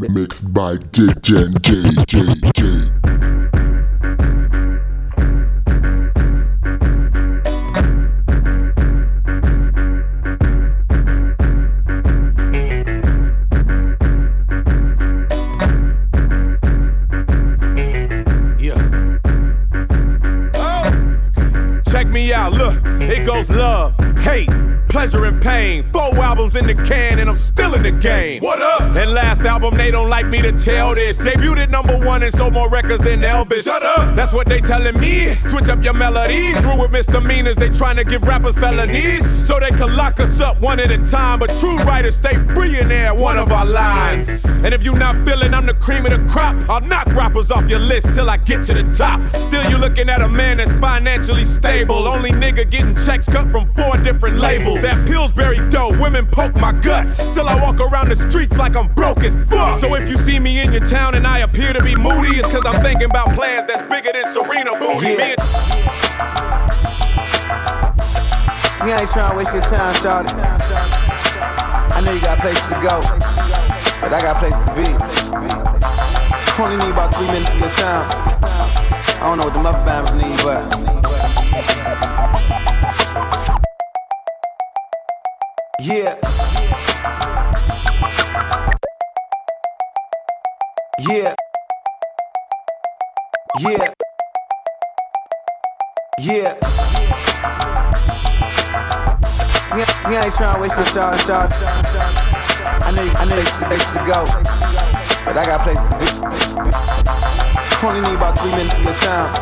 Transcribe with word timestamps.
Mixed 0.00 0.54
by 0.54 0.76
DJ 0.76 1.60
J 1.60 1.90
J 2.06 2.22
J. 2.54 2.62
Yeah. 18.58 18.78
Oh. 20.54 21.82
Check 21.90 22.06
me 22.06 22.32
out, 22.32 22.52
look, 22.52 22.76
it 22.84 23.26
goes 23.26 23.50
love, 23.50 23.96
hate, 24.18 24.48
pleasure, 24.88 25.24
and 25.24 25.42
pain. 25.42 25.90
Four 25.90 26.16
albums 26.18 26.54
in 26.54 26.68
the 26.68 26.74
can, 26.74 27.18
and 27.18 27.28
I'm 27.28 27.36
still 27.68 27.84
in 27.84 27.94
the 27.94 28.00
game. 28.00 28.42
What 28.42 28.60
up? 28.62 28.80
And 28.80 29.12
last 29.12 29.42
album, 29.42 29.76
they 29.76 29.90
don't 29.90 30.08
like 30.08 30.26
me 30.26 30.42
to 30.42 30.52
tell 30.52 30.94
this. 30.94 31.16
Debuted 31.16 31.58
at 31.58 31.70
number 31.70 31.98
one 31.98 32.22
and 32.22 32.32
sold 32.32 32.54
more 32.54 32.68
records 32.68 33.02
than 33.02 33.20
Elvis. 33.20 33.64
Shut 33.64 33.82
up! 33.82 34.16
That's 34.16 34.32
what 34.32 34.48
they 34.48 34.60
telling 34.60 34.98
me. 34.98 35.34
Switch 35.46 35.68
up 35.68 35.82
your 35.82 35.92
melody. 35.92 36.52
Oh. 36.54 36.60
Through 36.60 36.80
with 36.82 36.90
misdemeanors, 36.90 37.56
they 37.56 37.70
trying 37.70 37.96
to 37.96 38.04
give 38.04 38.22
rappers 38.22 38.56
felonies. 38.56 39.46
So 39.46 39.60
they 39.60 39.70
can 39.70 39.94
lock 39.96 40.20
us 40.20 40.40
up 40.40 40.60
one 40.60 40.80
at 40.80 40.90
a 40.90 40.98
time. 41.04 41.38
But 41.38 41.50
true 41.58 41.76
writers 41.78 42.16
stay 42.16 42.36
free 42.54 42.78
in 42.78 42.88
there, 42.88 43.14
one 43.14 43.38
of 43.38 43.52
our 43.52 43.66
lines. 43.66 44.44
And 44.44 44.72
if 44.72 44.82
you 44.82 44.94
not 44.94 45.16
feeling 45.26 45.54
I'm 45.54 45.66
the 45.66 45.74
cream 45.74 46.06
of 46.06 46.12
the 46.12 46.32
crop, 46.32 46.56
I'll 46.68 46.80
knock 46.80 47.06
rappers 47.08 47.50
off 47.50 47.68
your 47.68 47.80
list 47.80 48.14
till 48.14 48.30
I 48.30 48.38
get 48.38 48.64
to 48.64 48.74
the 48.74 48.84
top. 48.92 49.20
Still, 49.36 49.68
you 49.70 49.76
looking 49.76 50.08
at 50.08 50.22
a 50.22 50.28
man 50.28 50.56
that's 50.56 50.72
financially 50.80 51.44
stable. 51.44 52.08
Only 52.08 52.30
nigga 52.30 52.68
getting 52.68 52.94
checks 52.96 53.26
cut 53.26 53.50
from 53.50 53.70
four 53.72 53.96
different 53.98 54.38
labels. 54.38 54.80
That 54.80 55.06
Pillsbury 55.06 55.68
dough, 55.70 55.96
women 56.00 56.26
poke 56.26 56.54
my 56.56 56.72
guts. 56.72 57.22
Still, 57.22 57.48
I 57.48 57.57
walk 57.60 57.80
around 57.80 58.08
the 58.10 58.16
streets 58.16 58.56
like 58.56 58.76
I'm 58.76 58.88
broke 58.94 59.24
as 59.24 59.36
fuck. 59.48 59.78
So 59.80 59.94
if 59.94 60.08
you 60.08 60.16
see 60.16 60.38
me 60.38 60.60
in 60.60 60.72
your 60.72 60.84
town 60.84 61.14
and 61.14 61.26
I 61.26 61.38
appear 61.40 61.72
to 61.72 61.82
be 61.82 61.94
moody, 61.94 62.38
it's 62.38 62.50
cause 62.50 62.64
I'm 62.66 62.82
thinking 62.82 63.10
about 63.10 63.34
plans 63.34 63.66
that's 63.66 63.82
bigger 63.82 64.12
than 64.12 64.32
Serena 64.32 64.72
Booty. 64.78 65.20
And- 65.20 65.40
See, 68.78 68.92
I 68.92 68.98
ain't 69.00 69.10
trying 69.10 69.30
to 69.32 69.36
waste 69.36 69.52
your 69.52 69.62
time, 69.62 69.94
shawty. 69.96 70.32
I 71.92 72.00
know 72.00 72.12
you 72.12 72.20
got 72.20 72.38
places 72.38 72.62
to 72.62 72.78
go, 72.80 73.00
but 74.00 74.12
I 74.14 74.20
got 74.22 74.36
places 74.38 74.60
to 74.60 74.74
be. 74.74 74.86
Only 76.62 76.76
need 76.76 76.90
about 76.92 77.14
three 77.14 77.26
minutes 77.28 77.50
of 77.50 77.58
your 77.60 77.70
time. 77.70 78.08
I 79.20 79.22
don't 79.22 79.38
know 79.38 79.44
what 79.46 79.54
the 79.54 79.62
mother 79.62 79.78
bammers 79.84 80.14
need, 80.14 80.36
but. 80.42 80.88
Yeah. 85.80 86.47
Yeah. 91.08 91.34
Yeah. 93.60 93.92
Yeah. 96.18 96.52
See, 99.64 99.84
see, 100.04 100.16
I 100.16 100.22
ain't 100.24 100.34
trying 100.34 100.54
to 100.54 100.60
waste 100.60 100.76
your 100.76 100.84
shot, 100.84 101.18
shot. 101.20 101.50
I 102.84 102.90
know, 102.90 103.08
I 103.16 103.24
know 103.24 103.38
you 103.38 103.44
got 103.44 103.64
places 103.64 103.88
to 103.88 104.00
go, 104.04 104.20
but 105.24 105.34
I 105.38 105.44
got 105.46 105.60
places 105.62 105.84
to 105.88 105.96
be. 105.96 106.04
Only 107.86 108.00
need 108.02 108.16
about 108.16 108.38
three 108.38 108.50
minutes 108.50 108.74
of 108.74 108.82
your 108.84 108.92
time. 108.96 109.32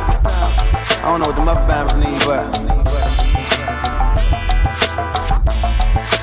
I 1.03 1.06
don't 1.06 1.19
know 1.20 1.27
what 1.27 1.34
the 1.34 1.45
mother 1.45 1.67
bammers 1.67 1.97
need, 1.98 2.20
but 2.25 2.47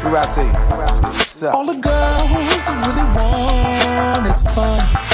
we 0.06 0.10
rap 0.10 0.30
to 0.36 0.44
you. 0.46 1.50
All 1.50 1.66
the 1.66 1.76
girls 1.76 2.32
really 2.88 3.04
want 3.14 4.26
is 4.26 4.42
fun. 4.56 5.13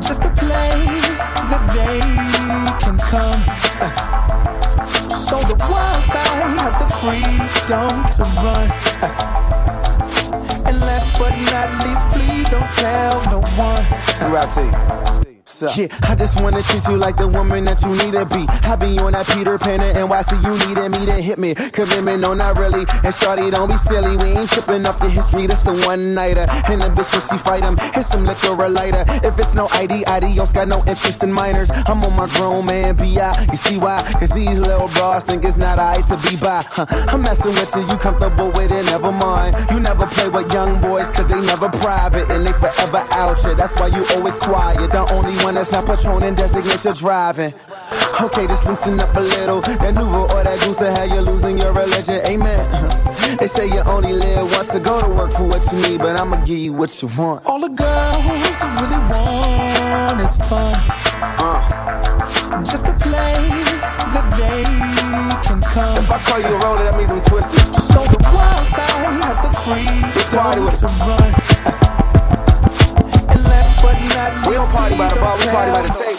Just 0.00 0.24
a 0.24 0.30
place 0.30 1.18
that 1.50 1.64
they 1.74 2.00
can 2.84 2.98
come. 2.98 3.40
So 5.10 5.38
the 5.42 5.56
wild 5.70 6.02
side 6.04 6.58
has 6.60 6.76
the 6.78 6.88
freedom 7.00 7.94
to 8.16 8.22
run. 8.42 8.68
And 10.66 10.80
last 10.80 11.18
but 11.18 11.34
not 11.52 11.68
least, 11.84 12.04
please 12.12 12.48
don't 12.48 12.72
tell 12.74 13.22
no 13.30 13.40
one. 13.56 13.84
We 14.30 15.23
Yeah, 15.76 15.88
I 16.02 16.14
just 16.14 16.40
wanna 16.40 16.62
treat 16.62 16.86
you 16.88 16.96
like 16.96 17.16
the 17.16 17.28
woman 17.28 17.64
that 17.64 17.80
you 17.82 17.90
need 17.90 18.12
to 18.12 18.24
be. 18.26 18.46
I 18.68 18.76
be 18.76 18.98
on 18.98 19.12
that 19.12 19.26
Peter 19.28 19.58
Pan 19.58 19.80
and 19.80 19.96
NYC, 19.96 20.42
you 20.44 20.54
needed 20.68 20.90
me 20.90 21.06
to 21.06 21.14
hit 21.20 21.38
me. 21.38 21.54
Commitment, 21.54 22.20
no, 22.20 22.34
not 22.34 22.58
really. 22.58 22.84
And 23.04 23.14
shorty, 23.14 23.50
don't 23.50 23.68
be 23.68 23.76
silly. 23.76 24.16
We 24.16 24.38
ain't 24.38 24.50
tripping 24.50 24.86
off 24.86 24.98
the 25.00 25.08
history. 25.08 25.46
This 25.46 25.66
a 25.66 25.72
one 25.86 26.14
nighter. 26.14 26.46
And 26.68 26.82
the 26.82 26.88
bitch, 26.88 27.12
she 27.30 27.38
fight 27.38 27.64
him, 27.64 27.76
hit 27.94 28.04
some 28.04 28.24
liquor 28.24 28.48
or 28.48 28.68
lighter. 28.68 29.04
If 29.24 29.38
it's 29.38 29.54
no 29.54 29.68
ID, 29.72 30.04
adios, 30.06 30.52
got 30.52 30.68
no 30.68 30.84
interest 30.86 31.22
in 31.22 31.32
minors. 31.32 31.70
I'm 31.70 32.02
on 32.04 32.14
my 32.16 32.28
grown 32.34 32.66
man, 32.66 32.96
B.I. 32.96 33.46
You 33.50 33.56
see 33.56 33.78
why? 33.78 34.02
Cause 34.20 34.30
these 34.30 34.58
little 34.58 34.88
bras 34.88 35.24
think 35.24 35.44
it's 35.44 35.56
not 35.56 35.78
alright 35.78 36.06
to 36.06 36.16
be 36.28 36.36
by. 36.36 36.62
Huh. 36.68 36.86
I'm 37.08 37.22
messing 37.22 37.54
with 37.54 37.74
you, 37.74 37.82
you 37.82 37.96
comfortable 37.96 38.48
with 38.48 38.72
it, 38.72 38.84
never 38.86 39.12
mind. 39.12 39.56
You 39.70 39.80
never 39.80 40.06
play 40.06 40.28
with 40.28 40.52
young 40.52 40.80
boys, 40.80 41.10
cause 41.10 41.26
they 41.26 41.40
never 41.40 41.68
private. 41.68 42.30
And 42.30 42.46
they 42.46 42.52
forever 42.52 43.04
out 43.12 43.42
you. 43.44 43.54
That's 43.54 43.78
why 43.78 43.88
you 43.88 44.04
always 44.14 44.36
quiet. 44.38 44.90
The 44.90 45.06
only 45.12 45.34
one 45.44 45.53
that's 45.54 45.70
not 45.70 45.84
patroning 45.84 46.36
designate 46.36 46.84
your 46.84 46.94
driving. 46.94 47.54
Okay, 48.20 48.46
just 48.46 48.66
loosen 48.66 48.98
up 49.00 49.16
a 49.16 49.20
little. 49.20 49.60
That 49.60 49.94
Nuvo 49.94 50.24
or 50.32 50.44
that 50.44 50.58
goose 50.60 50.80
how 50.80 51.04
you 51.04 51.20
losing 51.20 51.58
your 51.58 51.72
religion. 51.72 52.20
Amen. 52.26 53.00
They 53.38 53.48
say 53.48 53.66
you 53.66 53.80
only 53.86 54.12
live 54.12 54.52
once 54.52 54.68
to 54.68 54.78
go 54.78 55.00
to 55.00 55.08
work 55.08 55.32
for 55.32 55.44
what 55.44 55.64
you 55.72 55.78
need, 55.80 55.98
but 55.98 56.20
I'ma 56.20 56.36
give 56.44 56.58
you 56.58 56.72
what 56.72 57.02
you 57.02 57.08
want. 57.16 57.44
All 57.46 57.58
the 57.58 57.68
girls 57.68 58.16
really 58.80 59.00
want 59.10 60.20
is 60.20 60.36
fun. 60.48 60.74
Just 62.64 62.86
a 62.86 62.92
place 63.00 63.96
that 64.14 64.26
they 64.38 64.62
can 65.48 65.60
come. 65.62 65.96
If 65.98 66.10
I 66.10 66.18
call 66.20 66.38
you 66.38 66.46
a 66.46 66.58
roller, 66.60 66.84
that 66.84 66.96
means 66.96 67.10
I'm 67.10 67.20
twisted. 67.22 67.74
So 67.74 68.04
the 68.04 68.20
wild 68.32 68.66
side 68.68 69.24
has 69.24 69.40
the 69.40 69.50
party 70.36 70.60
with 70.60 70.80
to 70.80 70.86
run. 70.86 71.13
Party 75.72 75.88
by 75.88 75.88
the 75.88 76.04
table. 76.04 76.13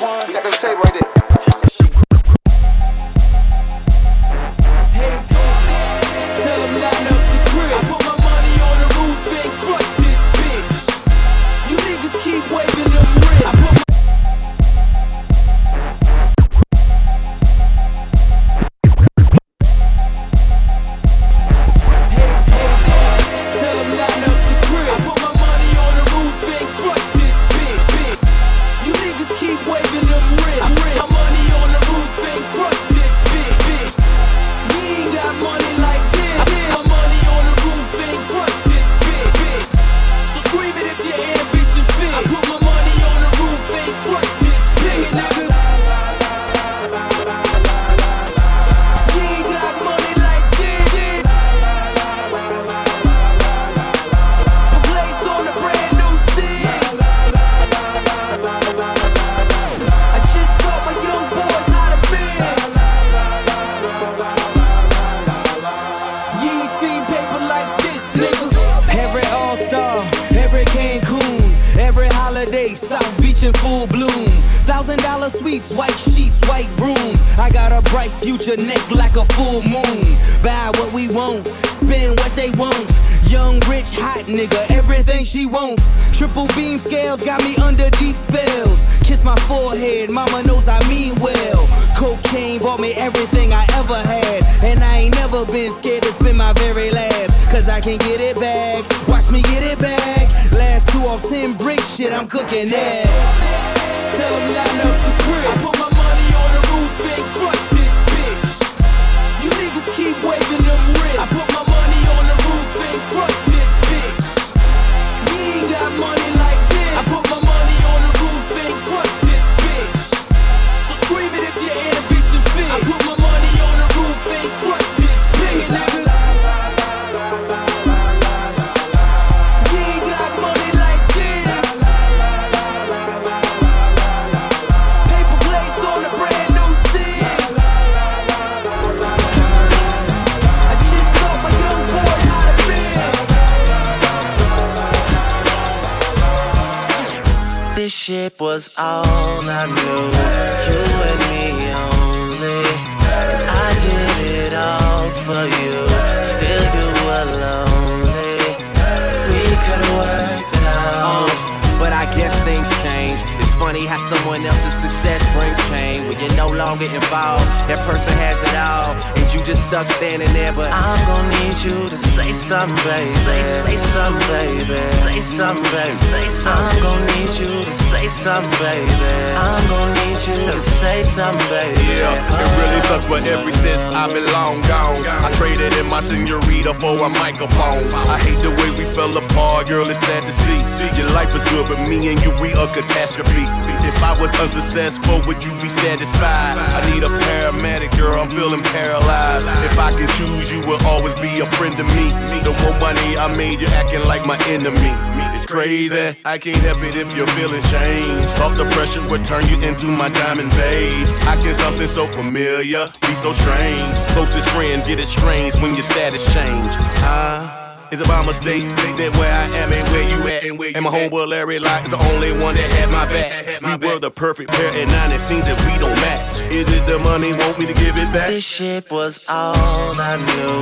Funny 163.60 163.86
how 163.86 163.98
someone 163.98 164.46
else's 164.46 164.74
success 164.74 165.24
brings 165.34 165.60
pain 165.72 166.08
when 166.08 166.20
you're 166.20 166.36
no 166.36 166.50
longer 166.50 166.86
involved. 166.86 167.48
That 167.68 167.80
person 167.88 168.14
has 168.20 168.40
it 168.44 168.56
all, 168.56 168.96
and 169.16 169.26
you 169.34 169.44
just 169.44 169.64
stuck 169.64 169.88
standing 169.88 170.32
there. 170.34 170.54
But 170.54 170.72
I'm 170.72 171.00
gonna 171.08 171.32
need 171.40 171.58
you 171.64 171.90
to 171.90 171.98
say 172.16 172.34
something, 172.34 172.76
baby. 172.84 173.12
Say, 173.24 173.42
say 173.64 173.78
something, 173.78 174.28
baby. 174.28 174.80
Say 175.04 175.20
something, 175.22 175.64
baby. 175.72 175.96
Say 176.12 176.28
something. 176.30 176.64
I'm 176.68 176.84
gonna 176.84 177.16
need 177.16 177.32
you 177.40 177.52
to 177.64 177.74
say 177.92 178.08
something, 178.08 178.52
baby. 178.60 178.92
I'm 179.40 179.64
gonna 179.72 179.94
need 180.04 180.20
you 180.28 180.38
to 180.52 180.60
say 180.82 181.04
something, 181.04 181.48
baby. 181.48 181.80
Yeah, 181.96 182.42
it 182.42 182.50
really 182.60 182.82
sucks, 182.88 183.08
but 183.08 183.24
ever 183.24 183.52
since 183.52 183.82
I've 183.96 184.12
been 184.12 184.28
long 184.36 184.62
gone, 184.68 185.00
I 185.24 185.32
traded 185.40 185.74
in 185.80 185.88
my 185.88 186.02
senorita 186.02 186.74
for 186.76 187.00
a 187.00 187.10
microphone. 187.10 187.84
I 188.12 188.20
hate 188.20 188.42
the 188.44 188.52
way 188.52 188.70
we 188.76 188.84
fell 188.96 189.16
apart, 189.16 189.68
girl, 189.68 189.88
it's 189.90 190.00
sad 190.00 190.24
to 190.24 190.34
see. 190.44 190.60
Your 191.00 191.10
life 191.12 191.34
was 191.34 191.44
good, 191.46 191.68
but 191.68 191.80
me 191.88 192.12
and 192.12 192.20
you, 192.24 192.32
we 192.42 192.52
a 192.52 192.68
catastrophe. 192.74 193.45
If 193.86 194.02
I 194.02 194.18
was 194.20 194.32
unsuccessful, 194.40 195.22
would 195.28 195.44
you 195.44 195.52
be 195.62 195.70
satisfied? 195.70 196.58
I 196.58 196.82
need 196.92 197.04
a 197.04 197.10
paramedic, 197.10 197.96
girl, 197.98 198.20
I'm 198.20 198.30
feeling 198.30 198.64
paralyzed. 198.64 199.48
If 199.64 199.78
I 199.78 199.92
can 199.92 200.08
choose, 200.18 200.52
you 200.52 200.60
will 200.62 200.82
always 200.86 201.14
be 201.16 201.40
a 201.40 201.46
friend 201.58 201.76
to 201.78 201.84
me. 201.84 202.10
The 202.44 202.54
more 202.62 202.78
money 202.80 203.18
I 203.18 203.34
made, 203.36 203.62
you're 203.62 203.70
acting 203.72 204.04
like 204.06 204.26
my 204.26 204.38
enemy. 204.48 204.92
It's 205.36 205.46
crazy, 205.46 206.16
I 206.26 206.38
can't 206.38 206.58
help 206.58 206.82
it 206.84 206.96
if 206.96 207.16
your 207.16 207.28
feelings 207.38 207.70
change. 207.70 208.26
Off 208.42 208.58
the 208.58 208.66
pressure 208.76 209.08
would 209.10 209.24
turn 209.26 209.48
you 209.48 209.62
into 209.62 209.86
my 209.86 210.10
diamond 210.10 210.52
babe. 210.52 211.08
I 211.28 211.36
can 211.42 211.56
something 211.56 211.88
so 211.88 212.08
familiar, 212.08 212.88
be 213.02 213.14
so 213.22 213.34
strange. 213.34 213.94
Closest 214.14 214.50
friend 214.50 214.84
get 214.86 215.00
it 215.00 215.08
strange 215.08 215.56
when 215.56 215.74
your 215.74 215.84
status 215.84 216.26
change. 216.34 216.74
Ah. 217.06 217.65
Is 217.92 218.02
it 218.02 218.08
my 218.08 218.26
mistake 218.26 218.64
that 218.98 219.12
where 219.18 219.32
I 219.32 219.46
am 219.62 219.72
ain't 219.72 219.88
where 219.94 220.08
you 220.10 220.18
at? 220.28 220.76
And 220.76 220.84
my 220.84 220.92
homeboy 220.92 221.28
Larry 221.28 221.60
Locke 221.60 221.86
is 221.86 221.92
the 221.92 222.02
only 222.14 222.32
one 222.32 222.56
that 222.56 222.70
had 222.78 222.90
my 222.90 223.06
back. 223.06 223.62
We 223.62 223.88
were 223.88 224.00
the 224.00 224.10
perfect 224.10 224.50
pair, 224.52 224.72
and 224.74 224.90
now 224.90 225.12
it 225.14 225.20
seems 225.20 225.44
that 225.46 225.58
we 225.70 225.78
don't 225.78 225.96
match. 226.02 226.42
Is 226.52 226.66
it 226.66 226.86
the 226.88 226.98
money 227.00 227.34
want 227.34 227.60
me 227.60 227.66
to 227.68 227.74
give 227.74 227.96
it 227.96 228.10
back? 228.12 228.30
This 228.30 228.44
shit 228.44 228.90
was 228.90 229.24
all 229.30 229.94
I 230.02 230.18
knew. 230.18 230.58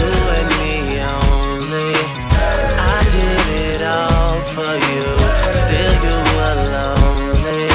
You 0.00 0.08
and 0.08 0.48
me 0.56 1.04
only. 1.04 1.92
I 2.80 2.98
did 3.12 3.44
it 3.68 3.82
all 3.84 4.40
for 4.56 4.72
you. 4.88 5.04
Still 5.52 5.94
you 6.00 6.16
were 6.32 6.56
lonely. 6.72 7.68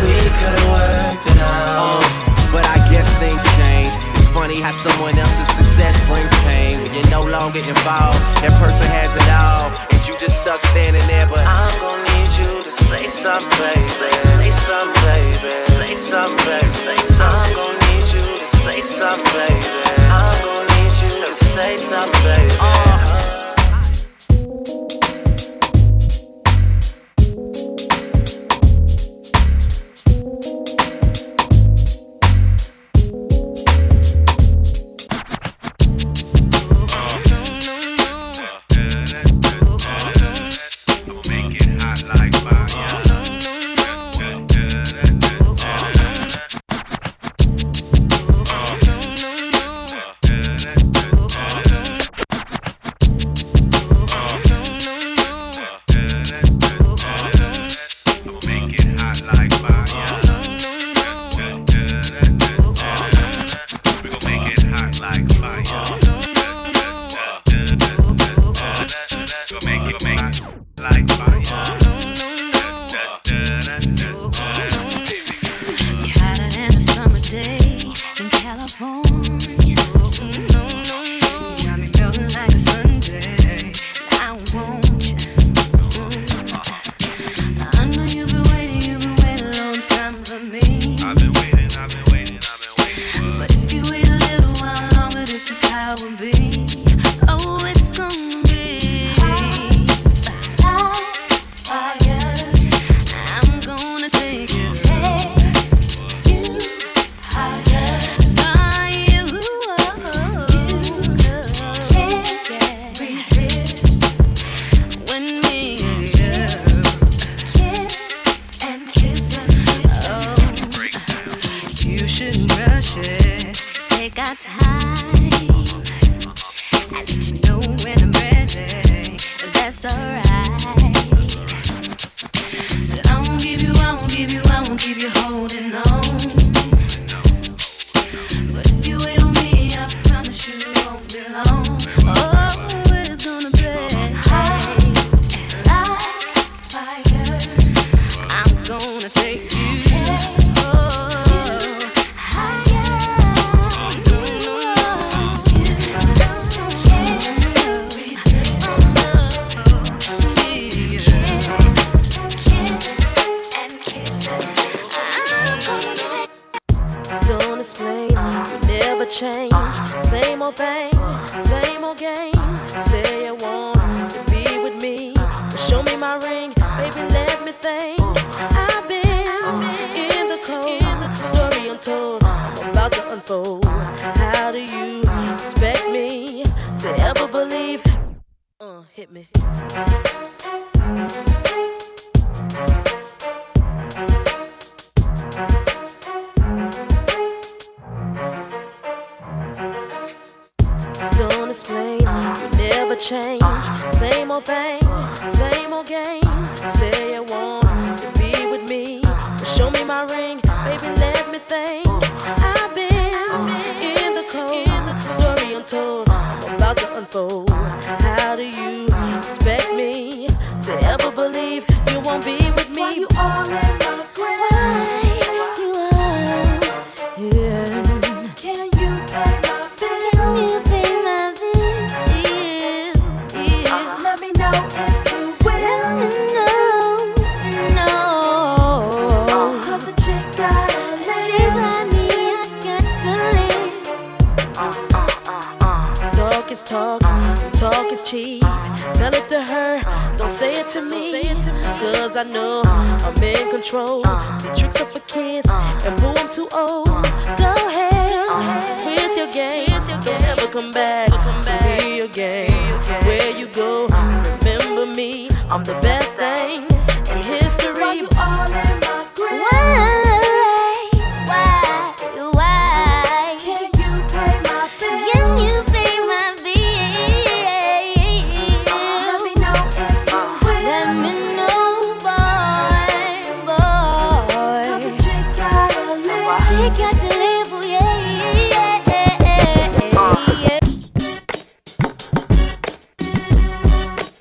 We 0.00 0.16
could've 0.16 0.64
worked 0.72 1.28
it 1.28 1.40
out. 1.44 2.08
But 2.56 2.64
I 2.64 2.80
guess 2.88 3.04
things 3.20 3.44
change. 3.60 3.92
It's 4.16 4.28
funny 4.32 4.60
how 4.60 4.72
someone 4.72 5.18
else's 5.18 5.67
success 5.78 6.08
brings 6.08 6.34
pain 6.42 6.82
when 6.82 6.92
you're 6.92 7.10
no 7.10 7.22
longer 7.22 7.60
involved. 7.60 8.18
That 8.42 8.50
person 8.58 8.86
has 8.90 9.14
it 9.14 9.28
all, 9.30 9.70
and 9.94 10.00
you 10.08 10.18
just 10.18 10.42
stuck 10.42 10.60
standing 10.74 11.06
there. 11.06 11.26
But 11.26 11.46
I'm 11.46 11.70
gonna 11.78 12.02
need 12.18 12.30
you 12.34 12.50
to 12.66 12.70
say 12.70 13.06
something, 13.06 13.46
baby. 13.62 13.86
Say, 13.86 14.50
something, 14.50 14.98
baby. 15.06 15.54
Say 15.78 15.94
something, 15.94 16.36
baby. 16.46 16.66
Say. 16.66 16.98
I'm 17.22 17.54
gonna 17.54 17.78
need 17.94 18.06
you 18.10 18.26
to 18.42 18.46
say 18.66 18.82
something, 18.82 19.22
baby. 19.38 19.70
I'm 20.10 20.34
gonna 20.42 20.66
need 20.82 20.94
you 20.98 21.12
to 21.22 21.34
say 21.54 21.76
something, 21.76 22.22
baby. 22.26 22.54
Hotter 22.58 23.27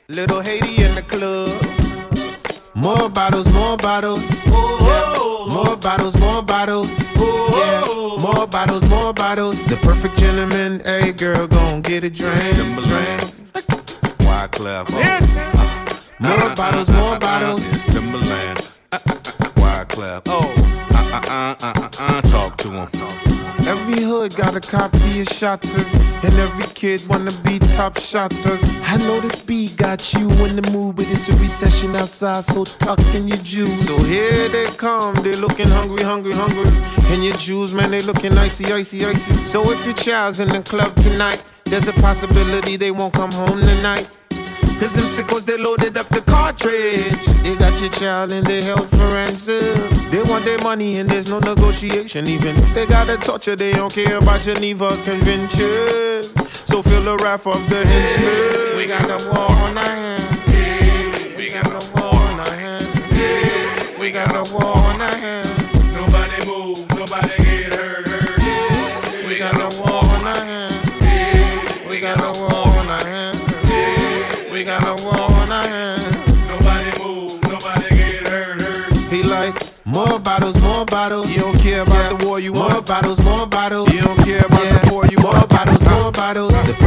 Little 0.10 0.42
Haiti 0.42 0.82
in 0.82 0.96
the 0.96 1.02
club. 1.02 1.50
More 2.74 3.10
bottles, 3.10 3.52
more 3.52 3.76
bottles. 3.76 4.48
More 4.48 5.76
bottles, 5.76 6.16
more 6.18 6.42
bottles. 6.42 7.16
More 7.18 8.48
bottles, 8.48 8.90
more 8.90 9.14
bottles. 9.14 9.66
The 9.66 9.78
perfect 9.82 10.18
gentleman, 10.18 10.82
a 10.86 11.12
girl, 11.12 11.48
gon' 11.48 11.82
get 11.82 12.06
a 12.06 12.10
drink. 12.10 12.77
Shotters. 28.08 28.62
I 28.84 28.96
know 28.98 29.20
this 29.20 29.38
beat 29.40 29.76
got 29.76 30.14
you 30.14 30.30
in 30.46 30.56
the 30.56 30.72
mood, 30.72 30.96
but 30.96 31.08
it's 31.10 31.28
a 31.28 31.34
recession 31.34 31.94
outside, 31.96 32.46
so 32.46 32.64
tuck 32.64 33.00
in 33.14 33.28
your 33.28 33.38
juice. 33.38 33.86
So 33.86 34.02
here 34.04 34.48
they 34.48 34.68
come, 34.78 35.16
they 35.16 35.34
looking 35.34 35.68
hungry, 35.68 36.04
hungry, 36.04 36.32
hungry. 36.32 36.72
And 37.12 37.24
your 37.24 37.34
jewels, 37.36 37.74
man, 37.74 37.92
they 37.92 38.02
looking 38.02 38.38
icy, 38.38 38.72
icy, 38.72 39.06
icy. 39.06 39.34
So 39.46 39.70
if 39.72 39.84
your 39.86 39.94
child's 39.94 40.40
in 40.40 40.48
the 40.48 40.62
club 40.62 40.96
tonight, 40.96 41.44
there's 41.66 41.88
a 41.90 41.94
possibility 41.94 42.78
they 42.78 42.92
won't 42.92 43.14
come 43.14 43.32
home 43.32 43.60
tonight. 43.60 44.10
Cause 44.80 44.94
them 44.94 45.06
sickos, 45.06 45.44
they 45.44 45.58
loaded 45.58 45.98
up 45.98 46.08
the 46.08 46.22
cartridge. 46.22 47.26
They 47.44 47.56
got 47.56 47.82
your 47.82 47.90
child 47.90 48.32
and 48.32 48.46
they 48.46 48.62
held 48.62 48.88
for 48.90 49.08
ransom. 49.08 49.90
They 50.12 50.24
want 50.24 50.46
their 50.46 50.60
money 50.60 51.00
and 51.00 51.10
there's 51.10 51.28
no 51.30 51.40
negotiation. 51.40 52.28
Even 52.28 52.56
if 52.58 52.74
they 52.74 52.86
gotta 52.86 53.18
torture, 53.18 53.56
they 53.56 53.74
don't 53.74 53.92
care 53.92 54.18
about 54.18 54.42
Geneva 54.42 54.96
Convention. 55.04 56.47
So 56.68 56.84
feel 56.84 57.02
the 57.02 57.16
wrath 57.24 57.48
of 57.48 57.70
the 57.70 57.86
henchmen. 57.86 58.76
We 58.76 58.88
got 58.88 59.10
a 59.10 59.18
war 59.30 59.50
on 59.50 59.78
our 59.78 59.86
hands. 59.86 61.38
We 61.38 61.50
got 61.50 61.66
a 61.66 61.80
war 61.96 62.14
on 62.14 62.40
our 62.42 62.52
hands. 62.52 63.98
We 63.98 64.12
got 64.12 64.36
a 64.36 64.44
war 64.54 64.76
on 64.76 65.00
our 65.00 65.16
hands. 65.16 65.64
Nobody 65.96 66.46
move, 66.46 66.90
nobody 66.90 67.38
get 67.38 67.74
hurt, 67.74 68.08
hurt. 68.10 69.28
We 69.28 69.40
got 69.40 69.56
a 69.56 69.70
war 69.80 70.04
on 70.04 70.28
our 70.28 70.36
hands. 70.36 71.88
We 71.88 72.02
got 72.02 72.20
a 72.20 72.38
war 72.38 72.52
on 72.52 72.90
our 72.90 73.06
hands. 73.06 74.52
We 74.52 74.66
got 74.66 74.84
a 74.84 75.02
war 75.06 75.24
on 75.24 75.50
our 75.50 75.68
hands. 75.68 76.18
Nobody 76.50 76.92
move, 77.02 77.42
nobody 77.44 77.96
get 77.96 78.28
hurt, 78.28 78.62
hurt. 78.62 78.98
He 79.10 79.24
like 79.24 79.56
more 79.86 80.20
bottles, 80.20 80.62
more 80.62 80.86
bottles. 80.86 81.30
You 81.34 81.40
don't 81.44 81.60
care 81.60 81.84
about 81.84 82.20
the 82.20 82.26
war, 82.28 82.42
you 82.42 82.52
want 82.52 82.74
more 82.74 82.82
bottles, 82.82 83.24
more 83.24 83.48
bottles. 83.48 83.90
You 83.94 84.02
don't 84.02 84.20
care 84.20 84.46
about 84.46 84.84
the 84.84 84.94
war, 84.94 85.06
you 85.06 85.16
more 85.16 85.17
bottles. 86.28 86.52
The 86.68 86.87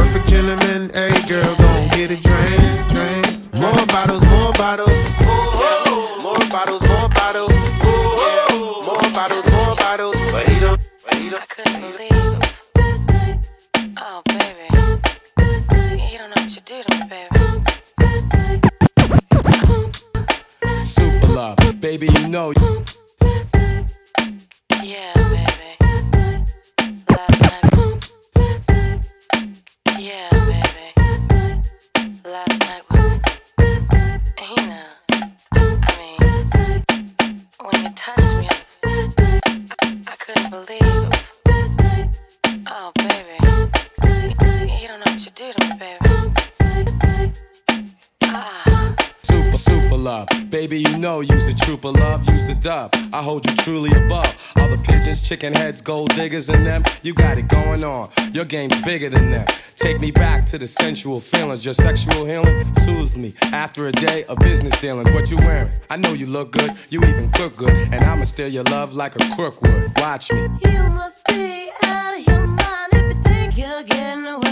I 53.21 53.23
hold 53.23 53.47
you 53.47 53.55
truly 53.57 53.91
above. 53.91 54.35
All 54.55 54.67
the 54.67 54.79
pigeons, 54.79 55.21
chicken 55.21 55.53
heads, 55.53 55.79
gold 55.79 56.09
diggers 56.15 56.49
in 56.49 56.63
them. 56.63 56.83
You 57.03 57.13
got 57.13 57.37
it 57.37 57.47
going 57.47 57.83
on. 57.83 58.09
Your 58.33 58.45
game's 58.45 58.81
bigger 58.81 59.11
than 59.11 59.29
them. 59.29 59.45
Take 59.75 59.99
me 59.99 60.09
back 60.09 60.47
to 60.47 60.57
the 60.57 60.65
sensual 60.65 61.19
feelings. 61.19 61.63
Your 61.63 61.75
sexual 61.75 62.25
healing 62.25 62.65
soothes 62.79 63.19
me. 63.19 63.35
After 63.43 63.85
a 63.85 63.91
day 63.91 64.23
of 64.23 64.39
business 64.39 64.73
dealings, 64.81 65.11
what 65.11 65.29
you 65.29 65.37
wearing? 65.37 65.71
I 65.91 65.97
know 65.97 66.13
you 66.13 66.25
look 66.25 66.51
good. 66.51 66.71
You 66.89 67.03
even 67.03 67.29
cook 67.29 67.55
good. 67.55 67.75
And 67.93 68.03
I'ma 68.03 68.23
steal 68.23 68.47
your 68.47 68.63
love 68.63 68.95
like 68.95 69.15
a 69.15 69.35
crook 69.35 69.61
would. 69.61 69.91
Watch 69.99 70.31
me. 70.31 70.41
You 70.65 70.81
must 70.89 71.23
be 71.27 71.69
out 71.83 72.17
of 72.17 72.25
your 72.25 72.47
mind 72.47 72.93
if 72.93 73.15
you 73.15 73.21
think 73.21 73.55
you're 73.55 73.83
getting 73.83 74.25
away. 74.25 74.50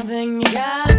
something 0.00 0.40
you 0.40 0.52
got. 0.54 0.89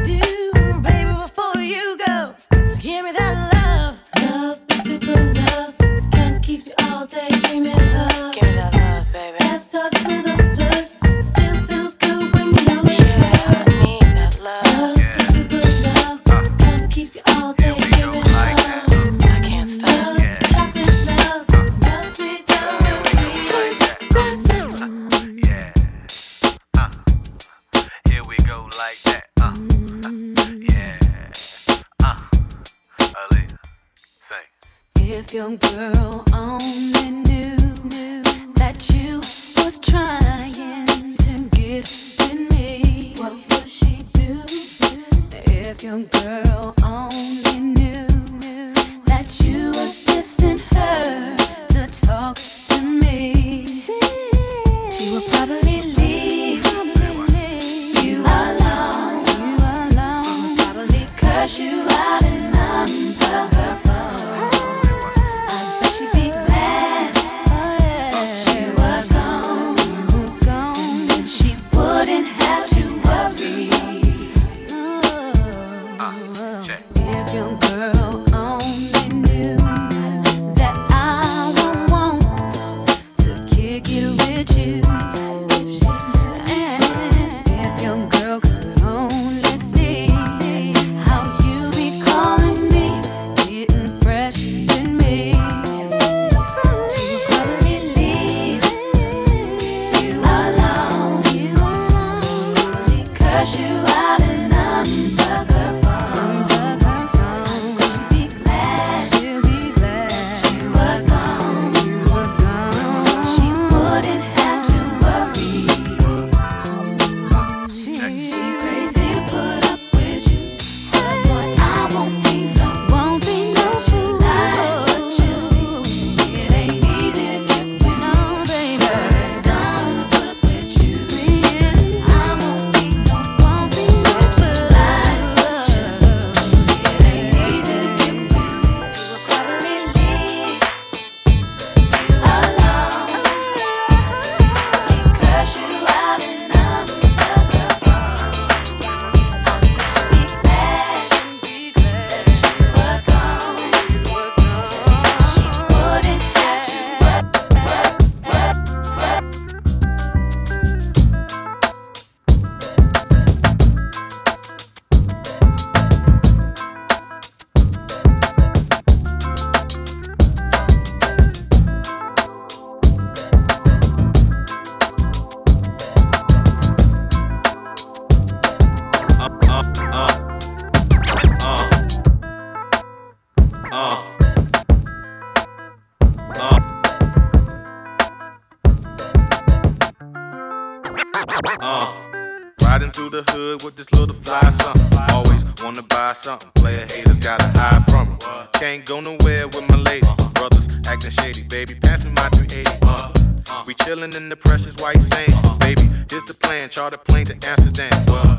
hood 193.51 193.63
with 193.63 193.75
this 193.75 193.91
little 193.91 194.15
fly 194.23 194.49
something. 194.49 194.97
Always 195.09 195.43
wanna 195.63 195.81
buy 195.83 196.13
something. 196.13 196.49
Player 196.55 196.85
haters 196.89 197.19
gotta 197.19 197.47
hide 197.59 197.83
from 197.89 198.13
it. 198.13 198.25
Can't 198.53 198.85
go 198.85 198.99
nowhere 198.99 199.47
with 199.47 199.67
my 199.69 199.77
lady. 199.77 200.07
Brothers 200.33 200.67
acting 200.87 201.11
shady, 201.11 201.43
baby. 201.43 201.75
Pass 201.75 202.05
me 202.05 202.11
my 202.15 202.29
380. 202.29 202.69
Uh, 202.81 203.63
we 203.65 203.73
chillin' 203.75 204.15
in 204.15 204.29
the 204.29 204.35
precious 204.35 204.75
white 204.81 205.01
sand, 205.01 205.33
baby. 205.59 205.89
Here's 206.09 206.25
the 206.25 206.33
plan: 206.33 206.69
charter 206.69 206.97
plane 206.97 207.25
to 207.25 207.35
Amsterdam, 207.45 207.91
uh, 208.09 208.37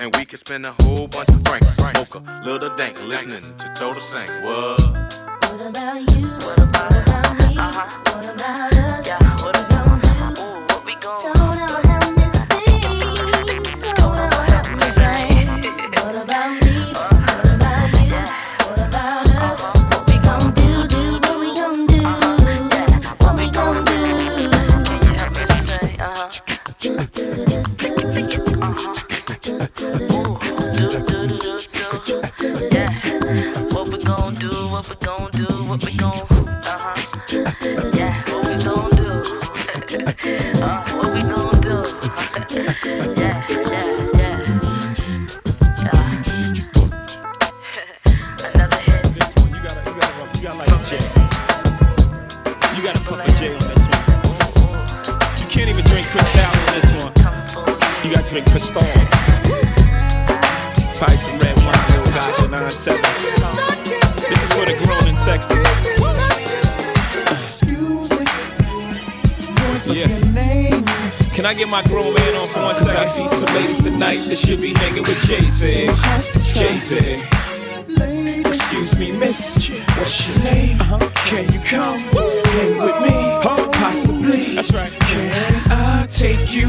and 0.00 0.14
we 0.16 0.24
can 0.24 0.38
spend 0.38 0.66
a 0.66 0.74
whole 0.82 1.06
bunch 1.06 1.28
of 1.28 1.40
francs. 1.46 1.68
Smoke 1.76 2.14
a 2.14 2.42
little 2.44 2.74
dank, 2.76 2.98
listening 3.02 3.44
to 3.58 3.74
Total 3.76 4.00
Sing. 4.00 4.28
What? 4.42 4.80
What 5.50 5.60
about 5.70 6.00
you? 6.12 6.26
What 6.46 6.58
about 6.58 6.97
get 71.58 71.68
my 71.68 71.82
grown 71.82 72.14
man 72.14 72.34
on 72.34 72.46
for 72.46 72.62
one 72.62 72.74
second? 72.76 73.00
I 73.00 73.04
see 73.04 73.26
some 73.26 73.52
ladies 73.52 73.82
tonight 73.82 74.28
that 74.28 74.38
should 74.38 74.60
be 74.60 74.74
hanging 74.74 75.02
with 75.02 75.18
Jay-Z. 75.26 75.86
Jay-Z. 76.54 77.20
Excuse 78.46 78.96
me, 78.96 79.10
miss. 79.10 79.68
What's 79.98 80.28
your 80.28 80.44
name? 80.44 80.80
Uh-huh. 80.80 80.98
Can 81.26 81.52
you 81.52 81.58
come 81.60 81.98
hang 81.98 82.78
with 82.78 83.02
me? 83.02 83.14
Possibly. 83.42 84.54
That's 84.54 84.72
right. 84.72 84.90
Can 85.00 85.32
I 85.70 86.06
take 86.06 86.54
you 86.54 86.68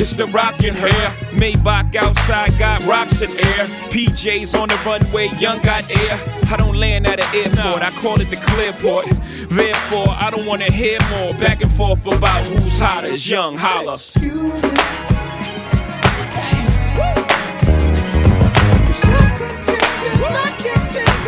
It's 0.00 0.14
the 0.14 0.24
rockin' 0.28 0.74
hair. 0.74 1.10
Maybach 1.36 1.94
outside 1.94 2.58
got 2.58 2.82
rocks 2.86 3.20
in 3.20 3.28
air. 3.32 3.66
PJs 3.92 4.58
on 4.58 4.68
the 4.68 4.80
runway, 4.86 5.28
young 5.38 5.60
got 5.60 5.90
air. 5.90 6.18
I 6.50 6.56
don't 6.56 6.76
land 6.76 7.06
at 7.06 7.20
an 7.20 7.26
airport, 7.36 7.82
I 7.82 7.90
call 8.00 8.18
it 8.18 8.30
the 8.30 8.36
clearport. 8.36 9.04
Therefore, 9.50 10.08
I 10.08 10.30
don't 10.30 10.46
wanna 10.46 10.72
hear 10.72 10.98
more 11.10 11.34
back 11.34 11.60
and 11.60 11.70
forth 11.72 12.06
about 12.06 12.46
who's 12.46 12.78
hotter. 12.78 13.12
Young 13.12 13.58
holla. 13.58 13.98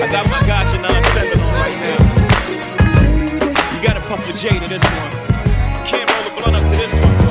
I 0.00 0.08
got 0.10 0.26
my 0.30 0.40
gotcha 0.46 0.78
9-7 0.78 1.42
on 1.42 1.52
right 1.60 1.78
now. 1.84 2.00
You 3.74 3.86
gotta 3.86 4.00
pump 4.00 4.22
the 4.22 4.32
J 4.32 4.48
to 4.58 4.66
this 4.66 4.82
one. 4.82 5.12
Can't 5.84 6.10
roll 6.10 6.26
a 6.26 6.40
blunt 6.40 6.56
up 6.56 6.62
to 6.62 6.76
this 6.78 6.94
one, 6.98 7.21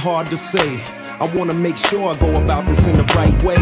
hard 0.00 0.28
to 0.28 0.36
say. 0.36 0.80
I 1.20 1.30
wanna 1.34 1.52
make 1.52 1.76
sure 1.76 2.14
I 2.14 2.16
go 2.18 2.42
about 2.42 2.66
this 2.66 2.86
in 2.86 2.96
the 2.96 3.04
right 3.14 3.36
way. 3.42 3.60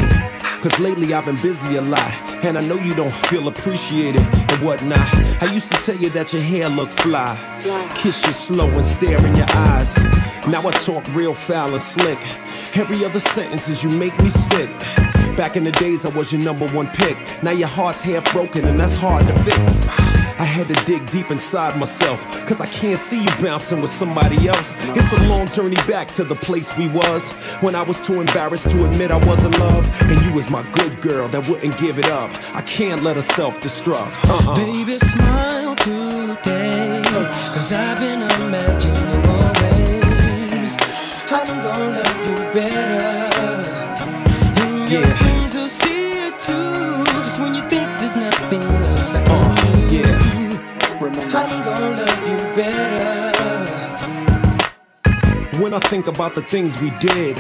Cause 0.63 0.79
lately 0.79 1.13
I've 1.13 1.25
been 1.25 1.35
busy 1.43 1.77
a 1.77 1.83
lot. 1.83 2.13
And 2.45 2.57
I 2.57 2.61
know 2.69 2.77
you 2.77 2.95
don't 2.95 3.13
feel 3.27 3.49
appreciated 3.49 4.23
and 4.23 4.63
whatnot. 4.63 5.07
I 5.43 5.51
used 5.53 5.73
to 5.73 5.79
tell 5.79 5.97
you 5.97 6.11
that 6.11 6.33
your 6.33 6.43
hair 6.43 6.69
looked 6.69 6.93
fly. 6.93 7.37
Kiss 7.97 8.25
you 8.25 8.33
slow 8.33 8.69
and 8.69 8.87
stare 8.87 9.25
in 9.27 9.35
your 9.35 9.51
eyes. 9.51 9.97
Now 10.47 10.67
I 10.67 10.71
talk 10.71 11.05
real 11.13 11.35
foul 11.35 11.73
and 11.73 11.81
slick. 11.81 12.19
Every 12.77 13.05
other 13.05 13.21
sentence 13.21 13.69
is 13.69 13.83
you 13.83 13.91
make 13.99 14.17
me 14.23 14.29
sick. 14.29 14.71
Back 15.37 15.57
in 15.57 15.65
the 15.65 15.73
days, 15.73 16.05
I 16.05 16.17
was 16.17 16.33
your 16.33 16.43
number 16.43 16.69
one 16.69 16.87
pick. 16.87 17.17
Now 17.43 17.51
your 17.51 17.69
heart's 17.69 18.01
half 18.01 18.33
broken, 18.33 18.65
and 18.65 18.79
that's 18.79 18.95
hard 18.95 19.27
to 19.27 19.35
fix. 19.41 19.98
I 20.39 20.45
had 20.45 20.69
to 20.69 20.75
dig 20.85 21.05
deep 21.11 21.31
inside 21.31 21.79
myself, 21.79 22.25
cause 22.47 22.61
I 22.61 22.67
can't 22.67 22.99
see 22.99 23.23
you 23.23 23.31
bouncing 23.43 23.81
with 23.81 23.91
somebody 23.91 24.47
else. 24.49 24.77
It's 24.97 25.13
a 25.13 25.29
long 25.29 25.47
journey 25.49 25.77
back 25.89 26.09
to 26.13 26.25
the 26.25 26.37
place 26.37 26.77
we 26.77 26.89
was 26.89 27.33
when 27.57 27.75
I 27.75 27.83
was 27.83 28.07
too 28.07 28.21
embarrassed 28.21 28.71
to 28.71 28.85
admit 28.89 29.11
I 29.11 29.19
was 29.27 29.45
in 29.45 29.53
love. 29.53 29.85
And 30.03 30.21
you 30.23 30.33
was 30.33 30.49
my 30.51 30.63
good 30.73 31.01
girl 31.01 31.29
that 31.29 31.49
wouldn't 31.49 31.77
give 31.79 31.99
it 31.99 32.07
up. 32.07 32.31
I 32.55 32.63
can't 32.63 33.03
let 33.03 33.17
her 33.17 33.23
self 33.23 33.61
destruct. 33.61 34.13
Uh-uh. 34.29 34.55
Baby, 34.55 34.99
smile 34.99 35.75
today. 35.77 37.03
Cause 37.55 37.73
I've 37.73 37.99
been 37.99 38.23
imagining 38.23 39.18
I 55.79 55.81
think 55.83 56.09
about 56.09 56.35
the 56.35 56.43
things 56.43 56.81
we 56.81 56.91
did, 56.99 57.39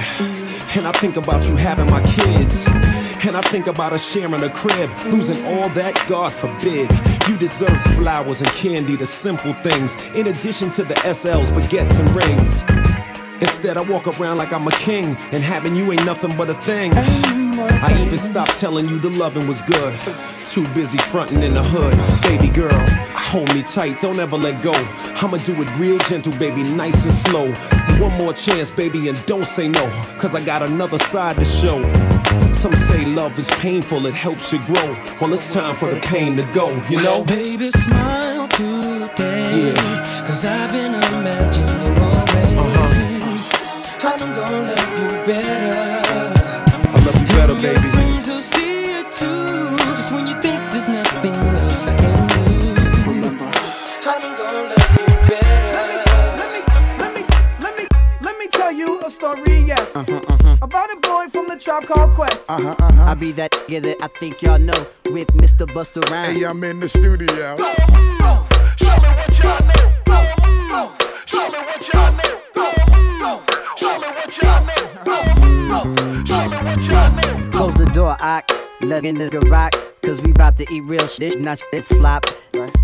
and 0.76 0.86
I 0.86 0.92
think 0.92 1.16
about 1.16 1.48
you 1.48 1.56
having 1.56 1.90
my 1.90 2.00
kids, 2.02 2.68
and 3.26 3.36
I 3.36 3.40
think 3.40 3.66
about 3.66 3.92
us 3.92 4.12
sharing 4.12 4.40
a 4.44 4.48
crib, 4.48 4.88
losing 5.06 5.44
all 5.44 5.68
that, 5.70 6.00
God 6.06 6.32
forbid. 6.32 6.88
You 7.28 7.36
deserve 7.36 7.76
flowers 7.96 8.40
and 8.40 8.48
candy, 8.50 8.94
the 8.94 9.06
simple 9.06 9.54
things, 9.54 10.08
in 10.12 10.28
addition 10.28 10.70
to 10.70 10.84
the 10.84 10.94
SLs, 10.94 11.50
baguettes, 11.50 11.98
and 11.98 12.08
rings. 12.14 12.62
Instead, 13.42 13.76
I 13.76 13.80
walk 13.80 14.06
around 14.20 14.36
like 14.36 14.52
I'm 14.52 14.68
a 14.68 14.72
king, 14.72 15.16
and 15.32 15.42
having 15.42 15.74
you 15.74 15.90
ain't 15.90 16.06
nothing 16.06 16.36
but 16.36 16.48
a 16.48 16.54
thing. 16.54 16.92
I 16.94 18.04
even 18.06 18.18
stopped 18.18 18.54
telling 18.54 18.88
you 18.88 19.00
the 19.00 19.10
loving 19.10 19.48
was 19.48 19.62
good. 19.62 19.98
Too 20.46 20.64
busy 20.74 20.98
fronting 20.98 21.42
in 21.42 21.54
the 21.54 21.62
hood. 21.62 21.92
Baby 22.22 22.52
girl, 22.54 22.78
hold 23.16 23.52
me 23.52 23.64
tight, 23.64 24.00
don't 24.00 24.20
ever 24.20 24.36
let 24.36 24.62
go. 24.62 24.74
I'ma 25.20 25.38
do 25.38 25.60
it 25.60 25.76
real 25.76 25.98
gentle, 25.98 26.32
baby, 26.38 26.62
nice 26.62 27.02
and 27.02 27.12
slow. 27.12 27.77
One 27.98 28.16
more 28.16 28.32
chance, 28.32 28.70
baby, 28.70 29.08
and 29.08 29.26
don't 29.26 29.44
say 29.44 29.66
no, 29.66 29.82
cause 30.18 30.32
I 30.36 30.44
got 30.44 30.62
another 30.62 30.98
side 30.98 31.34
to 31.34 31.44
show. 31.44 31.82
Some 32.52 32.72
say 32.72 33.04
love 33.04 33.36
is 33.36 33.48
painful, 33.58 34.06
it 34.06 34.14
helps 34.14 34.52
you 34.52 34.60
grow. 34.66 34.96
Well, 35.20 35.32
it's 35.32 35.52
time 35.52 35.74
for 35.74 35.92
the 35.92 36.00
pain 36.00 36.36
to 36.36 36.44
go, 36.52 36.70
you 36.88 37.02
know? 37.02 37.24
Baby, 37.24 37.70
smile 37.72 38.46
today. 38.48 39.74
Cause 40.24 40.44
I've 40.44 40.70
been 40.70 40.94
imagining 40.94 41.94
more 41.94 42.22
uh-huh. 42.22 43.24
ways. 43.26 43.48
I'm 44.04 44.32
gonna 44.32 44.62
love 44.62 44.98
you 45.00 45.26
better. 45.26 46.38
I 46.88 47.04
love 47.04 47.20
you 47.20 47.26
better, 47.26 47.54
baby. 47.54 47.97
Story, 60.04 60.20
yes. 60.40 60.58
About 60.62 60.90
a 60.90 61.00
boy 61.00 61.26
from 61.30 61.48
the 61.48 61.56
tribe 61.56 61.84
called 61.84 62.14
Quest. 62.14 62.50
Uh-huh, 62.50 62.74
uh-huh. 62.78 63.02
I 63.04 63.14
be 63.14 63.32
that 63.32 63.52
nigga 63.52 63.82
that 63.82 63.96
I 64.02 64.08
think 64.08 64.42
y'all 64.42 64.58
know 64.58 64.86
with 65.06 65.28
Mr. 65.28 65.66
Busta 65.66 66.08
Rhymes. 66.10 66.36
Hey, 66.36 66.44
I'm 66.44 66.62
in 66.64 66.80
the 66.80 66.88
studio. 66.88 67.56
show 67.56 67.66
me 67.66 67.98
what 68.04 68.82
ya 68.82 68.98
mean 70.44 70.88
show 71.26 72.10
me 72.10 72.26
what 72.54 72.76
ya 72.76 72.86
mean 72.94 73.20
show 73.76 74.60
me 74.60 74.74
what 75.04 75.36
ya 76.88 77.10
mean 77.10 77.50
close 77.52 77.74
the 77.74 77.86
door, 77.94 78.16
I 78.20 78.42
let 78.82 79.04
in 79.04 79.16
the 79.16 79.40
rock. 79.50 79.74
Cause 80.02 80.22
we 80.22 80.32
bout 80.32 80.56
to 80.56 80.66
eat 80.72 80.80
real 80.82 81.06
shit, 81.06 81.40
not 81.40 81.58
shit 81.58 81.84
slop. 81.84 82.24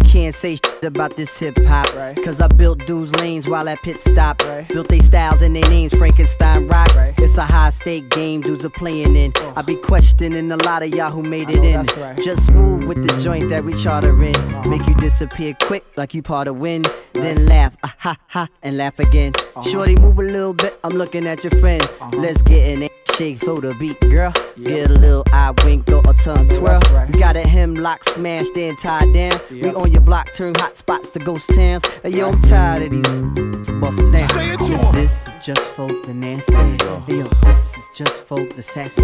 Can't 0.05 0.35
say 0.35 0.57
shit 0.57 0.74
about 0.85 1.17
this 1.17 1.37
hip 1.39 1.57
hop. 1.67 1.87
Cause 2.25 2.41
I 2.41 2.49
built 2.49 2.87
dudes 2.87 3.15
lanes 3.17 3.49
while 3.49 3.69
at 3.69 3.79
pit 3.83 4.01
stop. 4.01 4.39
Built 4.69 4.89
they 4.89 5.01
styles 5.01 5.43
and 5.43 5.55
their 5.57 5.69
names, 5.69 5.95
Frankenstein 5.95 6.69
rock. 6.69 6.89
It's 7.19 7.37
a 7.39 7.45
high 7.45 7.71
stake 7.71 8.09
game 8.11 8.41
dudes 8.41 8.65
are 8.65 8.71
playing 8.71 9.17
in. 9.17 9.33
I 9.57 9.63
be 9.63 9.77
questioning 9.77 10.51
a 10.51 10.57
lot 10.57 10.83
of 10.83 10.95
y'all 10.95 11.11
who 11.11 11.23
made 11.23 11.49
it 11.51 11.65
in. 11.65 11.87
Just 12.23 12.51
move 12.53 12.87
with 12.87 13.07
the 13.07 13.19
joint 13.21 13.49
that 13.51 13.65
we 13.65 13.75
charter 13.75 14.11
in. 14.23 14.71
Make 14.71 14.87
you 14.87 14.95
disappear 14.97 15.55
quick 15.63 15.85
like 15.97 16.15
you 16.15 16.23
part 16.23 16.49
of 16.49 16.57
wind. 16.57 16.89
Then 17.13 17.47
laugh, 17.47 17.77
ah 17.83 17.95
ha 17.99 18.17
ha, 18.29 18.49
and 18.63 18.77
laugh 18.77 18.99
again. 18.99 19.33
Shorty, 19.71 19.97
move 19.97 20.19
a 20.19 20.23
little 20.23 20.55
bit. 20.55 20.79
I'm 20.85 20.93
looking 20.93 21.27
at 21.27 21.43
your 21.45 21.53
friend. 21.61 21.83
Let's 22.13 22.43
get 22.43 22.69
in 22.69 22.83
it. 22.83 23.04
Shake, 23.17 23.39
throw 23.39 23.61
the 23.61 23.73
beat, 23.79 24.01
girl. 24.01 24.33
Get 24.61 24.91
a 24.91 24.95
little 24.95 25.23
eye 25.33 25.53
wink 25.65 25.89
or 25.89 26.03
a 26.09 26.15
tongue 26.15 26.49
twirl. 26.49 26.81
You 27.13 27.21
got 27.21 27.37
a 27.37 27.43
hemlock 27.43 28.03
smashed 28.03 28.57
and 28.57 28.77
tied 28.77 29.13
down. 29.15 29.41
We 29.53 29.69
on 29.71 29.93
your 29.93 30.01
block, 30.01 30.35
turn 30.35 30.53
hot 30.57 30.77
spots 30.77 31.11
to 31.11 31.21
ghost 31.21 31.49
towns. 31.55 31.85
Hey, 32.03 32.11
yo, 32.11 32.31
I'm 32.31 32.41
tired 32.43 32.83
of 32.83 32.91
these. 32.91 33.73
Bust 33.81 34.01
it 34.01 34.11
down. 34.11 34.29
Say 34.31 34.53
it 34.53 34.59
to 34.59 34.73
Yo. 34.73 34.93
This 34.93 35.29
is 35.29 35.47
just 35.47 35.61
for 35.61 35.87
the 35.87 36.13
nasty. 36.13 36.55
Hey, 36.55 37.19
yo, 37.19 37.29
this 37.45 37.77
is 37.77 37.85
just 37.95 38.27
for 38.27 38.41
the 38.41 38.63
sassy. 38.63 39.03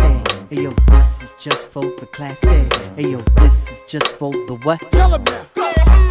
Hey, 0.50 0.62
yo, 0.64 0.70
this 0.88 1.22
is 1.22 1.34
just 1.38 1.68
for 1.68 1.82
the 1.82 2.08
classy. 2.10 2.66
Hey, 2.96 3.10
yo, 3.12 3.18
this 3.36 3.70
is 3.70 3.82
just 3.86 4.08
for 4.16 4.32
the 4.32 4.58
what? 4.64 4.80
Tell 4.90 5.14
him 5.14 5.22
now. 5.22 6.09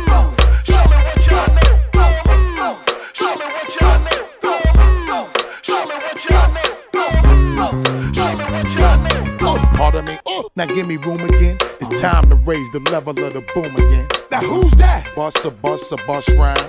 Pardon 9.76 10.06
me. 10.06 10.18
Now 10.56 10.66
give 10.66 10.88
me 10.88 10.98
room 10.98 11.20
again. 11.22 11.58
It's 11.80 12.02
time 12.02 12.30
to 12.30 12.36
raise 12.36 12.72
the 12.72 12.80
level 12.92 13.12
of 13.12 13.34
the 13.34 13.42
boom 13.54 13.76
again. 13.76 14.08
Now 14.32 14.42
who's 14.42 14.72
that? 14.74 15.08
Bust 15.16 15.46
a 15.46 15.52
bust 15.52 15.92
a 15.92 15.98
bust 16.08 16.30
round. 16.30 16.60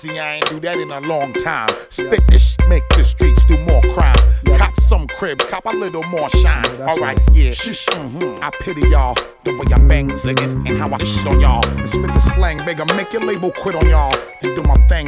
See, 0.00 0.18
I 0.18 0.34
ain't 0.36 0.50
do 0.50 0.58
that 0.60 0.76
in 0.76 0.90
a 0.90 1.00
long 1.00 1.32
time. 1.32 1.68
Spit 1.90 2.20
this, 2.28 2.56
make 2.68 2.82
the 2.90 3.04
streets 3.04 3.44
do 3.44 3.56
more 3.66 3.80
crime. 3.94 4.14
Cop 4.58 4.78
some 4.80 5.06
cribs, 5.06 5.44
cop 5.44 5.64
a 5.66 5.70
little 5.70 6.02
more 6.04 6.28
shine. 6.30 6.64
Alright, 6.80 7.18
yeah. 7.32 7.52
Shish, 7.52 7.86
mhm. 7.86 8.42
I 8.42 8.50
pity 8.60 8.82
y'all. 8.90 9.14
The 9.44 9.52
way 9.52 9.72
I 9.72 9.78
bang 9.78 10.10
singing 10.18 10.66
and 10.66 10.76
how 10.76 10.92
I 10.92 10.98
shit 10.98 11.26
on 11.26 11.40
y'all. 11.40 11.64
And 11.66 11.88
spit 11.88 12.06
the 12.06 12.20
slang, 12.34 12.58
bigger, 12.64 12.84
make 12.96 13.12
your 13.12 13.22
label 13.22 13.52
quit 13.52 13.76
on 13.76 13.88
y'all. 13.88 14.14
And 14.42 14.56
do 14.56 14.62
my 14.64 14.76
thing. 14.88 15.06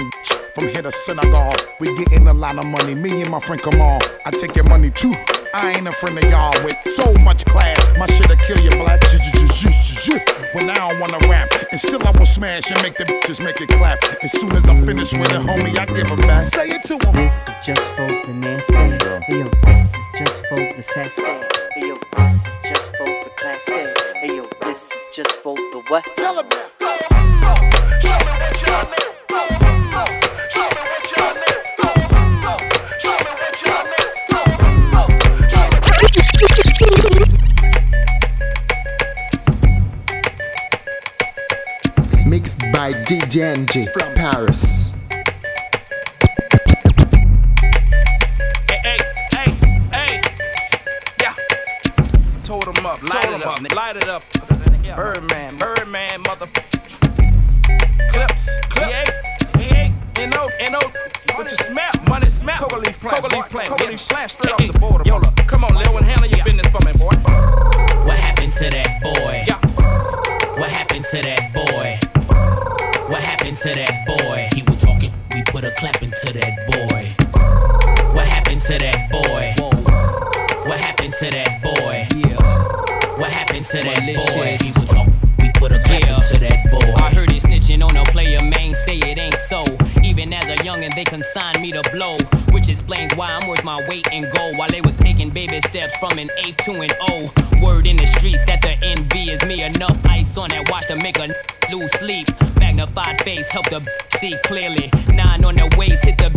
From 0.58 0.66
here 0.70 0.82
to 0.82 0.90
Senegal, 0.90 1.52
we 1.78 1.94
getting 1.98 2.26
a 2.26 2.34
lot 2.34 2.58
of 2.58 2.66
money. 2.66 2.92
Me 2.92 3.22
and 3.22 3.30
my 3.30 3.38
friend 3.38 3.62
Kamal, 3.62 4.00
I 4.26 4.32
take 4.32 4.56
your 4.56 4.64
money 4.64 4.90
too. 4.90 5.14
I 5.54 5.74
ain't 5.76 5.86
a 5.86 5.92
friend 5.92 6.18
of 6.18 6.24
y'all 6.24 6.52
with 6.64 6.74
so 6.96 7.12
much 7.22 7.44
class. 7.44 7.78
My 7.96 8.06
shit'll 8.06 8.34
kill 8.34 8.58
you 8.58 8.70
black. 8.70 9.00
J- 9.02 9.18
j- 9.18 9.30
j- 9.38 9.46
j- 9.54 9.70
j- 9.70 10.18
j- 10.18 10.24
When 10.54 10.68
I 10.68 10.74
don't 10.74 10.98
wanna 10.98 11.18
rap, 11.28 11.54
and 11.70 11.78
still 11.78 12.04
I 12.04 12.10
will 12.10 12.26
smash 12.26 12.72
and 12.72 12.82
make 12.82 12.96
the 12.96 13.04
bitches 13.04 13.38
make 13.44 13.60
it 13.60 13.68
clap. 13.68 14.02
As 14.20 14.32
soon 14.32 14.50
as 14.50 14.68
I'm 14.68 14.84
finished 14.84 15.12
with 15.12 15.30
it, 15.30 15.42
homie, 15.46 15.78
I 15.78 15.86
give 15.86 16.10
it 16.10 16.26
back. 16.26 16.52
Say 16.52 16.70
it 16.70 16.82
to 16.86 16.94
'em. 17.06 17.12
This 17.12 17.46
is 17.46 17.54
just 17.64 17.82
for 17.94 18.08
the 18.08 18.34
nasty. 18.34 18.74
Hey, 18.74 19.38
yo, 19.38 19.48
this 19.62 19.94
is 19.94 20.18
just 20.18 20.44
for 20.48 20.56
the 20.56 20.82
sassy. 20.82 21.22
Hey, 21.76 21.86
yo, 21.86 21.98
this 22.16 22.46
is 22.48 22.58
just 22.68 22.96
for 22.96 23.06
the 23.06 23.30
classy. 23.36 23.86
Hey, 24.22 24.36
yo, 24.38 24.44
this 24.62 24.90
is 24.90 25.04
just 25.14 25.40
for 25.40 25.54
the 25.54 25.82
what? 25.86 26.04
Tell 26.16 26.40
him 26.40 26.48
now. 26.48 26.68
Mixed 28.02 28.64
by 28.66 29.17
DJ 42.78 43.42
NG 43.42 43.88
from 43.92 44.14
Paris. 44.14 44.94
Hey, 48.68 48.78
hey, 48.84 48.96
hey, 49.32 49.50
hey. 49.90 50.20
Yeah. 51.20 51.34
Told 52.44 52.68
him 52.68 52.86
up, 52.86 53.02
light 53.02 53.32
it 53.32 53.44
up, 53.44 53.74
light 53.74 53.96
it 53.96 54.08
up. 54.08 54.22
Birdman, 54.94 55.58
Birdman, 55.58 56.22
motherfucker. 56.22 56.62
Clipse, 58.12 58.48
clips. 58.68 58.88
Yeah, 58.88 59.58
yeah. 59.58 59.92
Ain't 60.16 60.32
no, 60.32 60.48
ain't 60.60 60.70
no. 60.70 60.78
What 61.34 61.50
you 61.50 61.56
smell? 61.56 61.90
Money 62.08 62.28
smell. 62.28 62.58
Coca 62.58 62.76
leaf 62.76 63.00
plant, 63.00 63.22
coca 63.22 63.36
leaf 63.36 63.48
plant, 63.48 63.68
coca 63.70 63.84
leaf 63.86 64.08
plant, 64.08 64.30
straight 64.30 64.52
off 64.52 64.72
the 64.72 64.78
border. 64.78 65.02
Yola, 65.04 65.32
come 65.48 65.64
on, 65.64 65.74
Lil, 65.74 65.96
and 65.96 66.06
handle 66.06 66.28
your 66.28 66.44
business 66.44 66.68
for 66.68 66.78
me, 66.86 66.92
boy. 66.92 67.16
What 68.06 68.18
happened 68.18 68.52
to 68.52 68.70
that 68.70 69.02
boy? 69.02 69.44
What 70.60 70.70
happened 70.70 71.02
to 71.06 71.22
that 71.22 71.52
boy? 71.52 72.07
What 73.08 73.22
happened 73.22 73.56
to 73.56 73.68
that 73.70 74.06
boy? 74.06 74.48
He 74.54 74.62
was 74.62 74.76
talking, 74.76 75.10
we 75.32 75.42
put 75.44 75.64
a 75.64 75.70
clap 75.70 76.02
into 76.02 76.30
that 76.30 76.66
boy. 76.68 77.14
What 78.14 78.26
happened 78.26 78.60
to 78.60 78.78
that 78.78 79.10
boy? 79.10 79.54
What 80.68 80.78
happened 80.78 81.14
to 81.14 81.30
that 81.30 81.62
boy? 81.62 82.06
What 83.16 83.30
happened 83.30 83.64
to 83.64 83.76
that 83.78 84.04
boy? 84.04 84.87
Put 85.68 85.78
a 85.78 85.82
clap 85.82 86.02
into 86.02 86.38
that 86.40 86.70
boy. 86.70 86.94
I 86.96 87.10
heard 87.10 87.30
it 87.30 87.42
snitching 87.42 87.82
on 87.84 87.96
a 87.96 88.04
player, 88.04 88.42
man, 88.42 88.74
say 88.74 88.98
it 88.98 89.18
ain't 89.18 89.34
so. 89.34 89.64
Even 90.02 90.32
as 90.32 90.44
a 90.44 90.56
youngin', 90.62 90.94
they 90.94 91.04
consigned 91.04 91.60
me 91.60 91.72
to 91.72 91.82
blow, 91.92 92.16
which 92.52 92.68
explains 92.68 93.14
why 93.14 93.30
I'm 93.30 93.48
worth 93.48 93.64
my 93.64 93.86
weight 93.88 94.06
in 94.12 94.30
gold. 94.34 94.56
While 94.56 94.68
they 94.68 94.80
was 94.80 94.96
taking 94.96 95.30
baby 95.30 95.60
steps 95.60 95.96
from 95.96 96.18
an 96.18 96.30
eighth 96.44 96.58
to 96.64 96.80
an 96.80 96.90
O. 97.08 97.30
Word 97.62 97.86
in 97.86 97.96
the 97.96 98.06
streets 98.06 98.42
that 98.46 98.62
the 98.62 98.76
envy 98.82 99.30
is 99.30 99.42
me. 99.44 99.62
Enough 99.62 99.98
ice 100.06 100.36
on 100.36 100.50
that 100.50 100.70
watch 100.70 100.86
to 100.86 100.96
make 100.96 101.18
a 101.18 101.34
lose 101.70 101.92
sleep. 101.98 102.28
Magnified 102.58 103.20
face 103.22 103.48
help 103.48 103.68
the 103.68 103.80
see 104.18 104.36
clearly. 104.44 104.90
Nine 105.12 105.44
on 105.44 105.56
the 105.56 105.74
waist 105.76 106.04
hit 106.04 106.18
the 106.18 106.30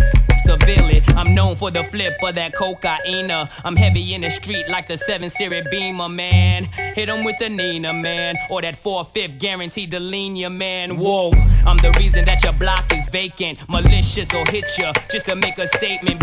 I'm 1.16 1.34
known 1.34 1.56
for 1.56 1.72
the 1.72 1.84
flip 1.86 2.18
of 2.22 2.36
that 2.36 2.54
cocaine. 2.56 3.32
I'm 3.32 3.76
heavy 3.78 4.14
in 4.14 4.22
the 4.22 4.30
street 4.30 4.68
like 4.68 4.88
the 4.90 4.98
7 4.98 5.30
Series 5.30 5.64
Beamer, 5.72 6.10
man. 6.10 6.66
Hit 6.96 7.08
'em 7.08 7.24
with 7.24 7.38
the 7.40 7.48
Nina, 7.48 7.94
man. 7.94 8.36
Or 8.50 8.62
that 8.62 8.76
4-5 8.84 9.40
guaranteed 9.40 9.92
to 9.92 10.00
lean 10.00 10.36
ya, 10.36 10.50
man. 10.50 10.98
Whoa, 10.98 11.32
I'm 11.66 11.78
the 11.78 11.92
reason 11.98 12.26
that 12.26 12.44
your 12.44 12.54
block 12.54 12.92
is 12.92 13.08
vacant. 13.08 13.60
Malicious 13.70 14.34
or 14.34 14.44
hit 14.50 14.66
ya 14.78 14.92
just 15.10 15.26
to 15.26 15.36
make 15.36 15.58
a 15.58 15.68
statement. 15.68 16.22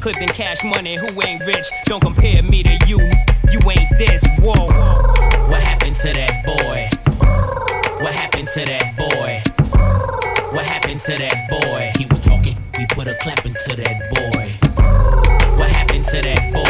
Clipse 0.00 0.20
and 0.20 0.32
cash 0.34 0.62
money, 0.62 0.96
who 0.96 1.08
ain't 1.22 1.42
rich? 1.46 1.70
Don't 1.86 2.00
compare 2.02 2.42
me 2.42 2.62
to 2.62 2.78
you. 2.86 2.98
You 3.50 3.60
ain't 3.70 3.98
this, 3.98 4.22
whoa. 4.40 4.66
What 5.48 5.62
happened 5.62 5.94
to 5.96 6.12
that 6.12 6.44
boy? 6.44 6.90
What 8.02 8.14
happened 8.14 8.48
to 8.48 8.64
that 8.66 8.96
boy? 8.96 9.42
What 10.52 10.66
happened 10.66 11.00
to 11.00 11.16
that 11.16 11.48
boy? 11.48 11.92
He 11.96 12.06
was 12.06 12.19
we 12.80 12.86
put 12.86 13.06
a 13.06 13.14
clap 13.16 13.44
into 13.44 13.76
that 13.76 14.08
boy. 14.08 14.48
What 15.58 15.68
happened 15.70 16.04
to 16.04 16.22
that 16.22 16.52
boy? 16.54 16.69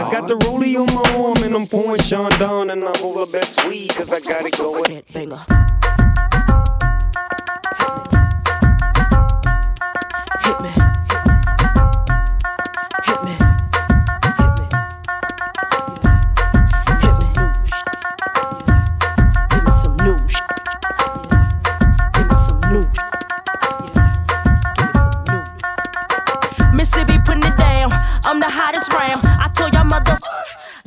I 0.01 0.09
got 0.09 0.27
the 0.27 0.35
rollie 0.35 0.75
on 0.77 0.93
my 0.95 1.23
arm 1.23 1.43
and 1.43 1.55
I'm 1.55 1.67
pouring 1.67 2.01
Sean 2.01 2.31
Don 2.39 2.71
and 2.71 2.83
I'm 2.83 2.93
the 2.93 3.29
best 3.31 3.67
weed 3.67 3.89
cause 3.89 4.11
I 4.11 4.19
got 4.19 4.45
it 4.45 4.57
going. 4.57 5.03
Banger. 5.13 5.80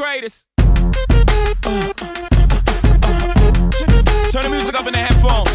Greatest. 0.00 0.46
Turn 4.30 4.44
the 4.44 4.50
music 4.50 4.74
up 4.74 4.86
in 4.86 4.94
the 4.94 5.04
headphones. 5.06 5.50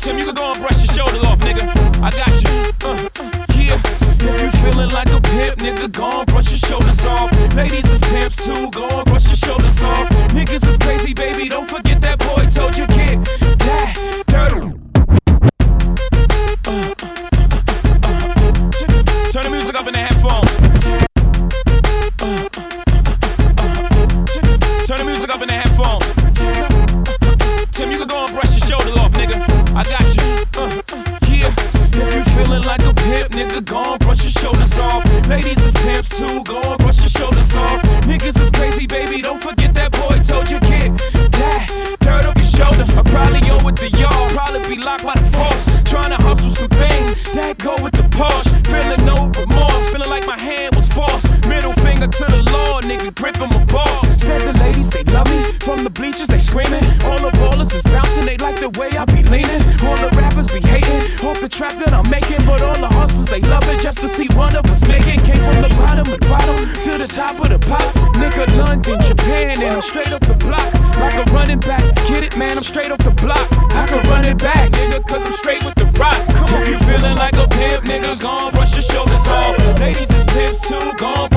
Tim, 0.00 0.18
you 0.18 0.24
can 0.24 0.34
go 0.34 0.52
and 0.52 0.60
brush 0.60 0.84
your 0.84 0.92
shoulders 0.92 1.22
off, 1.22 1.38
nigga. 1.38 1.62
I 2.02 2.10
got 2.10 2.42
you. 2.42 2.50
Uh, 2.82 3.08
yeah. 3.56 3.80
If 4.18 4.40
you 4.42 4.50
feeling 4.60 4.90
like 4.90 5.12
a 5.12 5.20
pimp, 5.20 5.58
nigga, 5.60 5.92
go 5.92 6.24
running 71.52 71.68
back. 71.68 72.06
Get 72.06 72.24
it, 72.24 72.36
man, 72.36 72.56
I'm 72.56 72.62
straight 72.62 72.90
off 72.90 72.98
the 72.98 73.10
block. 73.10 73.50
I 73.52 73.86
can 73.86 74.08
run 74.08 74.24
it 74.24 74.38
back, 74.38 74.70
nigga, 74.72 75.06
cause 75.06 75.24
I'm 75.24 75.32
straight 75.32 75.64
with 75.64 75.74
the 75.74 75.86
rock. 75.98 76.26
Come 76.34 76.54
on, 76.54 76.62
if 76.62 76.68
you 76.68 76.78
feeling 76.78 77.16
like 77.16 77.34
a 77.36 77.48
pimp, 77.48 77.84
nigga, 77.84 78.18
go 78.18 78.28
on, 78.28 78.52
brush 78.52 78.72
your 78.72 78.82
shoulders 78.82 79.26
off. 79.26 79.58
Ladies 79.78 80.10
is 80.10 80.26
pimps 80.26 80.60
too, 80.60 80.92
go 80.98 81.31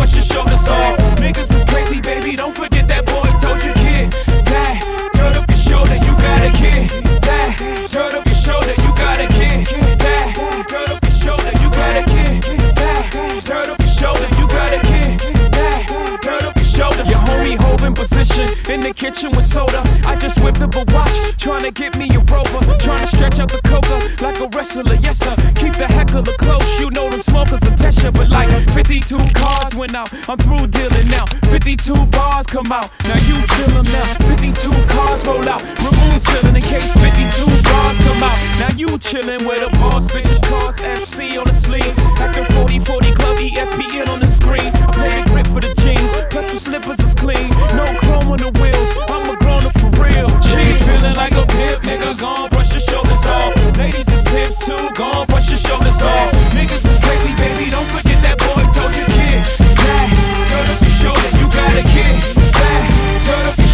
in 18.76 18.84
the 18.84 18.94
kitchen 18.94 19.32
with 19.32 19.46
soda. 19.46 19.82
I 20.06 20.16
just 20.18 20.42
whipped 20.44 20.62
up 20.62 20.76
a 20.76 20.84
watch, 20.92 21.18
trying 21.38 21.64
to 21.64 21.72
get 21.72 21.98
me 21.98 22.14
a 22.14 22.20
rover. 22.20 22.62
Trying 22.78 23.02
to 23.02 23.08
stretch 23.08 23.40
out 23.40 23.50
the 23.52 23.62
coca 23.64 23.98
like 24.22 24.40
a 24.42 24.48
wrestler, 24.50 24.96
yes 24.96 25.20
sir. 25.20 25.34
Keep 25.56 25.78
the 25.78 25.88
heckler 25.88 26.24
close, 26.38 26.80
you 26.80 26.92
know 26.92 27.10
them 27.10 27.20
smokers 27.20 27.64
a 27.64 27.72
Tesha. 27.72 28.14
But 28.14 28.30
like 28.30 28.52
52 28.74 29.18
cards 29.34 29.74
went 29.76 29.96
out, 29.96 30.10
I'm 30.30 30.38
through 30.38 30.68
dealing 30.68 31.08
now. 31.08 31.26
52 31.50 32.06
bars 32.08 32.46
come 32.46 32.72
out, 32.72 32.92
now 33.06 33.18
you 33.30 33.42
feel 33.56 33.82
them 33.82 33.88
now. 33.96 34.28
52 34.28 34.70
cars 34.94 35.26
roll 35.26 35.48
out, 35.48 35.64
remove 35.80 36.20
ceiling 36.20 36.56
in 36.58 36.62
case 36.62 36.94
52 36.94 37.46
bars 37.64 37.98
come 38.00 38.24
out. 38.24 38.38
Now 38.60 38.76
you 38.76 38.88
chillin' 39.00 39.48
with 39.48 39.64
a 39.64 39.72
boss, 39.80 40.10
bitch, 40.10 40.32
cards 40.44 40.82
FC 40.82 41.40
on 41.40 41.48
the 41.48 41.54
sleeve. 41.54 41.96
The 42.36 42.44
40 42.52 42.80
40 42.80 43.12
Club 43.14 43.38
ESPN 43.38 44.10
on 44.10 44.20
the 44.20 44.28
screen. 44.28 44.68
I 44.76 44.92
play 44.94 45.24
the 45.24 45.30
grip 45.30 45.48
for 45.48 45.62
the 45.62 45.74
jeans, 45.80 46.12
plus 46.30 46.52
the 46.52 46.60
slippers 46.60 47.00
is 47.00 47.16
clean. 47.16 47.50
No 47.80 47.96
chrome 47.96 48.28
on 48.28 48.40
the 48.40 48.52
wheels. 48.66 48.92
I'm 49.08 49.30
a 49.30 49.36
grown 49.38 49.66
up 49.66 49.74
for 49.80 49.90
real. 50.02 50.30
She 50.42 50.74
feeling 50.84 51.16
like 51.16 51.36
a 51.36 51.46
pimp, 51.46 51.84
nigga. 51.84 52.18
Gone, 52.18 52.50
brush 52.50 52.72
your 52.72 52.80
shoulders 52.80 53.26
off. 53.26 53.54
Ladies 53.78 54.10
is 54.10 54.24
pimps 54.24 54.60
too. 54.60 54.90
Gone, 54.96 55.26
brush 55.28 55.50
your 55.50 55.58
shoulders 55.58 56.02
off. 56.02 56.32
Niggas 56.58 56.86
is 56.86 56.98
crazy, 57.04 57.34
baby. 57.36 57.70
Don't 57.70 57.90
forget 57.96 58.20
that 58.26 58.38
boy 58.40 58.66
told 58.74 58.94
you 58.98 59.06
kid. 59.18 59.42
Back, 59.84 60.10
turn 60.50 60.66
up 60.74 60.82
your 60.82 60.96
shoulder. 61.02 61.30
You 61.40 61.46
got 61.58 61.72
a 61.82 61.86
kid. 61.94 62.16
Back, 62.60 62.84
turn 63.24 63.46
up 63.50 63.65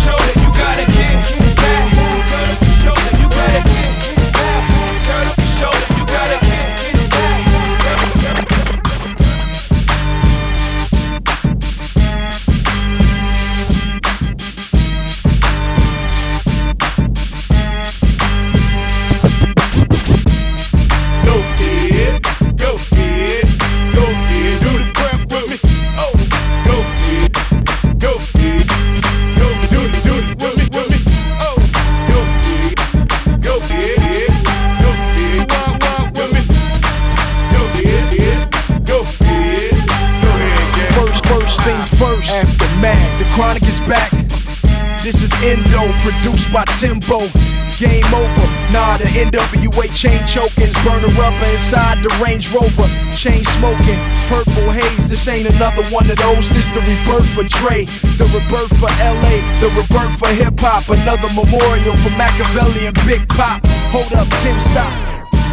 produced 46.06 46.52
by 46.54 46.66
Timbo. 46.78 47.26
Game 47.80 48.06
over. 48.14 48.46
Nah, 48.70 48.98
the 49.02 49.10
NWA 49.18 49.90
chain 49.90 50.22
chokings, 50.30 50.76
burning 50.86 51.10
rubber 51.18 51.50
inside 51.50 52.04
the 52.06 52.14
Range 52.22 52.46
Rover. 52.54 52.86
Chain 53.10 53.42
smoking, 53.58 53.98
purple 54.30 54.70
haze. 54.70 55.08
This 55.10 55.26
ain't 55.28 55.50
another 55.58 55.82
one 55.90 56.06
of 56.06 56.18
those. 56.18 56.50
This 56.54 56.68
the 56.70 56.82
rebirth 56.86 57.26
for 57.34 57.46
Dre, 57.48 57.86
the 58.22 58.30
rebirth 58.30 58.70
for 58.78 58.92
LA, 59.02 59.42
the 59.58 59.74
rebirth 59.74 60.14
for 60.20 60.30
hip 60.30 60.60
hop. 60.62 60.86
Another 60.94 61.30
memorial 61.34 61.96
for 61.98 62.14
Machiavelli 62.14 62.86
and 62.86 62.98
Big 63.10 63.26
Pop. 63.30 63.66
Hold 63.90 64.14
up, 64.14 64.30
Tim, 64.46 64.60
stop. 64.60 64.94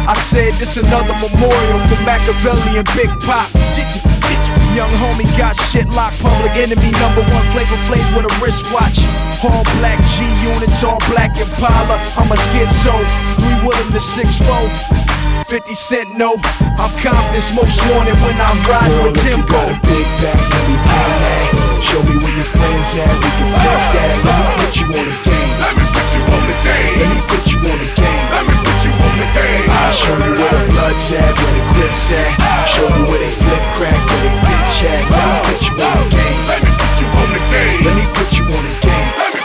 I 0.05 0.13
said 0.29 0.53
this 0.61 0.77
another 0.77 1.13
memorial 1.17 1.79
for 1.89 1.99
Machiavelli 2.05 2.77
and 2.77 2.87
Big 2.93 3.09
Pop. 3.25 3.49
Young 4.75 4.91
homie 5.01 5.25
got 5.37 5.55
shit 5.55 5.89
locked, 5.89 6.21
public 6.21 6.51
enemy 6.53 6.91
number 7.01 7.21
one 7.21 7.45
flavor 7.49 7.79
flav 7.89 8.05
with 8.15 8.29
a 8.29 8.33
wristwatch. 8.37 9.01
All 9.39 9.63
black 9.79 9.99
G 10.03 10.27
units, 10.43 10.83
all 10.83 10.99
black 11.07 11.31
Impala. 11.39 11.95
I'm 12.19 12.27
a 12.27 12.35
schizo, 12.35 12.91
three 13.39 13.59
Willem 13.63 13.89
the 13.95 13.99
six 13.99 14.35
four. 14.43 14.67
50 15.47 15.73
Cent, 15.73 16.07
no, 16.17 16.35
I'm 16.77 16.91
Compton's 17.01 17.49
most 17.55 17.79
wanted 17.89 18.19
when 18.21 18.35
I'm 18.37 18.59
riding 18.69 18.93
Girl, 18.99 19.09
with 19.09 19.17
if 19.17 19.25
you 19.25 19.41
Timbo. 19.41 19.55
got 19.55 19.71
a 19.71 19.77
big 19.87 20.05
back, 20.21 20.37
let 20.37 20.63
me 20.67 20.75
bang 20.77 21.15
that. 21.23 21.81
Show 21.81 22.03
me 22.03 22.19
where 22.19 22.35
your 22.35 22.45
friends 22.45 22.89
at, 22.99 23.09
we 23.17 23.29
can 23.39 23.49
flip 23.57 23.81
that. 23.95 24.11
Let 24.27 24.35
me 24.35 24.45
put 24.59 24.73
you 24.77 24.87
on 24.91 25.05
the 25.07 25.17
game. 25.23 25.55
Let 25.57 25.73
me 25.79 25.85
put 25.89 26.07
you 26.13 26.21
on 26.27 26.43
the 26.45 26.57
game. 26.59 26.93
Let 26.99 27.07
me 27.09 27.19
put 27.25 27.43
you 27.49 27.57
on 27.63 27.77
the 27.79 27.89
game. 27.95 28.27
Let 28.29 28.43
me 28.45 28.55
put 28.59 28.79
you 28.83 28.91
on 28.93 29.15
the 29.23 29.29
game. 29.39 29.65
I'll 29.71 29.95
show 29.95 30.15
you 30.19 30.33
where 30.35 30.51
the 30.53 30.63
blood's 30.69 31.07
at, 31.15 31.31
where 31.31 31.53
the 31.55 31.63
grip's 31.73 32.05
at. 32.11 32.29
Show 32.67 32.85
you 32.91 33.03
where 33.07 33.21
they 33.23 33.31
flip 33.33 33.63
crack, 33.73 33.95
where 33.95 34.21
they 34.27 34.35
bitch 34.43 34.77
at. 34.83 35.01
Let 35.09 35.23
me 35.23 35.37
put 35.47 35.59
you 35.63 35.73
on 35.79 35.95
the 35.95 36.07
game. 36.11 36.41
Let 36.45 36.59
me 36.61 36.71
put 36.75 36.93
you 36.98 36.98
on 37.19 37.29
the 37.33 37.39
game. 37.51 37.83
Let 37.85 37.95
me 37.95 38.05
put 38.13 38.29
you 38.37 38.43
on 38.45 38.63
the 38.63 38.79
game. 38.81 39.38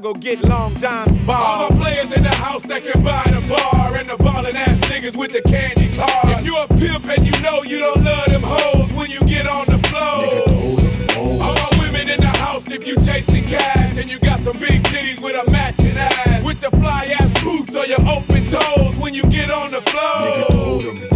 They 0.00 0.08
like 0.08 0.14
to 0.14 0.20
get 0.20 0.42
long 0.44 0.76
John's 0.76 1.18
balls. 1.18 1.46
All 1.46 1.68
the 1.70 1.76
players 1.76 2.12
in 2.12 2.22
the 2.22 2.34
house 2.34 2.62
that 2.64 2.82
can 2.82 3.02
buy 3.02 3.22
the 3.26 3.40
bar. 3.48 3.96
And 3.96 4.08
the 4.08 4.16
ballin' 4.16 4.56
ass 4.56 4.78
niggas 4.90 5.16
with 5.16 5.32
the 5.32 5.42
candy 5.42 5.94
cars. 5.96 6.40
If 6.40 6.44
you 6.44 6.56
a 6.56 6.68
pimp 6.68 7.04
and 7.06 7.26
you 7.26 7.40
know 7.42 7.62
you 7.62 7.78
don't 7.78 8.04
love 8.04 8.26
them 8.26 8.42
hoes 8.44 8.92
when 8.94 9.10
you 9.10 9.20
get 9.20 9.46
on 9.46 9.66
the 9.66 9.78
floor. 9.88 11.42
All 11.42 11.54
my 11.54 11.70
women 11.80 12.08
in 12.08 12.20
the 12.20 12.26
house 12.26 12.68
if 12.70 12.86
you 12.86 12.96
chasing 12.96 13.44
cash. 13.44 13.96
And 13.96 14.10
you 14.10 14.18
got 14.18 14.40
some 14.40 14.58
big 14.58 14.82
titties 14.84 15.20
with 15.20 15.36
a 15.36 15.50
matching 15.50 15.96
ass. 15.96 16.44
With 16.44 16.62
your 16.62 16.70
fly 16.72 17.14
ass 17.18 17.42
boots 17.42 17.74
or 17.74 17.86
your 17.86 18.02
open 18.08 18.46
toes 18.50 18.98
when 18.98 19.14
you 19.14 19.22
get 19.24 19.50
on 19.50 19.70
the 19.72 19.80
floor. 19.82 21.08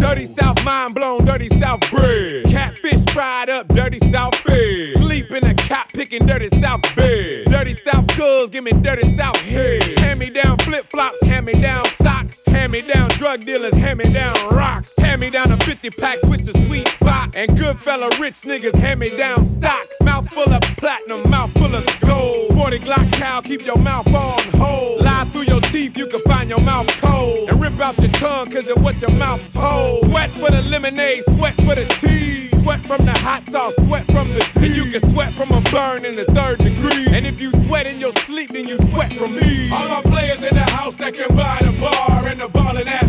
Dirty 0.00 0.26
South 0.26 0.64
mind 0.64 0.94
blown, 0.94 1.24
dirty 1.24 1.48
South 1.60 1.80
bread. 1.90 2.44
Catfish 2.46 3.04
fried 3.12 3.48
up, 3.48 3.68
dirty 3.68 3.98
South 4.10 4.34
fed. 4.36 4.96
Sleep 4.96 5.30
in 5.30 5.44
a 5.44 5.54
cop 5.54 5.92
picking 5.92 6.26
dirty 6.26 6.48
South 6.60 6.82
bed. 6.96 6.97
Dirty 7.58 7.74
South 7.74 8.06
girls, 8.16 8.50
give 8.50 8.62
me 8.62 8.70
dirty 8.70 9.16
South 9.16 9.36
head. 9.40 9.82
Hand 9.98 10.20
me 10.20 10.30
down 10.30 10.58
flip 10.58 10.88
flops, 10.92 11.20
hand 11.22 11.44
me 11.44 11.52
down 11.54 11.84
socks. 12.00 12.40
Hand 12.46 12.70
me 12.70 12.82
down 12.82 13.08
drug 13.10 13.40
dealers, 13.40 13.74
hand 13.74 13.98
me 13.98 14.12
down 14.12 14.36
rocks. 14.50 14.92
Hand 14.98 15.20
me 15.20 15.28
down 15.28 15.50
a 15.50 15.56
50 15.56 15.90
pack, 15.90 16.20
switch 16.20 16.42
the 16.42 16.52
sweet 16.66 16.88
box. 17.00 17.36
And 17.36 17.58
good 17.58 17.80
fella 17.80 18.10
rich 18.20 18.42
niggas, 18.42 18.76
hand 18.76 19.00
me 19.00 19.10
down 19.16 19.44
stocks. 19.44 19.96
Mouth 20.02 20.30
full 20.30 20.48
of 20.52 20.62
platinum, 20.76 21.28
mouth 21.28 21.50
full 21.58 21.74
of 21.74 21.84
gold. 22.02 22.54
40 22.54 22.78
Glock 22.78 23.12
cow, 23.14 23.40
keep 23.40 23.66
your 23.66 23.78
mouth 23.78 24.06
on 24.14 24.40
hold. 24.52 25.02
Lie 25.02 25.28
through 25.32 25.42
your 25.52 25.60
teeth, 25.62 25.98
you 25.98 26.06
can 26.06 26.20
find 26.20 26.48
your 26.48 26.60
mouth 26.60 26.86
cold. 27.00 27.48
And 27.48 27.60
rip 27.60 27.80
out 27.80 27.98
your 27.98 28.12
tongue, 28.12 28.52
cause 28.52 28.68
of 28.68 28.80
what 28.80 29.00
your 29.00 29.10
mouth 29.10 29.42
told. 29.52 30.04
Sweat 30.04 30.30
for 30.34 30.52
the 30.52 30.62
lemonade, 30.62 31.24
sweat 31.34 31.56
for 31.62 31.74
the 31.74 31.86
tea. 32.00 32.46
Sweat 32.60 32.86
from 32.86 33.04
the 33.04 33.18
hot 33.18 33.48
sauce, 33.48 33.74
sweat 33.84 34.04
from 34.12 34.28
the 34.34 34.40
tea. 34.54 34.66
And 34.66 34.76
you 34.76 34.90
can 34.92 35.10
sweat 35.10 35.34
from 35.34 35.50
a 35.50 35.60
burn 35.72 36.04
in 36.04 36.14
the 36.14 36.24
third 36.26 36.58
degree. 36.58 36.77
Sweat 37.68 37.86
in 37.86 38.00
your 38.00 38.12
sleep, 38.24 38.48
then 38.48 38.66
you 38.66 38.78
sweat 38.92 39.12
from 39.12 39.36
me. 39.36 39.70
All 39.70 39.88
my 39.88 40.00
players 40.00 40.42
in 40.42 40.54
the 40.54 40.64
house 40.72 40.94
that 40.94 41.12
can 41.12 41.36
buy 41.36 41.58
the 41.60 41.78
bar. 41.78 42.26
And 42.26 42.40
the 42.40 42.48
ballin' 42.48 42.88
ass 42.88 43.07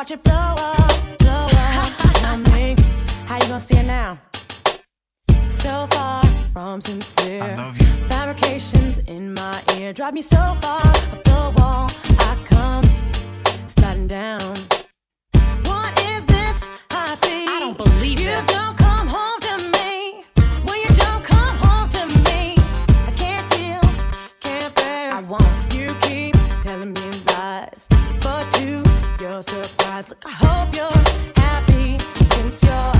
watch 0.00 0.12
it 0.12 0.24
blow 0.24 0.32
up, 0.32 1.18
blow 1.18 1.46
up. 1.52 1.92
Tell 2.22 2.38
me, 2.38 2.74
how 3.26 3.34
you 3.36 3.42
gonna 3.42 3.60
see 3.60 3.76
it 3.76 3.84
now? 3.84 4.18
So 5.50 5.86
far 5.90 6.24
from 6.54 6.80
sincere. 6.80 7.42
I 7.42 7.54
love 7.56 7.78
you. 7.78 7.86
Fabrications 8.08 8.96
in 9.00 9.34
my 9.34 9.62
ear 9.76 9.92
drive 9.92 10.14
me 10.14 10.22
so 10.22 10.38
far 10.62 10.80
up 10.86 11.24
the 11.24 11.52
wall. 11.58 11.90
I 12.18 12.32
come 12.46 12.84
sliding 13.66 14.06
down. 14.06 14.54
What 15.68 15.92
is 16.12 16.24
this 16.24 16.66
I 16.92 17.14
see? 17.22 17.44
I 17.46 17.58
don't 17.60 17.76
believe 17.76 18.20
you 18.20 18.30
this. 18.30 18.46
don't 18.46 18.78
come 18.78 19.06
home 19.06 19.38
to 19.48 19.54
me. 19.76 20.24
When 20.64 20.78
you 20.80 20.92
don't 21.04 21.22
come 21.22 21.54
home 21.66 21.90
to 21.90 22.06
me, 22.24 22.54
I 23.06 23.12
can't 23.18 23.46
deal, 23.52 23.82
can't 24.40 24.74
bear. 24.76 25.12
I 25.12 25.20
won't. 25.20 25.74
You 25.74 25.92
keep 26.00 26.36
telling 26.62 26.94
me 26.94 27.06
lies, 27.26 27.86
but 28.22 28.44
to 28.54 28.82
your 29.20 29.42
surprise, 29.42 29.79
look, 30.08 30.18
I 30.24 30.30
hope 30.30 30.74
you're 30.74 31.42
happy 31.42 31.98
since 32.24 32.62
you're 32.62 32.92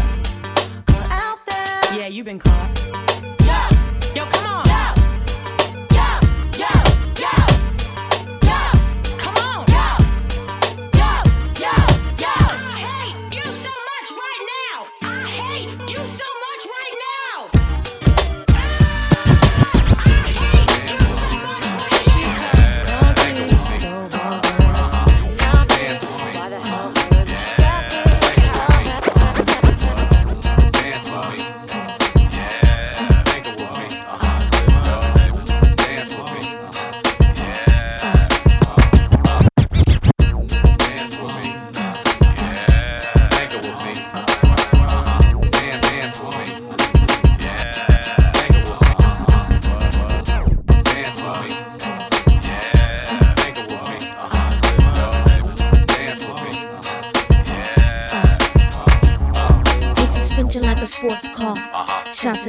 out 1.11 1.39
there. 1.47 1.99
Yeah, 1.99 2.09
you've 2.09 2.27
been 2.27 2.39
caught. 2.39 2.80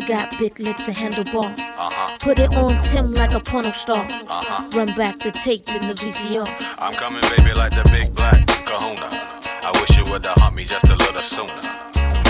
Shanta 0.01 0.29
got 0.29 0.39
big 0.39 0.59
lips 0.59 0.87
and 0.87 0.95
handlebars. 0.95 1.57
Uh-huh. 1.57 2.17
Put 2.19 2.39
it 2.39 2.53
on 2.53 2.79
Tim 2.79 3.11
like 3.11 3.31
a 3.31 3.39
porno 3.39 3.71
star. 3.71 4.05
Uh-huh. 4.05 4.77
Run 4.77 4.95
back 4.95 5.17
the 5.19 5.31
tape 5.31 5.67
in 5.69 5.87
the 5.87 5.93
VCR. 5.93 6.47
I'm 6.79 6.95
coming, 6.95 7.21
baby, 7.35 7.53
like 7.53 7.71
the 7.71 7.87
big 7.91 8.13
black 8.15 8.45
kahuna. 8.47 9.09
I 9.63 9.71
wish 9.79 9.97
you 9.97 10.05
would've 10.11 10.31
humped 10.37 10.57
me 10.57 10.63
just 10.63 10.85
a 10.85 10.95
little 10.95 11.21
sooner. 11.21 11.55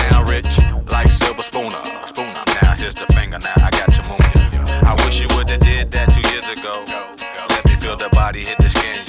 Now 0.09 0.23
rich, 0.25 0.51
like 0.91 1.11
silver 1.11 1.43
spooner. 1.43 1.77
Spooner. 2.07 2.43
Now 2.61 2.73
here's 2.75 2.95
the 2.95 3.07
finger, 3.13 3.39
now 3.39 3.53
I 3.57 3.69
got 3.71 3.95
your 3.95 4.07
moon. 4.09 4.21
I 4.83 4.95
wish 5.05 5.19
you 5.21 5.27
would've 5.35 5.59
did 5.59 5.91
that 5.91 6.11
two 6.11 6.25
years 6.31 6.47
ago. 6.47 6.83
Let 7.49 7.65
me 7.65 7.75
feel 7.75 7.97
the 7.97 8.09
body 8.09 8.43
hit 8.43 8.57
the 8.57 8.69
skin, 8.69 9.05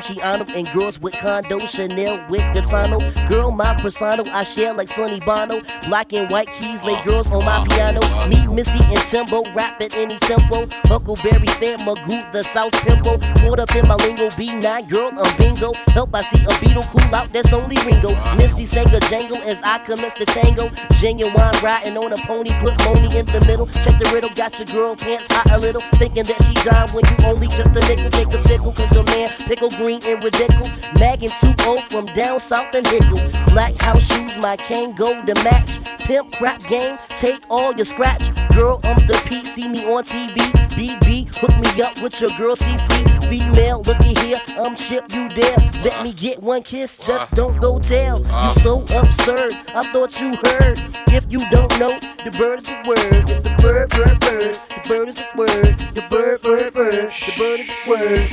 Luciano 0.00 0.46
and 0.54 0.66
girls 0.72 0.98
with 0.98 1.12
condo, 1.14 1.66
Chanel 1.66 2.26
with 2.30 2.40
Gaetano. 2.54 2.98
Girl, 3.28 3.50
my 3.50 3.74
persona, 3.82 4.22
I 4.30 4.44
share 4.44 4.72
like 4.72 4.88
Sonny 4.88 5.20
Bono. 5.20 5.60
Black 5.88 6.14
and 6.14 6.30
white 6.30 6.48
keys, 6.54 6.82
lay 6.82 7.02
girls 7.04 7.30
on 7.30 7.44
my 7.44 7.66
piano. 7.68 8.00
Me, 8.26 8.48
Missy, 8.50 8.82
and 8.82 8.98
Timbo, 9.10 9.44
rap 9.52 9.80
at 9.80 9.96
any 9.96 10.18
tempo. 10.18 10.66
Huckleberry 10.84 11.46
fan, 11.58 11.78
Magoo, 11.86 12.30
the 12.32 12.42
South 12.42 12.72
Pimple. 12.84 13.18
Caught 13.40 13.60
up 13.60 13.74
in 13.76 13.86
my 13.86 13.94
lingo, 13.96 14.28
B9, 14.30 14.88
girl, 14.88 15.10
I'm 15.16 15.36
bingo. 15.36 15.72
Help, 15.92 16.14
I 16.14 16.22
see 16.22 16.42
a 16.42 16.60
beetle 16.60 16.82
cool 16.90 17.14
out, 17.14 17.32
that's 17.32 17.52
only 17.52 17.76
Ringo. 17.86 18.14
Missy 18.36 18.66
sang 18.66 18.92
a 18.94 19.00
jangle 19.00 19.38
as 19.42 19.60
I 19.62 19.78
commence 19.84 20.14
the 20.14 20.26
tango. 20.26 20.68
Genuine 20.98 21.54
riding 21.62 21.96
on 21.96 22.12
a 22.12 22.16
pony, 22.26 22.50
put 22.60 22.76
money 22.84 23.16
in 23.16 23.26
the 23.26 23.40
middle. 23.46 23.66
Check 23.66 23.98
the 23.98 24.10
riddle, 24.12 24.30
got 24.30 24.58
your 24.58 24.66
girl 24.66 24.96
pants 24.96 25.26
hot 25.30 25.50
a 25.50 25.58
little. 25.58 25.82
Thinking 25.94 26.24
that 26.24 26.38
she 26.46 26.54
dime 26.68 26.88
when 26.90 27.04
you 27.06 27.16
only 27.26 27.46
just 27.48 27.70
a 27.70 27.80
nickel. 27.88 28.10
Take 28.10 28.34
a 28.34 28.42
tickle, 28.42 28.72
cause 28.72 28.92
your 28.92 29.04
man 29.04 29.30
pickle 29.46 29.70
green 29.70 30.00
and 30.04 30.22
ridiculous. 30.22 30.70
Mag 30.98 31.22
and 31.22 31.32
2 31.40 31.50
from 31.90 32.06
down 32.14 32.40
south 32.40 32.74
and 32.74 32.86
Hickle. 32.86 33.18
Black 33.52 33.78
house 33.80 34.02
shoes, 34.02 34.32
my 34.40 34.56
cane 34.56 34.94
go 34.94 35.24
to 35.24 35.34
match. 35.44 35.78
Pimp 36.00 36.32
crap 36.32 36.60
game, 36.68 36.98
take 37.16 37.40
all 37.50 37.74
your 37.74 37.84
scratch. 37.84 38.30
Girl, 38.54 38.80
I'm 38.84 39.06
the 39.06 39.20
P, 39.26 39.44
see 39.44 39.68
me 39.68 39.84
on 39.84 40.04
TV. 40.04 40.36
BB, 40.76 41.34
hook 41.36 41.56
me 41.58 41.82
up 41.82 42.00
with 42.02 42.20
your 42.20 42.30
girl 42.38 42.56
CC. 42.56 43.28
Female, 43.28 43.82
looky 43.82 44.14
here, 44.20 44.40
I'm 44.58 44.76
Chip, 44.76 45.04
you 45.12 45.28
there. 45.28 45.56
Let 45.84 46.02
me 46.02 46.12
get 46.12 46.42
one 46.42 46.62
kiss, 46.62 46.96
just 46.96 47.34
don't 47.34 47.60
go 47.60 47.78
tell. 47.78 48.20
You 48.20 48.60
so 48.60 48.82
absurd, 48.82 49.52
I 49.74 49.84
thought 49.92 50.20
you 50.20 50.36
heard. 50.36 50.78
If 51.08 51.30
you 51.30 51.48
don't 51.50 51.70
know, 51.78 51.98
the 52.24 52.30
bird 52.38 52.60
is 52.60 52.66
the 52.66 52.82
word. 52.86 53.28
It's 53.28 53.38
the 53.38 53.50
bird, 53.62 53.90
bird, 53.90 54.20
bird. 54.20 54.54
The 54.54 54.88
bird 54.88 55.08
is 55.08 55.14
the 55.14 55.26
word. 55.36 55.78
The 55.94 56.02
bird, 56.08 56.42
bird, 56.42 56.72
bird. 56.74 57.10
The 57.10 57.32
bird 57.38 57.60
is 57.60 57.66
the 57.66 57.90
word. 57.90 58.26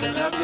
The 0.00 0.37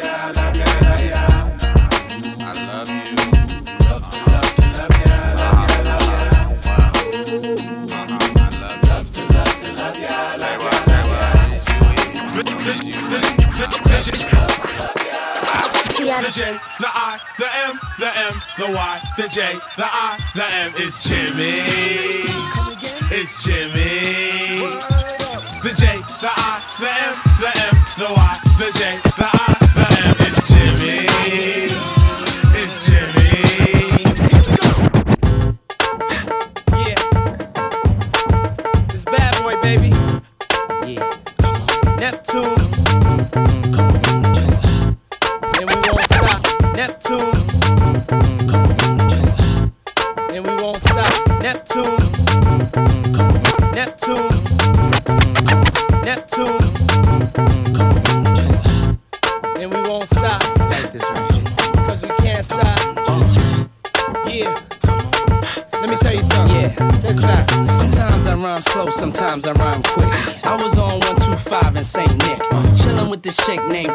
the 18.56 18.70
Y, 18.70 19.00
the 19.16 19.28
J, 19.28 19.54
the 19.76 19.84
I, 19.84 20.18
the 20.34 20.44
M. 20.44 20.72
It's 20.76 21.02
Jimmy. 21.02 21.60
It's 23.10 23.44
Jimmy. 23.44 24.33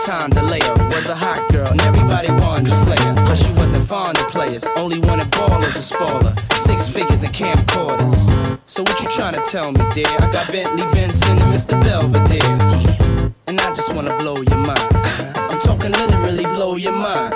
Named 0.09 0.33
Tom 0.33 0.89
Was 0.89 1.05
a 1.07 1.15
hot 1.15 1.49
girl, 1.49 1.67
and 1.67 1.81
everybody 1.81 2.31
wanted 2.31 2.65
to 2.65 2.71
slay 2.71 2.97
her. 2.97 3.13
But 3.13 3.35
she 3.35 3.51
wasn't 3.53 3.83
fond 3.83 4.17
of 4.17 4.27
players, 4.27 4.63
only 4.75 4.99
wanted 4.99 5.29
ballers 5.31 5.73
to 5.73 5.81
spoiler. 5.81 6.35
Six 6.55 6.89
figures 6.89 7.23
and 7.23 7.33
camcorders. 7.33 8.17
So 8.65 8.83
what 8.83 9.01
you 9.01 9.09
trying 9.09 9.35
to 9.35 9.41
tell 9.41 9.71
me, 9.71 9.81
dear? 9.93 10.07
I 10.07 10.31
got 10.31 10.51
Bentley 10.51 10.85
Benson 10.93 11.37
and 11.37 11.53
Mr. 11.53 11.79
Belvedere. 11.81 13.33
And 13.47 13.59
I 13.61 13.73
just 13.73 13.93
wanna 13.93 14.15
blow 14.17 14.37
your 14.37 14.57
mind. 14.57 14.89
I'm 15.35 15.59
talking 15.59 15.91
literally 15.91 16.45
blow 16.45 16.75
your 16.75 16.93
mind. 16.93 17.33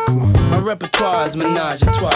My 0.52 0.60
repertoire 0.60 1.26
is 1.26 1.36
menage 1.36 1.82
a 1.84 1.92
trois 1.92 2.13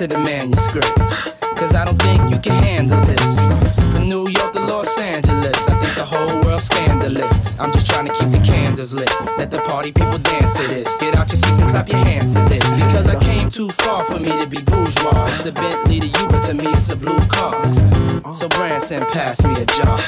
to 0.00 0.06
the 0.06 0.16
manuscript. 0.16 0.96
Cause 1.58 1.74
I 1.74 1.84
don't 1.84 2.00
think 2.00 2.30
you 2.30 2.38
can 2.38 2.62
handle 2.62 2.98
this. 3.02 3.38
From 3.92 4.08
New 4.08 4.26
York 4.28 4.54
to 4.54 4.60
Los 4.60 4.98
Angeles, 4.98 5.68
I 5.68 5.74
think 5.78 5.94
the 5.94 6.06
whole 6.06 6.40
world's 6.40 6.64
scandalous. 6.64 7.54
I'm 7.58 7.70
just 7.70 7.86
trying 7.86 8.06
to 8.06 8.12
keep 8.14 8.28
the 8.28 8.38
candles 8.38 8.94
lit. 8.94 9.14
Let 9.36 9.50
the 9.50 9.60
party 9.60 9.92
people 9.92 10.16
dance 10.16 10.54
to 10.54 10.68
this. 10.68 10.88
Get 11.00 11.16
out 11.16 11.28
your 11.28 11.36
seats 11.36 11.58
and 11.58 11.68
clap 11.68 11.90
your 11.90 11.98
hands 11.98 12.32
to 12.32 12.40
this. 12.48 12.64
Because 12.82 13.08
I 13.08 13.22
came 13.22 13.50
too 13.50 13.68
far 13.68 14.06
for 14.06 14.18
me 14.18 14.30
to 14.40 14.46
be 14.46 14.62
bourgeois. 14.62 15.26
It's 15.26 15.44
a 15.44 15.52
Bentley 15.52 16.00
to 16.00 16.06
you, 16.06 16.28
but 16.28 16.44
to 16.44 16.54
me 16.54 16.68
it's 16.68 16.88
a 16.88 16.96
blue 16.96 17.20
car. 17.26 17.70
So 18.32 18.48
Branson, 18.48 19.04
pass 19.04 19.44
me 19.44 19.52
a 19.60 19.66
jar. 19.66 19.98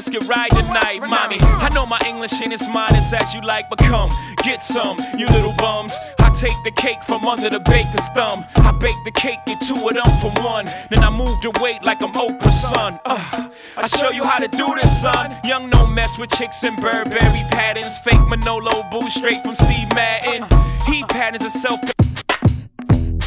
Let's 0.00 0.08
get 0.08 0.26
right 0.28 0.50
tonight, 0.50 0.98
mommy. 1.00 1.36
I 1.42 1.68
know 1.74 1.84
my 1.84 2.00
English 2.08 2.32
ain't 2.40 2.54
as 2.54 2.66
modest 2.70 3.12
as 3.12 3.34
you 3.34 3.42
like, 3.42 3.68
but 3.68 3.78
come, 3.80 4.08
get 4.42 4.62
some, 4.62 4.96
you 5.18 5.26
little 5.26 5.52
bums. 5.58 5.94
I 6.18 6.30
take 6.30 6.56
the 6.64 6.70
cake 6.70 7.02
from 7.02 7.26
under 7.26 7.50
the 7.50 7.60
baker's 7.60 8.08
thumb. 8.14 8.46
I 8.56 8.72
bake 8.80 8.96
the 9.04 9.10
cake, 9.10 9.40
get 9.46 9.60
two 9.60 9.74
of 9.74 9.92
them 9.92 10.10
for 10.22 10.30
one. 10.42 10.64
Then 10.88 11.00
I 11.00 11.10
move 11.10 11.42
the 11.42 11.50
weight 11.60 11.84
like 11.84 12.00
I'm 12.00 12.14
Oprah's 12.14 12.62
son. 12.62 12.98
Uh, 13.04 13.50
I 13.76 13.86
show 13.88 14.10
you 14.10 14.24
how 14.24 14.38
to 14.38 14.48
do 14.48 14.74
this, 14.74 15.02
son. 15.02 15.36
Young 15.44 15.68
no 15.68 15.86
mess 15.86 16.16
with 16.16 16.30
chicks 16.30 16.64
in 16.64 16.76
Burberry 16.76 17.42
patterns. 17.50 17.98
Fake 17.98 18.26
Manolo 18.26 18.82
boo 18.90 19.02
straight 19.10 19.42
from 19.42 19.54
Steve 19.54 19.92
Madden. 19.94 20.46
He 20.86 21.04
patterns 21.04 21.42
himself 21.42 21.78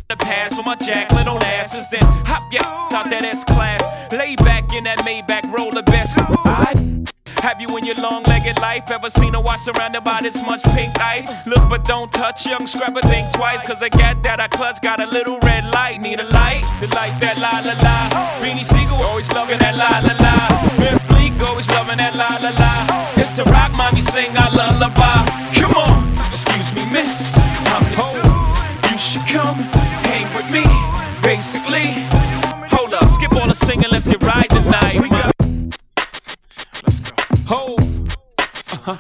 the 0.10 0.18
pass 0.18 0.56
for 0.56 0.64
my 0.64 0.76
jack, 0.76 1.12
little 1.12 1.38
asses. 1.38 1.88
Then 1.92 2.02
hop 2.26 2.52
yeah, 2.52 2.64
out 2.98 3.10
that 3.12 3.24
S 3.24 3.44
class. 3.44 3.53
Lay 3.53 3.53
back 3.53 3.53
in 4.76 4.84
that 4.86 5.00
Maybach, 5.00 5.52
roll 5.52 5.72
the 5.72 5.84
best. 5.84 6.16
I 6.18 6.74
have 7.42 7.62
you 7.62 7.78
in 7.78 7.86
your 7.86 7.96
long-legged 7.96 8.60
life 8.60 8.90
ever 8.90 9.10
seen 9.10 9.36
a 9.36 9.42
watch 9.42 9.62
surrounded 9.62 10.04
by 10.04 10.22
this 10.22 10.42
much 10.46 10.64
pink 10.76 11.00
ice? 11.00 11.46
Look 11.46 11.70
but 11.70 11.86
don't 11.86 12.12
touch, 12.12 12.46
young 12.46 12.66
scrapper 12.66 13.02
think 13.02 13.32
twice. 13.34 13.62
Cause 13.64 13.80
the 13.80 13.90
gat 13.90 14.24
that 14.24 14.40
I 14.40 14.48
clutch 14.48 14.82
got 14.82 15.00
a 15.00 15.06
little 15.06 15.38
red 15.44 15.66
light. 15.74 16.02
Need 16.02 16.20
a 16.20 16.30
light 16.30 16.64
to 16.80 16.88
light 16.96 17.20
that 17.20 17.38
la 17.38 17.62
la 17.62 17.76
la. 17.86 17.98
Beanie 18.42 18.66
Siegel 18.66 18.98
always 19.04 19.30
loving 19.34 19.60
that 19.60 19.76
la 19.76 19.92
la 20.02 20.16
la. 20.24 20.36
Biff 20.80 21.08
Bleak 21.10 21.34
always 21.44 21.68
loving 21.70 21.98
that 21.98 22.16
la 22.16 22.40
la 22.42 22.52
la. 22.58 22.74
It's 23.18 23.32
the 23.32 23.44
rock 23.46 23.72
mommy 23.74 24.02
sing 24.02 24.32
I 24.36 24.50
lullaby. 24.50 25.28
Come 25.60 25.76
on, 25.76 26.10
excuse 26.26 26.74
me, 26.74 26.86
miss. 26.90 27.38
I'm 27.70 27.86
home. 27.94 28.24
You 28.90 28.98
should 28.98 29.26
come 29.28 29.58
hang 30.08 30.26
with 30.34 30.50
me. 30.50 30.64
Basically, 31.22 31.92
hold 32.72 32.94
up, 32.94 33.10
skip 33.12 33.34
all 33.34 33.48
the 33.48 33.56
singing, 33.56 33.90
let's 33.92 34.08
get 34.08 34.22
right 34.24 34.43
Uh-huh. 38.86 38.98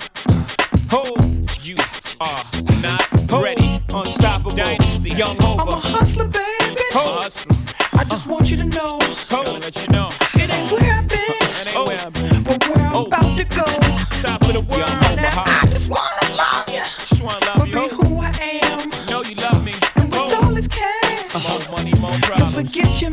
Hove. 0.89 1.65
You 1.65 1.75
are 2.21 2.41
not 2.81 3.05
ready. 3.29 3.81
Unstoppable. 3.93 4.51
Dynasty. 4.51 5.09
Young 5.09 5.35
Hova. 5.41 5.61
I'm 5.61 5.67
a 5.67 5.75
hustler, 5.75 6.27
baby. 6.27 6.81
Hustler. 6.91 7.53
I 7.91 8.05
just 8.05 8.25
want 8.25 8.49
you 8.49 8.55
to 8.57 8.63
know. 8.63 8.97
Hove. 9.29 9.59
Let 9.59 9.75
you 9.81 9.87
know. 9.89 10.09
It 10.35 10.49
ain't 10.53 10.71
where 10.71 10.89
I've 10.89 11.07
been. 11.09 11.19
It 11.19 11.75
ain't 11.75 11.85
where 11.87 11.99
I've 11.99 12.13
been. 12.13 12.43
But 12.43 12.65
where 12.69 12.87
I'm 12.87 12.95
about 13.07 13.37
to 13.37 13.43
go. 13.43 13.65
Top 14.21 14.41
of 14.43 14.53
the 14.53 14.61
world. 14.61 14.87
Young 14.87 15.03
Hova. 15.03 15.15
Now 15.21 15.43
I 15.45 15.65
just 15.67 15.89
wanna 15.89 16.35
love 16.37 16.69
you. 16.69 16.83
Just 17.05 17.21
wanna 17.21 17.45
love 17.45 17.57
But 17.59 17.67
you. 17.67 17.89
be 17.89 17.95
who 17.95 18.21
I 18.21 18.31
am. 18.63 18.89
Know 19.09 19.21
you 19.23 19.35
love 19.35 19.65
me. 19.65 19.73
And 19.95 20.09
with 20.09 20.33
all 20.33 20.53
this 20.53 20.69
cash. 20.69 21.33
More 21.43 21.59
money, 21.77 21.93
more 21.99 22.15
problems. 22.21 22.55
forget 22.73 23.01
your 23.01 23.11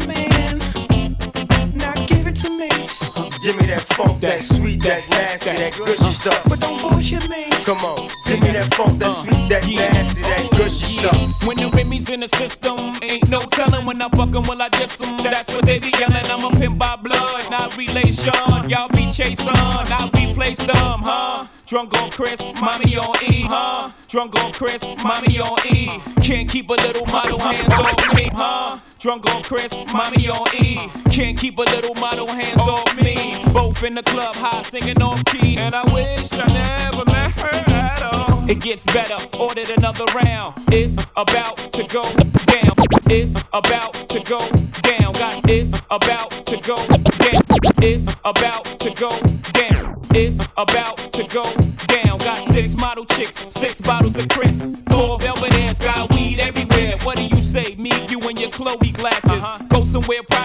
that 3.70 3.82
funk, 3.94 4.20
that 4.20 4.42
sweet, 4.42 4.82
that 4.82 5.08
nasty, 5.10 5.50
that 5.50 5.76
gushy 5.76 6.04
uh. 6.04 6.10
stuff. 6.10 6.42
But 6.48 6.60
don't 6.60 6.80
bullshit 6.80 7.28
me. 7.28 7.50
Come 7.64 7.78
on, 7.78 8.10
give 8.26 8.40
me 8.40 8.50
that 8.52 8.74
funk, 8.74 8.98
that 8.98 9.08
uh. 9.08 9.22
sweet, 9.22 9.48
that 9.48 9.64
nasty, 9.64 10.22
that 10.22 10.48
oh, 10.52 10.56
gushy 10.56 10.98
stuff. 10.98 11.46
When 11.46 11.56
the 11.56 11.70
Remy's 11.70 12.08
in 12.10 12.20
the 12.20 12.28
system, 12.28 12.78
ain't 13.02 13.28
no 13.30 13.40
telling 13.42 13.86
when 13.86 14.02
I 14.02 14.08
fuck 14.08 14.34
'em, 14.34 14.44
will 14.44 14.60
I 14.60 14.68
diss 14.68 15.00
'em? 15.00 15.16
That's 15.18 15.50
what 15.52 15.66
they 15.66 15.78
be 15.78 15.90
yelling. 15.98 16.26
I'm 16.26 16.44
a 16.44 16.50
pimp 16.56 16.78
by 16.78 16.96
blood, 16.96 17.50
not 17.50 17.76
relation. 17.76 18.34
Y'all 18.68 18.88
be 18.88 19.12
chasing, 19.12 19.48
I 19.48 20.10
replace 20.14 20.58
them, 20.58 21.02
huh? 21.02 21.46
Drunk 21.66 21.94
on 21.94 22.10
Chris, 22.10 22.40
mommy 22.60 22.96
on 22.96 23.14
E, 23.22 23.42
huh? 23.42 23.90
Drunk 24.08 24.34
on 24.36 24.52
Chris, 24.52 24.82
mommy 25.04 25.38
on 25.38 25.58
E. 25.66 26.00
Can't 26.22 26.48
keep 26.48 26.68
a 26.68 26.74
little 26.74 27.06
model 27.06 27.38
hands 27.38 27.72
off 27.74 28.14
me, 28.16 28.28
huh? 28.34 28.78
Drunk 29.00 29.24
on 29.30 29.42
Chris, 29.42 29.72
mommy 29.94 30.28
on 30.28 30.46
E. 30.54 30.86
Can't 31.10 31.38
keep 31.38 31.56
a 31.56 31.62
little 31.62 31.94
model 31.94 32.26
hands 32.26 32.60
off 32.60 32.94
me. 32.94 33.42
Both 33.50 33.82
in 33.82 33.94
the 33.94 34.02
club, 34.02 34.34
high 34.34 34.62
singing 34.64 35.00
off 35.00 35.24
key. 35.24 35.56
And 35.56 35.74
I 35.74 35.84
wish 35.94 36.30
I 36.34 36.46
never 36.46 37.06
met 37.06 37.30
her 37.40 37.72
at 37.72 38.02
all. 38.02 38.50
It 38.50 38.60
gets 38.60 38.84
better, 38.84 39.16
ordered 39.38 39.70
another 39.70 40.04
round. 40.14 40.62
It's 40.70 40.98
about 41.16 41.56
to 41.72 41.84
go 41.84 42.02
down. 42.44 42.74
It's 43.06 43.42
about 43.54 43.94
to 44.10 44.20
go 44.20 44.46
down. 44.82 45.14
Guys, 45.14 45.40
it's 45.48 45.72
about 45.90 46.30
to 46.44 46.58
go 46.58 46.76
down. 46.86 47.42
It's 47.82 48.06
about 48.26 48.64
to 48.80 48.90
go 48.90 49.18
down. 49.52 49.98
It's 50.10 50.40
about 50.58 50.98
to 51.14 51.24
go 51.26 51.50
down. 51.86 52.18
Got 52.18 52.52
six 52.52 52.74
model 52.74 53.06
chicks, 53.06 53.50
six 53.50 53.80
bottles 53.80 54.18
of 54.18 54.28
Chris, 54.28 54.68
four 54.90 55.18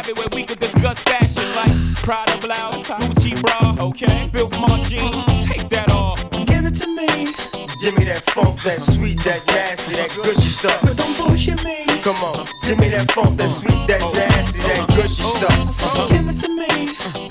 private 0.06 0.18
where 0.18 0.39
we 0.39 0.45
could 0.45 0.60
discuss 0.60 0.99
fashion 0.99 1.56
like 1.56 1.95
Prada 1.95 2.38
blouse, 2.39 2.86
Gucci 2.86 3.41
bra, 3.41 3.76
okay, 3.88 4.30
Filth 4.32 4.51
Mark 4.60 4.88
jeans. 4.88 5.45
Take 5.45 5.70
that 5.70 5.91
off. 5.91 6.20
Give 6.45 6.66
it 6.66 6.76
to 6.76 6.88
me. 6.88 7.34
Give 7.82 7.97
me 7.97 8.06
that 8.06 8.24
funk, 8.30 8.62
that 8.64 8.82
sweet, 8.82 9.24
that 9.24 9.45
nasty, 9.47 9.93
that 9.93 10.10
gushy 10.16 10.49
stuff. 10.49 10.82
But 10.82 10.97
don't 10.97 11.18
bullshit 11.18 11.64
me. 11.64 11.86
Come 12.01 12.18
on, 12.18 12.47
give 12.64 12.78
me 12.80 12.89
that 12.89 13.12
funk, 13.12 13.38
that 13.38 13.49
sweet, 13.49 13.88
that 13.88 14.01
nasty, 14.14 14.60
that 14.60 14.88
gushy 14.89 15.24
stuff. 15.24 16.10
Give 16.10 16.30
it 16.30 16.39
to 16.41 16.49
me. 16.49 16.86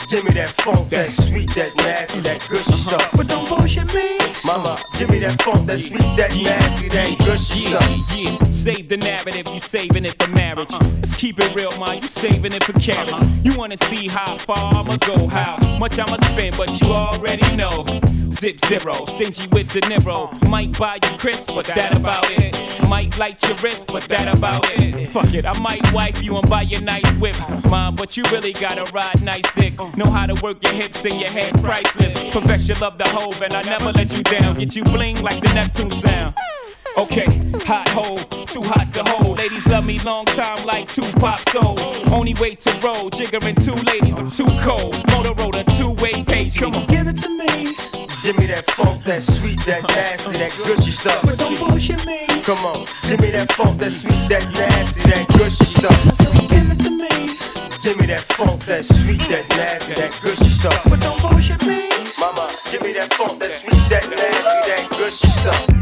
Give 0.08 0.24
me 0.24 0.30
that 0.32 0.50
funk, 0.58 0.90
that 0.90 1.12
sweet, 1.12 1.54
that 1.54 1.74
nasty, 1.76 2.20
that 2.20 2.46
gushy 2.48 2.72
stuff. 2.72 3.10
But 3.16 3.28
don't 3.28 3.48
bullshit 3.48 3.92
me. 3.94 4.18
Mama, 4.44 4.78
give 4.98 5.10
me 5.10 5.18
that 5.20 5.40
funk, 5.42 5.66
that 5.66 5.78
sweet, 5.78 6.16
that 6.16 6.30
nasty, 6.34 6.88
that 6.88 7.18
gushy 7.18 7.70
yeah, 7.70 7.78
stuff. 7.78 8.16
Yeah, 8.16 8.44
save 8.44 8.88
the 8.88 8.96
narrative, 8.96 9.48
you 9.52 9.60
saving 9.60 10.04
it 10.04 10.20
for 10.20 10.28
marriage. 10.30 10.70
Keep 11.16 11.40
it 11.40 11.54
real, 11.54 11.70
man, 11.78 12.02
you 12.02 12.08
saving 12.08 12.52
it 12.52 12.64
for 12.64 12.72
carriage. 12.74 13.14
You 13.42 13.56
wanna 13.56 13.76
see 13.88 14.08
how 14.08 14.36
far 14.38 14.74
I'ma 14.74 14.96
go, 14.98 15.26
how 15.26 15.56
much 15.78 15.98
I'ma 15.98 16.16
spend, 16.16 16.56
but 16.56 16.80
you 16.80 16.88
already 16.88 17.56
know. 17.56 17.86
Zip 18.30 18.58
zero, 18.66 19.06
stingy 19.06 19.46
with 19.48 19.70
the 19.70 19.80
Nero. 19.88 20.30
Might 20.48 20.76
buy 20.76 20.98
you 21.02 21.16
crisp, 21.18 21.54
but 21.54 21.66
that 21.66 21.96
about 21.98 22.26
it. 22.30 22.54
Might 22.88 23.16
light 23.16 23.42
your 23.42 23.56
wrist, 23.58 23.86
but 23.88 24.02
that 24.04 24.36
about 24.36 24.66
it. 24.72 25.08
Fuck 25.10 25.32
it, 25.32 25.46
I 25.46 25.58
might 25.60 25.90
wipe 25.92 26.22
you 26.22 26.36
and 26.36 26.50
buy 26.50 26.62
you 26.62 26.80
nice 26.80 27.10
whips, 27.16 27.40
Mom, 27.70 27.96
but 27.96 28.16
you 28.16 28.24
really 28.24 28.52
gotta 28.52 28.84
ride 28.92 29.22
nice 29.22 29.44
dick. 29.54 29.78
Know 29.96 30.06
how 30.06 30.26
to 30.26 30.34
work 30.42 30.62
your 30.62 30.74
hips 30.74 31.04
and 31.04 31.18
your 31.20 31.30
hands 31.30 31.62
priceless. 31.62 32.12
Profess 32.32 32.68
you 32.68 32.74
love 32.74 32.98
the 32.98 33.08
hove 33.08 33.40
and 33.40 33.54
I 33.54 33.62
never 33.62 33.92
let 33.92 34.12
you 34.12 34.22
down. 34.24 34.58
Get 34.58 34.74
you 34.74 34.84
bling 34.84 35.22
like 35.22 35.42
the 35.42 35.54
Neptune 35.54 35.92
sound. 35.92 36.34
Okay, 36.96 37.26
hot 37.64 37.88
hole, 37.88 38.18
too 38.46 38.62
hot 38.62 38.86
to 38.94 39.02
hold. 39.02 39.38
Ladies 39.38 39.66
love 39.66 39.84
me 39.84 39.98
long 40.00 40.24
time 40.26 40.64
like 40.64 40.86
two 40.92 41.02
Tupac 41.02 41.40
soul. 41.50 41.76
Only 42.14 42.34
way 42.34 42.54
to 42.54 42.70
roll, 42.84 43.10
jiggering 43.10 43.58
two 43.64 43.74
ladies, 43.82 44.16
I'm 44.16 44.30
too 44.30 44.46
cold. 44.62 44.94
Motorola, 45.10 45.64
two-way 45.76 46.22
page, 46.22 46.56
come 46.56 46.72
on. 46.72 46.86
Give 46.86 47.08
it 47.08 47.16
to 47.16 47.28
me. 47.28 47.74
Give 48.22 48.38
me 48.38 48.46
that 48.46 48.70
funk, 48.70 49.02
that 49.04 49.24
sweet, 49.24 49.58
that 49.66 49.82
uh-huh. 49.84 49.94
nasty, 49.96 50.32
that 50.38 50.56
gushy 50.64 50.92
stuff. 50.92 51.22
But 51.26 51.38
don't 51.38 51.58
bullshit 51.58 52.06
me. 52.06 52.26
Come 52.42 52.64
on, 52.64 52.86
give 53.08 53.18
me 53.18 53.30
that 53.32 53.52
funk, 53.52 53.76
that 53.80 53.90
sweet, 53.90 54.28
that 54.28 54.44
nasty, 54.54 55.02
that 55.02 55.26
gushy 55.36 55.64
stuff. 55.64 56.16
So 56.18 56.30
Give 56.46 56.70
it 56.70 56.78
to 56.84 56.90
me. 56.90 57.36
Give 57.82 57.98
me 57.98 58.06
that 58.06 58.22
funk, 58.34 58.64
that 58.66 58.84
sweet, 58.84 59.18
that 59.30 59.48
nasty, 59.48 59.94
that 59.94 60.12
gushy 60.22 60.48
stuff. 60.48 60.80
But 60.88 61.00
don't 61.00 61.20
bullshit 61.20 61.60
me. 61.66 61.90
Mama, 62.20 62.56
give 62.70 62.82
me 62.82 62.92
that 62.92 63.12
funk, 63.14 63.40
that 63.40 63.50
sweet, 63.50 63.82
that 63.90 64.08
nasty, 64.08 64.70
that 64.70 64.88
gushy 64.90 65.28
stuff. 65.28 65.73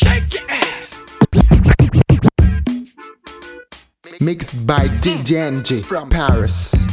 Shake 0.00 0.32
your 0.32 0.48
ass. 0.48 0.94
Mixed 4.20 4.64
by 4.64 4.86
DJ 5.02 5.32
NG 5.50 5.82
from 5.82 6.08
Paris. 6.08 6.86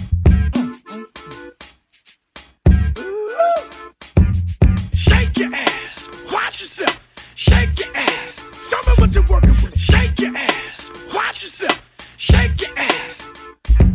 Shake 4.91 5.37
your 5.37 5.53
ass, 5.53 6.09
watch 6.31 6.61
yourself. 6.61 6.97
Shake 7.35 7.79
your 7.79 7.95
ass, 7.95 8.41
show 8.67 8.81
me 8.87 8.93
what 8.97 9.13
you're 9.13 9.27
working 9.27 9.55
with. 9.61 9.77
Shake 9.77 10.19
your 10.19 10.35
ass, 10.35 10.89
watch 11.13 11.43
yourself. 11.43 12.15
Shake 12.17 12.59
your 12.59 12.75
ass. 12.75 13.23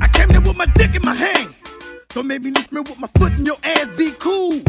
I 0.01 0.07
came 0.07 0.29
there 0.29 0.41
with 0.41 0.57
my 0.57 0.67
dick 0.67 0.95
in 0.95 1.03
my 1.03 1.15
hand. 1.15 1.53
Don't 2.11 2.29
make 2.29 2.43
me 2.43 2.53
lift 2.53 2.71
me 2.71 2.81
with 2.83 3.01
my 3.01 3.09
foot 3.19 3.37
in 3.41 3.45
your 3.45 3.59
ass, 3.65 3.91
be 3.97 4.13
cool. 4.21 4.61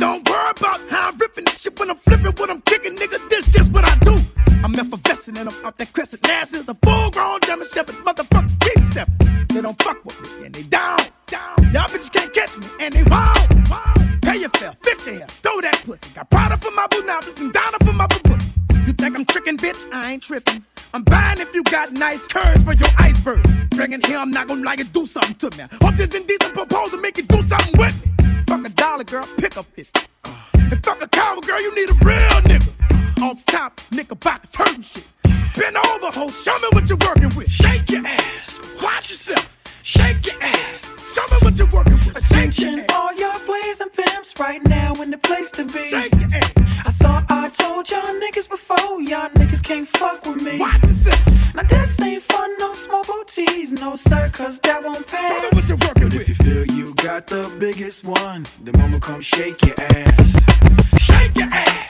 Don't 0.00 0.26
worry 0.26 0.50
about 0.56 0.80
how 0.88 1.10
I'm 1.10 1.18
ripping 1.18 1.44
this 1.44 1.60
shit 1.60 1.78
when 1.78 1.90
I'm 1.90 1.96
flipping, 1.96 2.32
when 2.40 2.50
I'm 2.50 2.62
kicking, 2.62 2.96
nigga. 2.96 3.28
This 3.28 3.52
just 3.52 3.70
what 3.70 3.84
I 3.84 3.94
do. 3.98 4.18
I'm 4.64 4.74
effervescing 4.74 5.36
and 5.36 5.46
I'm 5.46 5.64
out 5.64 5.76
that 5.76 5.92
crescent. 5.92 6.26
Nass 6.26 6.54
is 6.54 6.66
a 6.68 6.74
full 6.74 7.10
grown 7.10 7.38
German 7.42 7.66
shepherd. 7.74 7.96
Motherfucker, 7.96 8.58
keep 8.60 8.82
stepping. 8.84 9.46
They 9.48 9.60
don't 9.60 9.80
fuck 9.82 10.02
with 10.06 10.18
me 10.38 10.46
and 10.46 10.54
they 10.54 10.62
down, 10.62 11.00
down. 11.26 11.54
Y'all 11.74 11.88
bitches 11.92 12.10
can't 12.10 12.32
catch 12.32 12.56
me 12.56 12.66
and 12.80 12.94
they 12.94 13.04
wild, 13.10 13.68
wild. 13.68 14.22
Pay 14.22 14.40
your 14.40 14.48
fare, 14.50 14.72
fix 14.80 15.06
your 15.06 15.16
hair, 15.16 15.26
throw 15.28 15.60
that 15.60 15.82
pussy. 15.84 16.08
Got 16.14 16.30
Prada 16.30 16.56
for 16.56 16.70
my 16.70 16.86
novice 17.04 17.38
and 17.38 17.52
Donna 17.52 17.76
for 17.84 17.92
my 17.92 18.06
boo 18.06 18.20
pussy. 18.24 18.52
You 18.86 18.94
think 18.94 19.18
I'm 19.18 19.26
tricking, 19.26 19.58
bitch? 19.58 19.86
I 19.92 20.12
ain't 20.12 20.22
tripping. 20.22 20.64
I'm 20.92 21.04
buying 21.04 21.38
if 21.38 21.54
you 21.54 21.62
got 21.64 21.92
nice 21.92 22.26
curves 22.26 22.64
for 22.64 22.74
your 22.74 22.88
iceberg. 22.98 23.44
Bring 23.70 23.92
it 23.92 24.04
here, 24.06 24.18
I'm 24.18 24.30
not 24.30 24.48
gonna 24.48 24.62
like 24.62 24.80
it, 24.80 24.92
do 24.92 25.06
something 25.06 25.34
to 25.36 25.56
me. 25.56 25.64
Hope 25.80 25.94
this 25.96 26.14
indecent 26.14 26.54
proposal 26.54 26.98
make 27.00 27.16
you 27.16 27.22
do 27.24 27.40
something 27.42 27.74
with 27.78 27.94
me. 28.04 28.42
Fuck 28.46 28.66
a 28.66 28.70
dollar, 28.70 29.04
girl, 29.04 29.26
pick 29.38 29.56
up 29.56 29.66
50. 29.66 30.00
Uh, 30.24 30.34
and 30.54 30.84
fuck 30.84 31.00
a 31.02 31.08
coward, 31.08 31.46
girl, 31.46 31.60
you 31.60 31.74
need 31.76 31.90
a 31.90 32.04
real 32.04 32.40
nigga. 32.50 33.22
Off 33.22 33.44
top, 33.46 33.80
knickerbockers 33.92 34.54
hurting 34.56 34.82
shit. 34.82 35.04
Bend 35.56 35.76
over, 35.76 36.10
ho, 36.10 36.30
show 36.30 36.58
me 36.58 36.68
what 36.72 36.88
you're 36.88 36.98
working 36.98 37.34
with. 37.36 37.50
Shake 37.50 37.88
your 37.90 38.04
ass, 38.04 38.58
watch 38.82 39.10
yourself. 39.10 39.59
Shake 39.90 40.24
your 40.24 40.40
ass, 40.40 40.86
show 41.12 41.26
me 41.32 41.36
what 41.40 41.58
you're 41.58 41.66
working 41.72 41.94
with. 41.94 42.24
Shake 42.24 42.56
your 42.60 42.68
Attention, 42.68 42.84
all 42.94 43.12
y'all 43.14 43.44
blazing 43.44 43.88
pimps 43.88 44.38
right 44.38 44.60
now 44.66 44.94
in 45.02 45.10
the 45.10 45.18
place 45.18 45.50
to 45.50 45.64
be. 45.64 45.88
Shake 45.88 46.14
your 46.14 46.30
ass. 46.32 46.52
I 46.86 46.92
thought 47.02 47.24
I 47.28 47.48
told 47.48 47.90
y'all 47.90 48.14
niggas 48.22 48.48
before, 48.48 49.02
y'all 49.02 49.30
niggas 49.30 49.64
can't 49.64 49.88
fuck 49.88 50.24
with 50.24 50.42
me. 50.42 50.60
Watch 50.60 50.80
yourself. 50.84 51.54
Now 51.56 51.64
this 51.64 52.00
ain't 52.02 52.22
fun, 52.22 52.50
no 52.60 52.72
small 52.74 53.02
booties, 53.02 53.72
no 53.72 53.96
sir, 53.96 54.30
cause 54.32 54.60
that 54.60 54.84
won't 54.84 55.08
Show 55.08 55.40
me 55.40 55.48
what 55.50 55.68
you're 55.68 55.76
working 55.78 56.02
But 56.04 56.14
if 56.14 56.28
you 56.28 56.34
feel 56.36 56.66
you 56.66 56.94
got 56.94 57.26
the 57.26 57.52
biggest 57.58 58.04
one, 58.04 58.46
then 58.62 58.78
mama 58.78 59.00
come 59.00 59.20
shake 59.20 59.60
your 59.66 59.74
ass. 59.80 60.38
Shake 60.98 61.36
your 61.36 61.48
ass, 61.50 61.89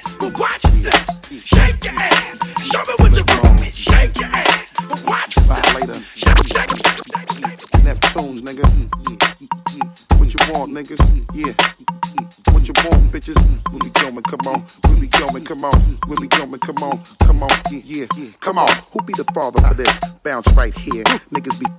right 20.61 20.79
here. 20.79 21.05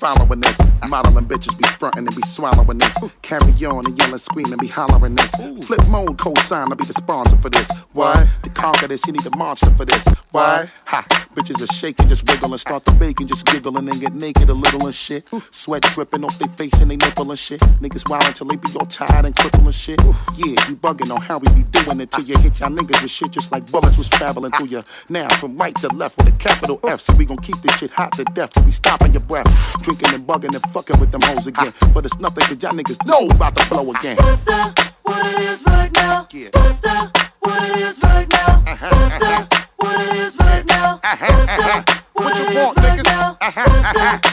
Following 0.01 0.39
this. 0.39 0.59
Modeling 0.87 1.25
bitches 1.25 1.55
be 1.57 1.63
frontin' 1.77 2.07
and 2.07 2.15
be 2.15 2.23
swallowing 2.23 2.79
this. 2.79 2.97
Carry 3.21 3.53
on 3.65 3.85
and 3.85 3.97
yelling, 3.97 4.17
screaming, 4.17 4.57
be 4.57 4.67
hollering 4.67 5.15
this. 5.15 5.31
Flip 5.65 5.87
mode, 5.87 6.17
co-sign, 6.17 6.71
I 6.71 6.75
be 6.75 6.83
the 6.85 6.93
sponsor 6.93 7.37
for 7.37 7.49
this. 7.51 7.69
Why? 7.93 8.27
To 8.43 8.49
conquer 8.49 8.87
this, 8.87 9.05
you 9.05 9.13
need 9.13 9.25
a 9.25 9.37
monster 9.37 9.69
for 9.69 9.85
this. 9.85 10.03
Why? 10.31 10.65
Ha! 10.85 11.05
Bitches 11.35 11.61
are 11.63 11.73
shaking, 11.73 12.09
just 12.09 12.27
wiggling, 12.27 12.57
start 12.57 12.83
to 12.85 12.91
bake 12.93 13.21
and 13.21 13.29
just 13.29 13.45
giggling 13.45 13.87
and 13.87 14.01
get 14.01 14.13
naked 14.13 14.49
a 14.49 14.53
little 14.53 14.85
and 14.85 14.93
shit. 14.93 15.29
Sweat 15.51 15.83
dripping 15.83 16.25
off 16.25 16.37
their 16.39 16.49
face 16.49 16.73
and 16.81 16.91
they 16.91 16.97
nipple 16.97 17.29
and 17.29 17.39
shit. 17.39 17.61
Niggas 17.79 18.09
wild 18.09 18.25
until 18.25 18.47
they 18.47 18.57
be 18.57 18.67
all 18.77 18.85
tired 18.85 19.25
and 19.25 19.35
crippled 19.35 19.63
and 19.63 19.73
shit. 19.73 20.01
Yeah, 20.35 20.57
you 20.67 20.75
bugging 20.75 21.13
on 21.13 21.21
how 21.21 21.37
we 21.37 21.47
be 21.53 21.63
doing 21.71 22.01
it 22.01 22.11
till 22.11 22.25
you 22.25 22.37
hit 22.39 22.59
y'all 22.59 22.69
niggas 22.69 23.01
with 23.01 23.11
shit 23.11 23.31
just 23.31 23.51
like 23.51 23.71
bullets 23.71 23.97
was 23.97 24.09
traveling 24.09 24.51
through 24.51 24.67
you. 24.67 24.83
Now 25.07 25.29
from 25.35 25.55
right 25.55 25.75
to 25.77 25.87
left 25.89 26.17
with 26.17 26.27
a 26.27 26.37
capital 26.37 26.81
F, 26.83 26.99
so 26.99 27.13
we 27.15 27.23
gon' 27.25 27.37
keep 27.37 27.57
this 27.61 27.77
shit 27.77 27.91
hot 27.91 28.11
to 28.13 28.25
death 28.25 28.51
till 28.53 28.65
we 28.65 28.71
stopping 28.71 29.13
your 29.13 29.21
breath. 29.21 29.47
Drinking 29.91 30.15
and 30.15 30.25
bugging 30.25 30.55
and 30.55 30.71
fucking 30.71 31.01
with 31.01 31.11
them 31.11 31.19
hoes 31.21 31.47
again. 31.47 31.73
But 31.93 32.05
it's 32.05 32.17
nothing 32.17 32.45
cause 32.45 32.63
y'all 32.63 32.71
niggas 32.71 33.05
know 33.05 33.27
about 33.27 33.57
to 33.57 33.67
blow 33.67 33.91
again. 33.91 34.15
That? 34.15 34.93
What 35.03 35.25
it 35.25 35.41
is 35.41 35.63
right 35.65 35.91
now? 35.91 36.29
Yeah. 36.31 36.47
That? 36.53 37.31
What 37.41 37.69
it 37.69 37.77
is 37.77 38.01
right 38.01 38.29
now? 38.31 38.63
What's 38.65 39.19
that? 39.19 39.67
What 39.75 40.01
it 40.01 40.15
is 40.15 40.37
right 40.39 40.65
now? 40.65 41.01
What's 41.03 41.19
that? 41.19 42.03
What 42.13 42.39
you 42.39 42.45
it 42.45 42.55
want, 42.55 42.77
is 42.77 42.83
right 42.85 42.99
niggas? 42.99 43.03
now? 43.03 43.37
Uh-huh, 43.41 43.61
uh-huh. 43.67 44.30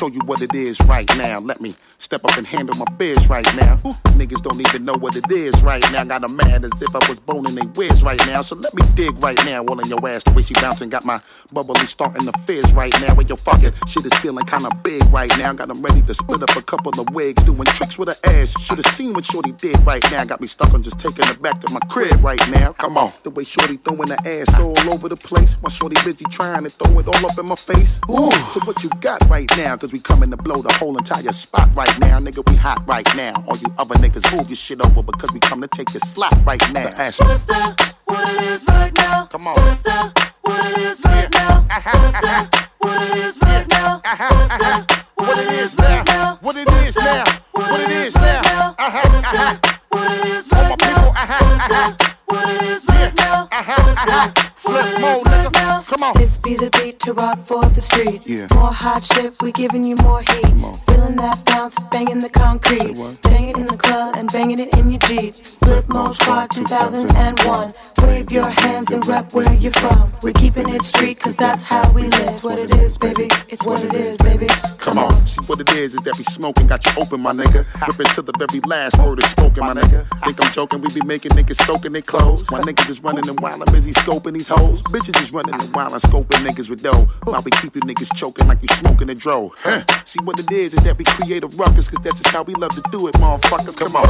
Show 0.00 0.08
you 0.08 0.20
what 0.24 0.40
it 0.40 0.54
is 0.54 0.80
right 0.86 1.14
now. 1.18 1.38
Let 1.40 1.60
me 1.60 1.74
step 1.98 2.24
up 2.24 2.38
and 2.38 2.46
handle 2.46 2.74
my 2.76 2.86
biz 2.96 3.28
right 3.28 3.44
now. 3.56 3.76
Niggas 4.16 4.42
don't 4.42 4.58
even 4.58 4.86
know 4.86 4.94
what 4.94 5.14
it 5.14 5.30
is 5.30 5.62
right 5.62 5.84
now. 5.92 6.04
Got 6.04 6.24
'em 6.24 6.36
mad 6.36 6.64
as 6.64 6.72
if 6.80 6.96
I 6.96 7.06
was 7.06 7.20
boning 7.20 7.54
they 7.54 7.66
whiz 7.76 8.02
right 8.02 8.24
now. 8.26 8.40
So 8.40 8.56
let 8.56 8.72
me 8.72 8.82
dig 8.94 9.22
right 9.22 9.38
now. 9.44 9.62
All 9.62 9.78
in 9.78 9.88
your 9.90 10.00
ass. 10.08 10.24
The 10.24 10.30
way 10.30 10.42
she 10.42 10.54
bouncing 10.54 10.88
got 10.88 11.04
my 11.04 11.20
bubbly 11.52 11.86
starting 11.86 12.24
to 12.24 12.32
fizz 12.46 12.72
right 12.72 12.98
now. 13.02 13.14
When 13.14 13.28
your 13.28 13.36
fucking 13.36 13.72
shit 13.86 14.06
is 14.06 14.14
feeling 14.20 14.46
kinda 14.46 14.70
big 14.82 15.02
right 15.12 15.30
now. 15.36 15.50
I 15.50 15.54
got 15.54 15.68
'em 15.68 15.82
ready 15.82 16.00
to 16.00 16.14
split 16.14 16.42
up 16.42 16.56
a 16.56 16.62
couple 16.62 16.98
of 16.98 17.06
wigs. 17.10 17.42
Doing 17.44 17.64
tricks 17.64 17.98
with 17.98 18.08
her 18.08 18.20
ass. 18.24 18.54
Should've 18.58 18.90
seen 18.96 19.12
what 19.12 19.26
Shorty 19.26 19.52
did 19.52 19.78
right 19.86 20.04
now. 20.10 20.24
Got 20.24 20.40
me 20.40 20.46
stuck 20.46 20.72
on 20.72 20.82
just 20.82 20.98
taking 20.98 21.26
her 21.26 21.34
back 21.34 21.60
to 21.60 21.70
my 21.70 21.80
crib 21.90 22.24
right 22.24 22.44
now. 22.48 22.72
Come 22.72 22.96
on. 22.96 23.12
The 23.22 23.30
way 23.30 23.44
Shorty 23.44 23.76
throwing 23.84 24.08
her 24.08 24.22
ass 24.24 24.48
all 24.58 24.88
over 24.90 25.10
the 25.10 25.16
place. 25.16 25.56
While 25.60 25.70
Shorty 25.70 25.96
busy 26.04 26.24
trying 26.30 26.64
to 26.64 26.70
throw 26.70 26.98
it 27.00 27.06
all 27.06 27.26
up 27.30 27.38
in 27.38 27.44
my 27.44 27.56
face. 27.56 28.00
Ooh. 28.10 28.32
So 28.54 28.60
what 28.64 28.82
you 28.82 28.88
got 29.00 29.20
right 29.28 29.50
now? 29.58 29.76
Cause 29.76 29.89
we 29.92 30.00
coming 30.00 30.30
to 30.30 30.36
blow 30.36 30.62
the 30.62 30.72
whole 30.74 30.96
entire 30.96 31.32
spot 31.32 31.68
right 31.74 31.98
now. 31.98 32.18
Nigga, 32.20 32.48
we 32.48 32.56
hot 32.56 32.86
right 32.86 33.06
now. 33.16 33.44
All 33.48 33.56
you 33.56 33.66
other 33.78 33.94
niggas 33.96 34.30
move 34.36 34.48
your 34.48 34.56
shit 34.56 34.80
over 34.80 35.02
because 35.02 35.30
we 35.32 35.40
come 35.40 35.60
to 35.60 35.68
take 35.68 35.92
your 35.92 36.00
slot 36.00 36.34
right 36.44 36.60
now. 36.72 36.84
The 36.84 36.98
ass 36.98 37.18
What's 37.20 37.46
that? 37.46 37.94
What 38.04 38.34
it 38.34 38.44
is 38.44 38.64
right 38.68 38.92
now? 38.96 39.26
Come 39.26 39.46
on. 39.46 39.54
What's 39.54 39.82
that? 39.82 40.32
What 40.42 40.66
it 40.66 40.78
is 40.78 41.00
right 41.04 41.30
now? 41.32 41.66
What's 41.68 42.20
that? 42.20 42.68
what 42.78 43.02
it 43.02 43.16
is 43.18 43.38
right 43.42 43.68
now? 43.68 44.00
What's 44.04 44.56
that? 44.58 45.06
What 45.16 45.38
it 45.38 45.52
is 45.52 45.76
right 45.76 46.06
now? 46.06 46.38
What 46.40 46.56
it 46.56 46.68
is 46.68 46.96
now? 46.96 47.24
What 47.52 47.80
it 47.80 47.90
is 47.90 48.14
now? 48.14 48.74
Uh-huh, 48.78 49.18
uh-huh. 49.18 49.78
What 49.88 50.18
it 50.18 50.26
is 50.26 50.52
All 50.52 50.62
my 50.64 50.76
people, 50.76 51.10
uh-huh, 51.10 51.44
uh-huh. 51.44 52.14
What 52.26 52.50
it 52.50 52.62
is 52.62 52.86
right 52.86 53.14
now? 53.16 54.49
Flip 54.62 55.00
mode, 55.00 55.24
nigga. 55.24 55.86
Come 55.86 56.02
on. 56.02 56.14
This 56.16 56.38
be 56.38 56.54
the 56.54 56.70
beat 56.70 57.00
to 57.00 57.12
rock 57.12 57.38
for 57.46 57.64
the 57.64 57.80
street. 57.80 58.20
Yeah. 58.26 58.46
More 58.54 58.72
hot 58.72 59.04
shit, 59.04 59.40
we 59.42 59.52
giving 59.52 59.84
you 59.84 59.96
more 59.96 60.20
heat. 60.20 60.52
Feeling 60.86 61.16
that 61.16 61.42
bounce, 61.46 61.76
banging 61.90 62.20
the 62.20 62.28
concrete. 62.28 62.94
Bang 63.22 63.48
it 63.48 63.56
in 63.56 63.66
the 63.66 63.76
club 63.76 64.16
and 64.16 64.30
banging 64.30 64.58
it 64.58 64.72
in 64.74 64.90
your 64.90 65.00
Jeep. 65.00 65.34
Flip 65.34 65.88
mode 65.88 66.14
squad 66.14 66.50
2001. 66.52 67.74
Wave 68.02 68.30
your 68.30 68.48
hands 68.48 68.92
and 68.92 69.06
rep 69.06 69.32
where 69.32 69.52
you're 69.54 69.72
from. 69.72 70.12
We're 70.22 70.32
keeping 70.34 70.68
it 70.68 70.82
street, 70.82 71.18
cause 71.18 71.36
that's 71.36 71.66
how 71.66 71.90
we 71.92 72.02
live. 72.02 72.28
It's 72.28 72.44
what 72.44 72.58
it 72.58 72.72
is, 72.74 72.98
baby. 72.98 73.28
It's 73.48 73.64
what 73.64 73.82
it 73.82 73.94
is, 73.94 74.16
baby. 74.18 74.46
Come 74.78 74.98
on. 74.98 75.26
See 75.26 75.40
what 75.46 75.60
it 75.60 75.70
is 75.70 75.94
is 75.94 76.00
that 76.00 76.16
we 76.18 76.24
smoking, 76.24 76.66
got 76.66 76.84
you 76.84 76.92
open, 77.00 77.20
my 77.20 77.32
nigga. 77.32 77.64
Ripping 77.86 78.06
to 78.14 78.22
the 78.22 78.32
very 78.38 78.60
last 78.66 78.98
word 78.98 79.18
is 79.22 79.30
spoken, 79.30 79.66
my 79.66 79.74
nigga. 79.74 80.06
Think 80.24 80.44
I'm 80.44 80.52
joking, 80.52 80.80
we 80.80 80.92
be 80.92 81.02
making 81.02 81.32
niggas 81.32 81.64
soaking 81.66 81.92
their 81.92 82.02
clothes. 82.02 82.48
My 82.50 82.60
niggas 82.60 82.86
just 82.86 83.02
running 83.02 83.28
and 83.28 83.38
while 83.40 83.60
I'm 83.62 83.72
busy 83.72 83.92
scoping 83.92 84.34
these 84.34 84.48
hoes. 84.50 84.82
Bitches 84.82 85.14
just 85.14 85.32
running 85.32 85.54
and 85.54 85.74
while 85.74 85.92
I'm 85.92 86.00
scoping 86.00 86.44
niggas 86.46 86.68
with 86.68 86.82
dough. 86.82 87.06
While 87.24 87.42
we 87.42 87.50
keep 87.52 87.74
you 87.74 87.80
niggas 87.82 88.14
choking 88.14 88.46
like 88.48 88.62
you 88.62 88.68
smoking 88.68 89.08
a 89.10 89.14
dro. 89.14 89.52
Huh. 89.58 89.82
See 90.04 90.20
what 90.24 90.38
it 90.38 90.50
is 90.50 90.74
is 90.74 90.80
that 90.84 90.98
we 90.98 91.04
create 91.04 91.44
a 91.44 91.48
ruckus, 91.48 91.88
cause 91.88 92.02
that's 92.02 92.20
just 92.20 92.34
how 92.34 92.42
we 92.42 92.54
love 92.54 92.74
to 92.74 92.82
do 92.90 93.06
it, 93.08 93.14
motherfuckers. 93.14 93.76
Come 93.76 93.96
on. 93.96 94.06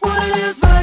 What 0.00 0.28
it 0.28 0.36
is 0.36 0.60
right 0.62 0.81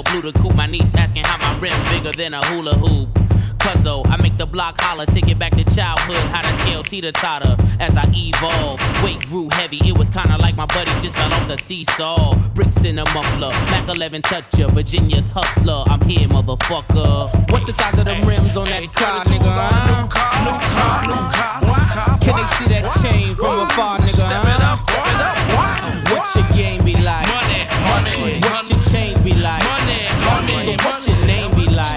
SL 0.00 0.12
blue 0.12 0.32
to 0.32 0.38
coupe. 0.38 0.54
My 0.54 0.66
niece 0.66 0.94
asking 0.94 1.24
how 1.24 1.38
my 1.38 1.58
rim 1.60 1.72
bigger 1.90 2.12
than 2.16 2.34
a 2.34 2.44
hula 2.46 2.74
hoop. 2.74 3.08
Cuzzo, 3.58 4.06
I 4.08 4.16
make 4.16 4.36
the 4.38 4.46
block 4.46 4.80
holler, 4.80 5.04
take 5.06 5.28
it 5.28 5.38
back 5.38 5.52
to 5.52 5.64
childhood. 5.64 6.16
How 6.32 6.40
to 6.40 6.52
scale 6.60 6.82
teeter 6.82 7.12
totter 7.12 7.56
as 7.78 7.96
I 7.96 8.04
evolve. 8.14 8.80
Weight 9.04 9.20
grew 9.26 9.48
heavy, 9.52 9.78
it 9.84 9.98
was 9.98 10.08
kinda 10.10 10.38
like 10.38 10.56
my 10.56 10.66
buddy 10.66 10.90
just 11.00 11.16
fell 11.16 11.32
off 11.32 11.46
the 11.48 11.58
seesaw. 11.58 12.34
Bricks 12.54 12.84
in 12.84 12.98
a 12.98 13.04
muffler, 13.12 13.50
Mac 13.70 13.88
11 13.88 14.22
toucher, 14.22 14.68
Virginia's 14.68 15.30
hustler. 15.30 15.84
I'm 15.86 16.00
here, 16.02 16.26
motherfucker. 16.28 17.50
What's 17.50 17.64
the 17.64 17.72
size 17.72 17.98
of 17.98 18.06
the 18.06 18.14
rims 18.26 18.56
on 18.56 18.68
that 18.70 18.92
car, 18.94 19.22
nigga? 19.24 19.44
Huh? 19.44 20.08
Can 22.20 22.36
they 22.36 22.46
see 22.56 22.68
that 22.68 22.84
chain 23.02 23.34
from 23.34 23.60
afar, 23.60 23.98
nigga? 23.98 24.24
Huh? 24.56 26.16
What 26.16 26.34
your 26.34 26.48
game 26.56 26.84
be 26.84 26.94
like? 26.96 27.26
Money, 27.28 27.66
money, 27.90 28.40
What 28.40 28.70
your 28.70 28.80
chain 28.90 29.22
be 29.22 29.34
like? 29.34 29.79
Money, 30.76 30.76
money, 30.76 30.84
what 30.84 31.06
your 31.06 31.26
name 31.26 31.50
be 31.54 31.66
like? 31.74 31.96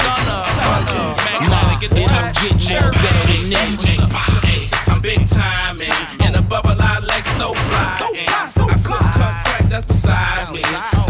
Nah, 1.49 1.74
it 1.74 1.80
don't 1.80 1.82
get 1.82 1.91
more 1.91 2.07
ghetto 2.07 2.91
than 3.28 3.49
this. 3.49 4.71
I'm 4.88 5.01
big 5.01 5.28
time 5.28 5.80
and 5.82 6.21
in 6.21 6.36
a 6.36 6.41
bubble 6.41 6.76
I 6.80 6.99
like 6.99 7.26
so 7.26 7.53
fly. 7.53 7.95
So 7.99 8.13
fly, 8.13 8.47
so 8.47 8.69
I 8.69 8.74
cook, 8.74 8.99
cut, 8.99 9.45
crack, 9.45 9.69
that's 9.69 9.86
besides 9.86 10.51
me. 10.51 11.02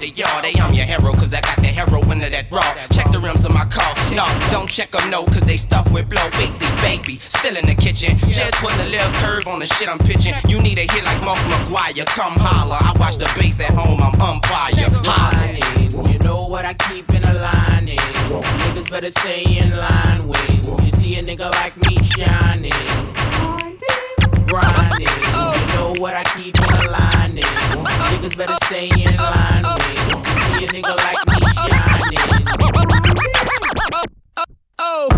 To 0.00 0.08
yard. 0.08 0.46
Hey, 0.46 0.58
I'm 0.58 0.72
your 0.72 0.86
hero, 0.86 1.12
cause 1.12 1.34
I 1.34 1.42
got 1.42 1.56
the 1.56 1.66
heroin 1.66 2.24
of 2.24 2.32
that 2.32 2.50
raw. 2.50 2.64
Check 2.90 3.12
the 3.12 3.18
rims 3.18 3.44
of 3.44 3.52
my 3.52 3.66
car. 3.66 3.92
No, 4.16 4.24
don't 4.50 4.66
check 4.68 4.92
them, 4.92 5.10
no, 5.10 5.26
cause 5.26 5.42
they 5.42 5.58
stuffed 5.58 5.92
with 5.92 6.08
blow. 6.08 6.26
Easy, 6.40 6.64
baby, 6.80 7.20
still 7.28 7.54
in 7.54 7.66
the 7.66 7.74
kitchen. 7.74 8.16
Just 8.32 8.54
putting 8.54 8.80
a 8.80 8.88
little 8.88 9.12
curve 9.20 9.46
on 9.46 9.58
the 9.58 9.66
shit 9.66 9.90
I'm 9.90 9.98
pitching. 9.98 10.32
You 10.48 10.62
need 10.62 10.78
a 10.78 10.88
hit 10.90 11.04
like 11.04 11.20
Mark 11.22 11.38
McGwire. 11.52 12.06
Come 12.06 12.32
holler. 12.38 12.78
I 12.80 12.96
watch 12.98 13.18
the 13.18 13.30
bass 13.36 13.60
at 13.60 13.74
home, 13.74 14.00
I'm 14.00 14.18
umpire. 14.20 14.72
Holla. 15.04 16.08
You 16.08 16.18
know 16.20 16.46
what 16.46 16.64
I 16.64 16.72
keep 16.72 17.12
in 17.12 17.22
a 17.22 17.34
line 17.34 17.88
is. 17.88 18.00
Niggas 18.00 18.90
better 18.90 19.10
stay 19.10 19.44
in 19.44 19.76
line 19.76 20.26
with. 20.26 20.82
You 20.82 20.90
see 20.96 21.16
a 21.18 21.22
nigga 21.22 21.50
like 21.60 21.76
me 21.76 21.98
shining. 22.16 22.72
Grinding. 24.48 25.12
Oh. 25.36 25.52
You 25.60 25.66
know 25.76 26.00
what 26.00 26.14
I 26.14 26.24
keep 26.40 26.56
in 26.56 26.88
a 26.88 26.90
line 26.90 27.36
is. 27.36 27.44
Niggas 27.44 28.36
better 28.36 28.56
stay 28.64 28.88
in 28.88 29.16
line 29.16 29.62
with. 29.62 29.79
You 30.60 30.68
see 30.68 30.80
a 30.80 30.82
nigga 30.82 30.94
like 30.98 31.16
me 31.26 31.46
shining. 31.54 31.80
Oh. 34.78 35.08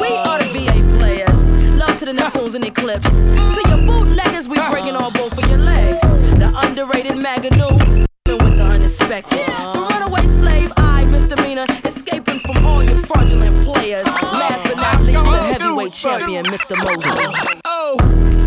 We 0.00 0.08
are 0.08 0.38
the 0.38 0.46
VA 0.48 0.96
players. 0.96 1.50
Love 1.78 1.98
to 1.98 2.06
the 2.06 2.12
Neptunes 2.12 2.54
and 2.54 2.74
Clipse. 2.74 3.10
To 3.10 3.62
your 3.68 3.86
bootleggers, 3.86 4.48
we 4.48 4.56
breaking 4.70 4.96
all 4.96 5.10
both 5.10 5.36
of 5.36 5.46
your 5.50 5.58
legs. 5.58 6.00
The 6.00 6.50
underrated 6.64 7.16
Magoo. 7.16 8.06
With 8.26 8.56
the 8.56 8.64
unexpected. 8.64 9.46
The 9.46 9.86
runaway 9.90 10.26
slave, 10.38 10.72
I 10.78 11.04
misdemeanor. 11.04 11.66
Escaping 11.84 12.40
from 12.40 12.64
all 12.64 12.82
your 12.82 12.96
fraudulent 13.02 13.62
players. 13.62 14.06
Last 14.06 14.64
but 14.64 14.76
not 14.76 15.02
least, 15.02 15.22
the 15.22 15.36
heavyweight 15.36 15.92
champion, 15.92 16.46
Mr. 16.46 16.76
Moses. 16.82 17.60
Oh. 17.66 18.39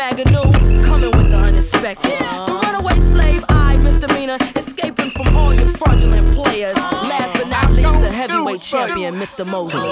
Underrated 0.00 0.49
champion, 8.86 9.14
Mr. 9.16 9.46
Moses. 9.46 9.82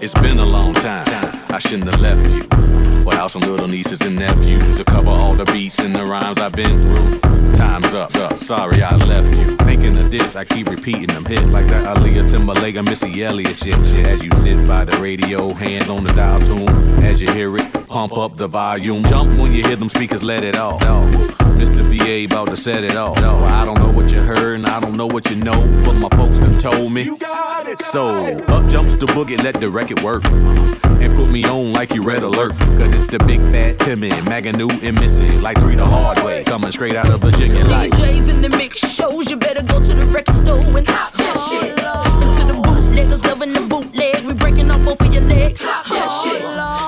It's 0.00 0.14
been 0.14 0.38
a 0.38 0.44
long 0.44 0.72
time. 0.74 1.06
I 1.50 1.58
shouldn't 1.58 1.92
have 1.92 2.00
left 2.00 2.22
you. 2.30 3.04
Without 3.04 3.28
some 3.28 3.42
little 3.42 3.66
nieces 3.66 4.00
and 4.02 4.16
nephews 4.16 4.76
to 4.76 4.84
cover 4.84 5.10
all 5.10 5.34
the 5.34 5.44
beats 5.46 5.78
and 5.78 5.94
the 5.94 6.04
rhymes 6.04 6.38
I've 6.38 6.52
been 6.52 6.66
through. 6.84 7.20
Time's 7.52 7.92
up. 7.94 8.14
up. 8.14 8.38
Sorry 8.38 8.82
I 8.82 8.94
left 8.96 9.36
you. 9.36 9.56
Thinking 9.66 9.96
of 9.98 10.10
this, 10.10 10.36
I 10.36 10.44
keep 10.44 10.68
repeating 10.68 11.08
them 11.08 11.24
hits 11.24 11.42
like 11.46 11.66
that 11.68 11.96
Aaliyah 11.96 12.28
Timberlake 12.28 12.76
and 12.76 12.88
Missy 12.88 13.24
Elliott 13.24 13.56
shit, 13.56 13.74
shit. 13.86 14.06
As 14.06 14.22
you 14.22 14.30
sit 14.32 14.66
by 14.66 14.84
the 14.84 14.96
radio, 14.98 15.52
hands 15.52 15.90
on 15.90 16.04
the 16.04 16.12
dial 16.12 16.40
tune. 16.42 16.68
As 17.02 17.20
you 17.20 17.32
hear 17.32 17.56
it, 17.56 17.72
pump 17.88 18.16
up 18.16 18.36
the 18.36 18.46
volume. 18.46 19.02
Jump 19.04 19.38
when 19.38 19.52
you 19.52 19.62
hear 19.64 19.76
them 19.76 19.88
speakers, 19.88 20.22
let 20.22 20.44
it 20.44 20.54
off. 20.54 20.80
Mr. 20.82 21.82
VA 21.90 22.32
about 22.32 22.48
to 22.48 22.56
set 22.56 22.84
it 22.84 22.94
off. 22.96 23.20
No, 23.20 23.38
I 23.38 23.64
don't 23.64 23.78
know 23.80 23.90
what 23.90 24.12
you 24.12 24.20
heard 24.20 24.60
and 24.60 24.66
I 24.66 24.78
don't 24.78 24.96
know 24.96 25.08
what 25.08 25.28
you 25.28 25.34
know, 25.34 25.82
but 25.84 25.94
my 25.94 26.08
folks 26.10 26.38
done 26.38 26.56
told 26.58 26.92
me. 26.92 27.02
You 27.02 27.16
got 27.16 27.66
it. 27.66 27.80
So 27.82 28.27
up 28.48 28.68
jumps 28.68 28.94
the 28.94 29.06
boogie, 29.06 29.42
let 29.42 29.54
the 29.60 29.70
record 29.70 30.02
work. 30.02 30.24
And 30.26 31.16
put 31.16 31.30
me 31.30 31.44
on 31.44 31.72
like 31.72 31.94
you 31.94 32.02
red 32.02 32.22
alert. 32.22 32.58
Cause 32.58 32.94
it's 32.94 33.10
the 33.10 33.18
big 33.24 33.40
bad 33.52 33.78
Timmy, 33.78 34.10
Magoo 34.10 34.82
and 34.82 35.00
Missy. 35.00 35.38
Like 35.38 35.58
three 35.58 35.76
the 35.76 35.86
hard 35.86 36.18
way. 36.24 36.44
Coming 36.44 36.72
straight 36.72 36.96
out 36.96 37.10
of 37.10 37.20
Virginia 37.20 37.64
like. 37.64 37.92
DJs 37.92 38.28
in 38.30 38.42
the 38.42 38.50
mix 38.50 38.78
shows, 38.78 39.30
you 39.30 39.36
better 39.36 39.62
go 39.62 39.78
to 39.80 39.94
the 39.94 40.06
record 40.06 40.34
store 40.34 40.60
and 40.60 40.86
hop 40.88 41.12
that 41.14 41.36
shit. 41.48 41.70
Into 41.70 42.52
the 42.52 42.60
bootleggers 42.60 43.24
loving 43.24 43.52
the 43.52 43.60
bootleg, 43.60 44.24
we 44.24 44.34
breaking 44.34 44.70
up 44.70 44.84
both 44.84 45.00
of 45.00 45.12
your 45.12 45.24
legs. 45.24 45.62
Hop 45.64 45.86
that 45.86 46.08
shit. 46.22 46.87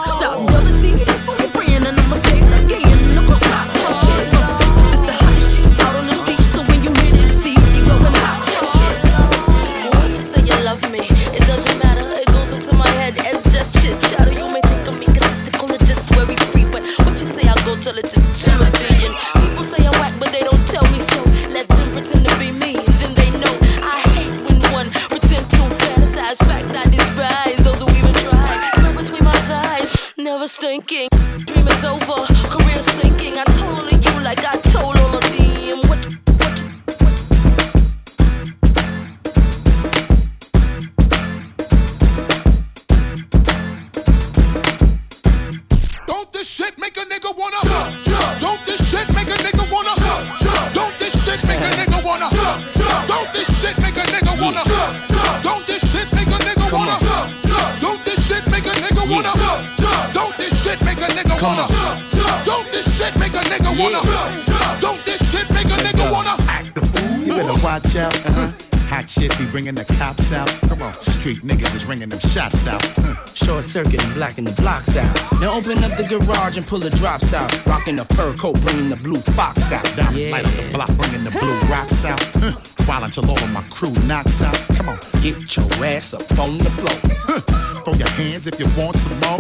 Garage 76.11 76.56
and 76.56 76.66
pull 76.66 76.80
the 76.80 76.90
drops 76.90 77.32
out. 77.32 77.50
Rocking 77.66 77.96
the 77.96 78.04
fur 78.16 78.34
coat, 78.34 78.61
bringing 78.62 78.88
the 78.88 78.96
blue 78.96 79.20
fox 79.20 79.72
out. 79.72 79.84
Diamonds 79.96 80.30
light 80.30 80.46
up 80.46 80.52
the 80.52 80.70
block, 80.72 80.90
bringing 80.98 81.24
the 81.24 81.30
blue 81.30 81.58
rocks 81.70 82.04
out. 82.04 82.20
Huh. 82.34 82.52
While 82.84 83.04
until 83.04 83.30
all 83.30 83.38
of 83.38 83.52
my 83.52 83.62
crew 83.70 83.92
knocks 84.04 84.42
out. 84.42 84.58
Come 84.76 84.88
on, 84.88 84.98
get 85.22 85.56
your 85.56 85.84
ass 85.84 86.12
up 86.14 86.26
on 86.38 86.58
the 86.58 86.70
floor. 86.70 86.98
Huh. 87.28 87.40
Throw 87.84 87.94
your 87.94 88.11
hands 88.11 88.46
if 88.46 88.58
you 88.58 88.66
want 88.76 88.96
some 88.96 89.20
more. 89.20 89.39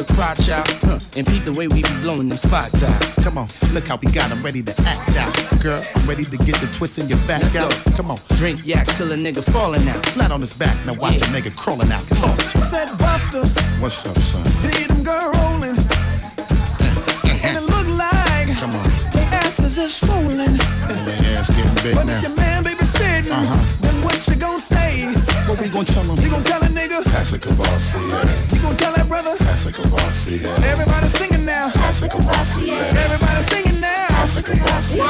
Baby, 0.00 0.12
wiggle 0.12 0.16
your 0.16 0.16
crotch 0.16 0.48
out 0.48 0.68
huh, 0.82 0.98
and 1.16 1.26
peep 1.26 1.44
the 1.44 1.52
way 1.52 1.68
we 1.68 1.82
be 1.82 1.88
blowing 2.02 2.28
them 2.28 2.38
spots 2.38 2.82
out. 2.82 3.24
Come 3.24 3.38
on, 3.38 3.48
look 3.72 3.86
how 3.88 3.96
we 3.96 4.10
got 4.12 4.30
'em 4.30 4.42
ready 4.42 4.62
to 4.62 4.72
act 4.86 5.16
out. 5.16 5.60
Girl, 5.60 5.82
I'm 5.94 6.06
ready 6.08 6.24
to 6.24 6.36
get 6.38 6.56
the 6.60 6.66
twist 6.72 6.98
in 6.98 7.08
your 7.08 7.18
back 7.28 7.42
Let's 7.42 7.56
out. 7.56 7.70
go. 7.84 7.92
Come 7.96 8.10
on, 8.10 8.18
Drink 8.36 8.60
yak 8.64 8.86
till 8.96 9.12
a 9.12 9.16
nigga 9.16 9.42
falling 9.52 9.86
out. 9.88 10.04
flat 10.14 10.30
on 10.32 10.40
his 10.40 10.54
back. 10.54 10.74
Now 10.86 10.94
watch 10.94 11.16
a 11.16 11.26
nigga 11.34 11.54
crawling 11.54 11.92
out. 11.92 12.06
Talk 12.08 12.36
to 12.36 12.58
me. 12.58 12.64
Said 12.64 12.88
Busta, 12.98 13.44
What's 13.80 14.06
up, 14.06 14.18
son? 14.18 14.44
see 14.62 14.84
them 14.86 15.02
girl 15.02 15.32
rolling. 15.34 15.76
And 17.44 17.56
it 17.56 17.62
look 17.62 17.86
like 17.96 18.48
Come 18.58 18.74
on. 18.74 18.88
their 19.12 19.28
asses 19.44 19.78
is 19.78 19.94
swollen. 19.94 20.40
And 20.40 20.58
their 21.06 21.38
ass 21.38 21.48
getting 21.50 21.74
big 21.82 21.94
But 21.94 22.06
now. 22.06 22.16
if 22.18 22.22
your 22.22 22.36
man 22.36 22.62
baby 22.64 22.84
sitting, 22.84 23.32
Uh-huh. 23.32 23.56
then 23.80 23.94
what 24.04 24.16
you 24.28 24.36
gon' 24.36 24.58
say? 24.60 24.79
What 25.48 25.60
we 25.60 25.68
gon' 25.68 25.84
tell 25.84 26.04
him? 26.04 26.16
You 26.22 26.30
gon' 26.30 26.42
tell 26.44 26.62
a 26.62 26.66
nigga? 26.66 27.02
That's 27.04 27.32
a 27.32 27.38
Courvoisier. 27.38 28.00
You 28.54 28.62
gon' 28.62 28.76
tell 28.76 28.92
that 28.94 29.06
brother? 29.08 29.36
That's 29.38 29.66
a 29.66 29.72
Courvoisier. 29.72 30.48
Everybody 30.64 31.08
singing 31.08 31.44
now. 31.46 31.68
That's 31.74 32.02
a 32.02 32.08
Courvoisier. 32.08 32.74
Everybody 32.74 33.42
singing 33.42 33.80
now. 33.80 34.06
That's 34.10 34.36
a 34.36 34.42
Courvoisier. 34.42 35.02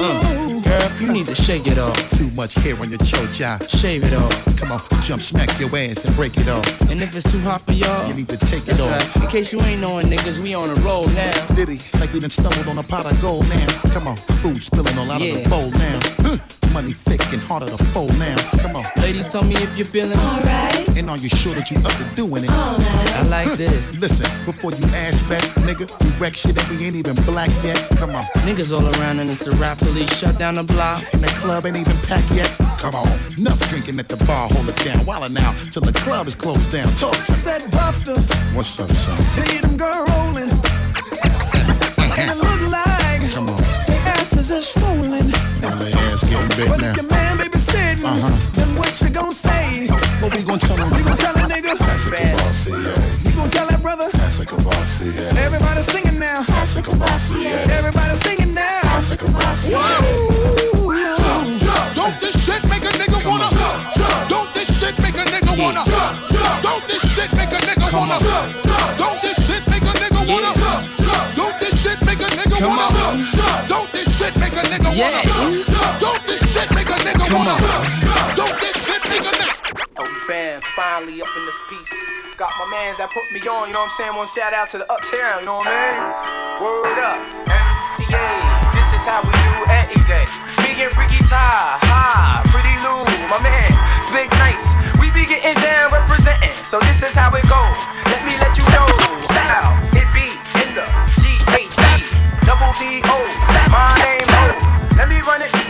Uh, 0.00 0.60
girl, 0.62 0.90
you 1.00 1.12
need 1.12 1.26
to 1.26 1.34
shake 1.34 1.66
it 1.66 1.78
off. 1.78 1.96
Too 2.10 2.30
much 2.36 2.54
hair 2.54 2.78
on 2.80 2.88
your 2.90 2.98
chocha. 3.00 3.58
Shave 3.68 4.04
it 4.04 4.12
off. 4.14 4.56
Come 4.56 4.72
on, 4.72 4.80
jump, 5.02 5.22
smack 5.22 5.50
your 5.58 5.74
ass 5.76 6.04
and 6.04 6.14
break 6.14 6.36
it 6.36 6.48
off. 6.48 6.66
And 6.90 7.02
if 7.02 7.14
it's 7.16 7.30
too 7.30 7.40
hot 7.40 7.62
for 7.62 7.72
y'all, 7.72 8.06
You 8.08 8.14
need 8.14 8.28
to 8.28 8.36
take 8.38 8.66
it 8.68 8.80
off. 8.80 8.90
right. 9.16 9.24
In 9.24 9.28
case 9.28 9.52
you 9.52 9.60
ain't 9.62 9.80
knowing, 9.80 10.06
niggas, 10.06 10.38
we 10.40 10.54
on 10.54 10.70
a 10.70 10.74
roll 10.82 11.04
now. 11.08 11.46
Diddy, 11.54 11.80
like 12.00 12.12
we 12.12 12.20
done 12.20 12.30
stumbled 12.30 12.68
on 12.68 12.78
a 12.78 12.82
pot 12.82 13.10
of 13.10 13.20
gold 13.20 13.48
now. 13.48 13.66
Come 13.92 14.06
on, 14.06 14.16
food 14.42 14.62
spilling 14.62 14.96
all 14.98 15.10
out 15.10 15.20
of 15.20 15.34
the 15.42 15.48
bowl 15.48 15.70
now. 15.70 15.98
Huh. 16.22 16.38
Money 16.78 16.92
thick 16.92 17.32
and 17.32 17.42
harder 17.42 17.66
to 17.66 17.76
fold 17.90 18.16
now. 18.20 18.36
Come 18.62 18.76
on. 18.76 18.84
Ladies, 19.02 19.26
tell 19.26 19.42
me 19.42 19.56
if 19.56 19.76
you're 19.76 19.84
feeling 19.84 20.16
alright. 20.16 20.86
And 20.96 21.10
are 21.10 21.18
you 21.18 21.28
sure 21.28 21.52
that 21.56 21.72
you 21.72 21.76
up 21.78 21.90
to 21.90 22.06
doing 22.14 22.44
it? 22.44 22.50
I 22.50 23.22
like 23.26 23.50
this. 23.58 23.98
Listen, 23.98 24.30
before 24.46 24.70
you 24.70 24.86
ask 24.94 25.28
back, 25.28 25.42
nigga, 25.66 25.90
we 26.04 26.08
wreck 26.22 26.36
shit 26.36 26.56
and 26.56 26.68
we 26.70 26.86
ain't 26.86 26.94
even 26.94 27.16
black 27.26 27.50
yet. 27.64 27.74
Come 27.98 28.14
on. 28.14 28.22
Niggas 28.46 28.70
all 28.70 28.86
around 28.94 29.18
and 29.18 29.28
it's 29.28 29.42
the 29.44 29.50
rap 29.58 29.78
police 29.78 30.16
shut 30.16 30.38
down 30.38 30.54
the 30.54 30.62
block. 30.62 31.02
And 31.12 31.20
the 31.20 31.26
club 31.42 31.66
ain't 31.66 31.78
even 31.78 31.98
packed 32.06 32.30
yet. 32.30 32.46
Come 32.78 32.94
on. 32.94 33.08
Enough 33.36 33.58
drinking 33.70 33.98
at 33.98 34.06
the 34.06 34.24
bar, 34.24 34.46
hold 34.48 34.68
it 34.68 34.76
down. 34.84 35.04
While 35.04 35.28
now, 35.30 35.50
till 35.72 35.82
the 35.82 35.98
club 36.06 36.28
is 36.28 36.36
closed 36.36 36.70
down. 36.70 36.86
Talk 36.94 37.18
to 37.26 37.32
me. 37.32 37.38
Said 37.38 37.62
Busta, 37.72 38.14
What's 38.54 38.78
up, 38.78 38.88
son? 38.92 39.18
see 39.34 39.58
them 39.58 39.76
girl 39.76 40.06
rolling. 40.06 40.50
And 42.20 42.30
it 42.30 42.36
look 42.36 42.70
like 42.70 43.32
Come 43.32 43.48
on 43.50 43.77
asses 44.38 44.50
is 44.50 44.68
swollen. 44.68 45.12
And 45.12 45.78
my 45.78 45.90
ass 46.10 46.22
getting 46.22 46.48
big 46.56 46.68
but 46.68 46.80
now. 46.80 46.94
But 46.94 47.02
your 47.02 47.10
man 47.10 47.36
baby 47.38 47.58
sitting, 47.58 48.04
uh-huh. 48.04 48.52
then 48.54 48.68
what 48.76 49.00
you 49.02 49.10
gonna 49.10 49.32
say? 49.32 49.88
What 50.20 50.34
we 50.34 50.42
gonna 50.42 50.58
tell 50.58 50.76
him? 50.76 50.90
We 50.94 51.02
gonna 51.02 51.16
tell 51.16 51.34
a 51.34 51.44
nigga? 51.50 51.78
That's 51.78 52.06
a 52.06 52.10
Kavasi, 52.10 52.70
yeah. 52.70 53.30
You 53.30 53.36
gonna 53.36 53.50
tell 53.50 53.66
that 53.66 53.82
brother? 53.82 54.08
That's 54.12 54.40
a 54.40 54.46
Kavasi, 54.46 55.14
yeah. 55.14 55.44
Everybody 55.44 55.82
singing 55.82 56.18
now. 56.20 56.44
Mans 82.88 83.04
that 83.04 83.12
put 83.12 83.28
me 83.28 83.36
on, 83.44 83.68
you 83.68 83.76
know 83.76 83.84
what 83.84 83.92
I'm 83.92 84.00
saying? 84.00 84.16
One 84.16 84.24
shout 84.24 84.56
out 84.56 84.72
to 84.72 84.80
the 84.80 84.88
uptown, 84.88 85.44
you 85.44 85.52
know 85.52 85.60
what 85.60 85.68
I 85.68 85.76
mean? 85.76 86.00
Word 86.56 86.96
up, 86.96 87.20
MCA, 87.44 88.24
this 88.72 88.96
is 88.96 89.04
how 89.04 89.20
we 89.20 89.28
do 89.28 89.56
any 89.68 90.00
day. 90.08 90.24
Big 90.64 90.80
and 90.80 90.88
tie, 91.28 91.76
ha, 91.84 92.40
pretty 92.48 92.72
Lou, 92.80 93.04
my 93.28 93.36
man, 93.44 93.68
it's 94.00 94.08
big 94.08 94.32
nice. 94.40 94.72
We 94.96 95.12
be 95.12 95.28
getting 95.28 95.60
down 95.60 95.92
representing, 95.92 96.56
so 96.64 96.80
this 96.80 97.04
is 97.04 97.12
how 97.12 97.28
it 97.36 97.44
goes. 97.44 97.76
Let 98.08 98.24
me 98.24 98.32
let 98.40 98.56
you 98.56 98.64
know 98.72 98.88
it 99.92 100.08
be 100.16 100.32
in 100.56 100.72
the 100.72 100.88
G-H-E, 101.20 102.08
double 102.48 102.72
D-O, 102.80 103.16
my 103.68 103.92
name 104.00 104.32
O. 104.32 104.96
Let 104.96 105.12
me 105.12 105.20
run 105.28 105.44
it 105.44 105.67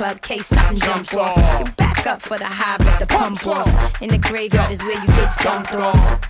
club, 0.00 0.22
case 0.22 0.46
something 0.46 0.78
jump 0.78 1.14
off. 1.14 1.36
You 1.58 1.72
back 1.72 2.06
up 2.06 2.22
for 2.22 2.38
the 2.38 2.46
high, 2.46 2.78
but 2.78 2.98
the 2.98 3.06
pump 3.06 3.46
off. 3.46 4.00
In 4.00 4.08
the 4.08 4.16
graveyard 4.16 4.72
is 4.72 4.82
where 4.82 4.98
you 4.98 5.06
get 5.08 5.30
dumped 5.42 5.74
off. 5.74 6.29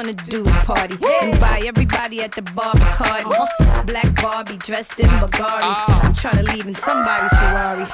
Wanna 0.00 0.14
do 0.14 0.46
is 0.46 0.56
party 0.64 0.96
and 1.20 1.38
buy 1.38 1.62
everybody 1.66 2.22
at 2.22 2.32
the 2.32 2.40
bar 2.40 2.72
Bacardi. 2.72 3.26
Uh-huh. 3.26 3.82
Black 3.82 4.10
Barbie 4.22 4.56
dressed 4.56 4.98
in 4.98 5.10
Bulgari. 5.20 5.60
Ah. 5.60 6.00
I'm 6.04 6.14
tryna 6.14 6.54
leave 6.54 6.66
in 6.66 6.74
somebody's 6.74 7.30
Ferrari. 7.34 7.84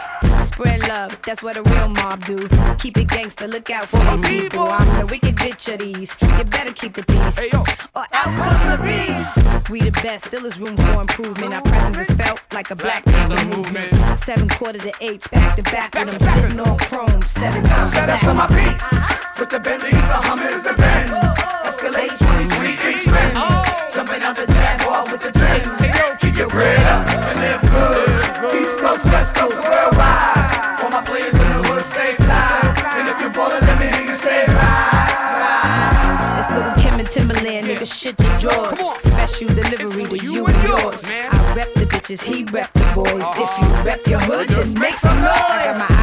Spread 0.40 0.86
love, 0.86 1.18
that's 1.26 1.42
what 1.42 1.57
a 1.57 1.64
real 1.64 1.88
mob 1.88 2.24
do. 2.24 2.48
Keep 2.78 2.98
it 2.98 3.09
gangster, 3.09 3.48
look 3.48 3.70
out 3.70 3.89
for 3.89 3.98
the 3.98 4.22
people. 4.28 4.60
I'm 4.60 5.01
the 5.01 5.06
wicked 5.06 5.35
bitch 5.35 5.72
of 5.72 5.81
these. 5.81 6.14
You 6.22 6.44
better 6.44 6.72
keep 6.72 6.94
the 6.94 7.02
peace, 7.02 7.52
or 7.52 8.05
out 8.12 8.31
come 8.39 8.70
the 8.70 8.78
beast. 8.86 9.68
We 9.68 9.81
the 9.81 9.90
best, 10.01 10.26
still 10.26 10.47
is 10.47 10.60
room 10.60 10.76
for 10.76 11.01
improvement. 11.01 11.55
Our 11.55 11.62
presence 11.62 12.09
is 12.09 12.16
felt 12.16 12.40
like 12.52 12.70
a 12.70 12.76
black 12.76 13.05
panther 13.05 13.44
movement. 13.47 14.16
Seven 14.16 14.48
quarter 14.48 14.78
to 14.78 14.93
eights, 15.01 15.26
back 15.26 15.56
to 15.56 15.62
back 15.64 15.93
with 15.97 16.10
them 16.10 16.20
sitting 16.20 16.60
on 16.60 16.78
chrome 16.78 17.22
seven 17.26 17.64
times. 17.64 17.90
Set 17.90 18.09
us 18.09 18.24
on 18.28 18.36
my 18.36 18.47
beats. 18.47 19.16
With 19.40 19.51
the 19.51 19.59
Bentleys, 19.59 19.90
the 19.90 20.20
Hummers, 20.28 20.62
the 20.62 20.72
Benz. 20.74 21.65
Escalade 21.86 22.18
23 22.18 22.90
inch 22.90 23.06
rims. 23.06 23.94
Jumping 23.94 24.22
out 24.22 24.34
the 24.34 24.46
Jaguar 24.46 25.04
with 25.10 25.22
the 25.22 25.30
Timbs. 25.30 26.20
Keep 26.20 26.36
your 26.36 26.48
bread 26.48 26.82
up 26.82 27.06
and 27.06 27.38
live 27.38 27.60
good. 27.62 28.60
East 28.60 28.78
Coast, 28.78 29.04
West 29.04 29.34
Coast, 29.36 29.54
worldwide. 29.54 30.82
All 30.82 30.90
my 30.90 31.02
players 31.06 31.32
in 31.32 31.38
the 31.38 31.62
hood 31.62 31.84
stay 31.84 32.14
fly. 32.14 32.74
And 32.98 33.08
if 33.08 33.20
you're 33.20 33.30
ballin', 33.30 33.64
let 33.64 33.78
me 33.78 33.86
hear 33.86 34.04
you 34.04 34.14
say 34.14 34.46
ride. 34.46 36.38
It's 36.40 36.50
little 36.50 36.74
Kim 36.74 36.98
and 36.98 37.08
Timbaland, 37.08 37.66
nigga, 37.66 37.86
shit 37.86 38.18
your 38.20 38.36
jaws. 38.38 38.78
Special 39.04 39.54
delivery 39.54 40.04
to 40.06 40.26
you 40.26 40.46
and 40.46 40.68
yours. 40.68 41.04
I 41.04 41.54
rep 41.54 41.72
the 41.74 41.86
bitches, 41.86 42.20
he 42.20 42.44
rep 42.46 42.72
the 42.72 42.90
boys. 42.96 43.10
If 43.12 43.58
you 43.60 43.66
uh-huh. 43.66 43.82
rep 43.84 44.06
your 44.08 44.20
hood, 44.20 44.48
then 44.48 44.74
make 44.76 44.96
some 44.96 45.20
noise. 45.20 45.95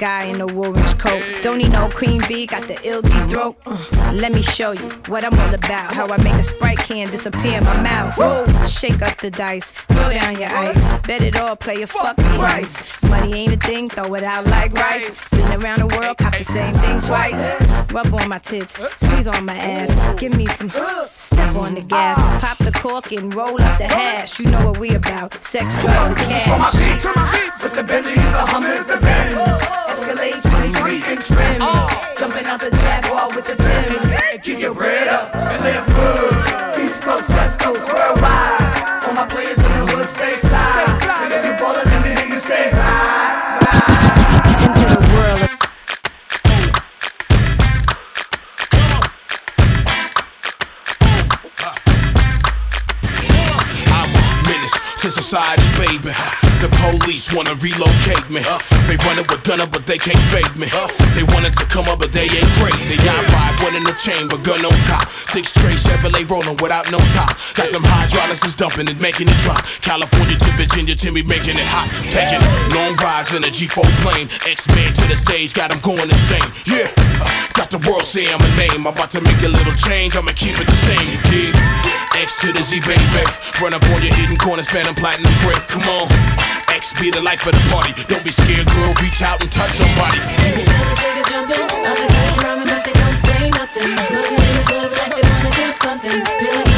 Guy 0.00 0.24
in 0.24 0.38
the 0.38 0.50
orange 0.54 0.96
coat. 0.96 1.22
Don't 1.42 1.58
need 1.58 1.72
no 1.72 1.88
cream 1.90 2.22
bee, 2.26 2.46
got 2.46 2.66
the 2.66 2.78
ill 2.84 3.02
deep 3.02 3.28
throat. 3.28 3.56
Uh, 3.66 4.12
let 4.14 4.32
me 4.32 4.40
show 4.40 4.70
you 4.72 4.88
what 5.08 5.24
I'm 5.24 5.38
all 5.38 5.54
about. 5.54 5.92
How 5.92 6.08
I 6.08 6.16
make 6.22 6.34
a 6.34 6.42
sprite 6.42 6.78
can 6.78 7.10
disappear 7.10 7.58
in 7.58 7.64
my 7.64 7.80
mouth. 7.82 8.14
Shake 8.68 9.02
up 9.02 9.18
the 9.18 9.30
dice, 9.30 9.72
throw 9.72 10.10
down 10.10 10.40
your 10.40 10.48
ice. 10.48 11.02
Bet 11.02 11.22
it 11.22 11.36
all, 11.36 11.54
play 11.54 11.82
a 11.82 11.86
fucking 11.86 12.24
price. 12.24 13.02
Money 13.04 13.34
ain't 13.34 13.52
a 13.52 13.56
thing, 13.58 13.90
throw 13.90 14.14
it 14.14 14.24
out 14.24 14.46
like 14.46 14.72
rice. 14.72 15.28
Been 15.30 15.62
around 15.62 15.80
the 15.80 15.94
world, 15.98 16.16
cop 16.16 16.34
the 16.36 16.44
same 16.44 16.74
thing 16.76 17.00
twice. 17.02 17.60
Rub 17.92 18.14
on 18.14 18.28
my 18.28 18.38
tits, 18.38 18.82
squeeze 18.96 19.26
on 19.26 19.44
my 19.44 19.56
ass. 19.56 20.18
Give 20.18 20.34
me 20.34 20.46
some, 20.46 20.70
step 21.12 21.54
on 21.56 21.74
the 21.74 21.82
gas. 21.82 22.16
Pop 22.42 22.56
the 22.58 22.72
cork 22.72 23.12
and 23.12 23.34
roll 23.34 23.60
up 23.60 23.76
the 23.78 23.84
hash. 23.84 24.40
You 24.40 24.50
know 24.50 24.68
what 24.68 24.78
we 24.78 24.94
about, 24.94 25.34
sex, 25.34 25.78
drugs, 25.82 26.08
and 26.08 26.16
cash. 26.16 26.28
This 26.28 26.36
is 26.38 27.02
for 27.02 27.14
my 27.18 27.30
beats. 27.32 27.62
With 27.62 27.76
the 27.76 27.84
Bentleys, 27.84 28.16
the 28.16 28.46
Hummers, 28.52 28.86
the 28.86 28.96
23 31.40 31.56
inch 31.56 31.79
wanna 57.34 57.54
relocate 57.62 58.26
me. 58.30 58.42
Uh. 58.42 58.58
They 58.86 58.96
running 59.06 59.26
with 59.30 59.42
gunner, 59.44 59.66
but 59.66 59.86
they 59.86 59.98
can't 59.98 60.20
fake 60.30 60.50
me. 60.56 60.66
Uh. 60.72 60.88
They 61.14 61.22
wanted 61.22 61.54
to 61.58 61.64
come 61.66 61.86
up, 61.86 61.98
but 61.98 62.12
they 62.12 62.26
ain't 62.26 62.52
crazy. 62.58 62.96
I 62.98 63.22
ride 63.30 63.56
one 63.62 63.74
in 63.76 63.84
the 63.84 63.94
chamber, 63.98 64.36
gun 64.42 64.62
on 64.64 64.74
top. 64.86 65.10
Six 65.10 65.52
tray 65.52 65.74
Chevrolet 65.74 66.28
rolling 66.28 66.56
without 66.58 66.90
no 66.90 66.98
top. 67.14 67.36
Got 67.54 67.70
them 67.70 67.82
hydraulics 67.84 68.44
is 68.44 68.54
dumping 68.56 68.88
it, 68.88 69.00
making 69.00 69.28
it 69.28 69.38
drop. 69.42 69.62
California 69.82 70.36
to 70.36 70.50
Virginia 70.58 70.94
Timmy 70.94 71.22
making 71.22 71.58
it 71.58 71.68
hot. 71.70 71.86
Taking 72.10 72.42
long 72.74 72.94
rides 72.98 73.34
in 73.34 73.44
a 73.44 73.52
G4 73.52 73.86
plane. 74.02 74.28
X-Men 74.46 74.94
to 74.94 75.04
the 75.06 75.16
stage, 75.16 75.54
got 75.54 75.70
them 75.70 75.80
going 75.80 76.10
insane. 76.10 76.50
Yeah, 76.66 76.90
uh. 77.22 77.30
got 77.54 77.70
the 77.70 77.78
world 77.86 78.04
saying 78.04 78.30
I'm 78.30 78.42
name. 78.56 78.86
I'm 78.86 78.86
about 78.86 79.10
to 79.12 79.20
make 79.20 79.40
a 79.42 79.48
little 79.48 79.74
change, 79.74 80.16
I'ma 80.16 80.32
keep 80.34 80.58
it 80.58 80.66
the 80.66 80.78
same, 80.88 81.06
you 81.06 81.20
dig? 81.30 81.54
X 82.18 82.40
to 82.42 82.52
the 82.52 82.62
Z, 82.62 82.80
baby. 82.80 83.24
Run 83.62 83.74
up 83.74 83.84
on 83.94 84.02
your 84.02 84.14
hidden 84.14 84.36
corner, 84.36 84.62
spend 84.62 84.88
platinum 84.96 85.32
brick. 85.44 85.62
Come 85.68 85.82
on. 85.88 86.59
X 86.70 86.92
be 87.00 87.10
the 87.10 87.20
life 87.20 87.46
of 87.46 87.52
the 87.52 87.64
party. 87.70 87.92
Don't 88.06 88.24
be 88.24 88.30
scared, 88.30 88.66
girl. 88.66 88.94
Reach 89.02 89.22
out 89.22 89.42
and 89.42 89.50
touch 89.50 89.70
somebody. 89.70 90.18
Niggas 90.38 91.28
jumping, 91.28 91.66
other 91.84 92.06
guys 92.06 92.44
rhyming, 92.44 92.66
but 92.66 92.84
they 92.84 92.92
don't 92.92 93.18
say 93.26 93.50
nothing. 93.50 93.90
Looking 94.14 94.38
in 94.38 94.54
the 94.56 94.64
club 94.66 94.92
like 94.92 95.14
they 95.16 95.28
wanna 95.28 95.50
do 95.50 95.72
something. 95.72 96.24
Feeling 96.38 96.69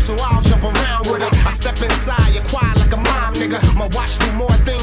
so 0.00 0.16
I'll 0.18 0.42
jump 0.42 0.64
around 0.64 1.06
with 1.10 1.22
her. 1.22 1.30
I 1.46 1.50
step 1.50 1.80
inside, 1.82 2.34
you're 2.34 2.44
quiet 2.44 2.78
like 2.78 2.92
a 2.92 2.96
mom, 2.96 3.34
nigga. 3.34 3.60
My 3.76 3.86
watch 3.88 4.18
do 4.18 4.32
more 4.32 4.52
things 4.64 4.75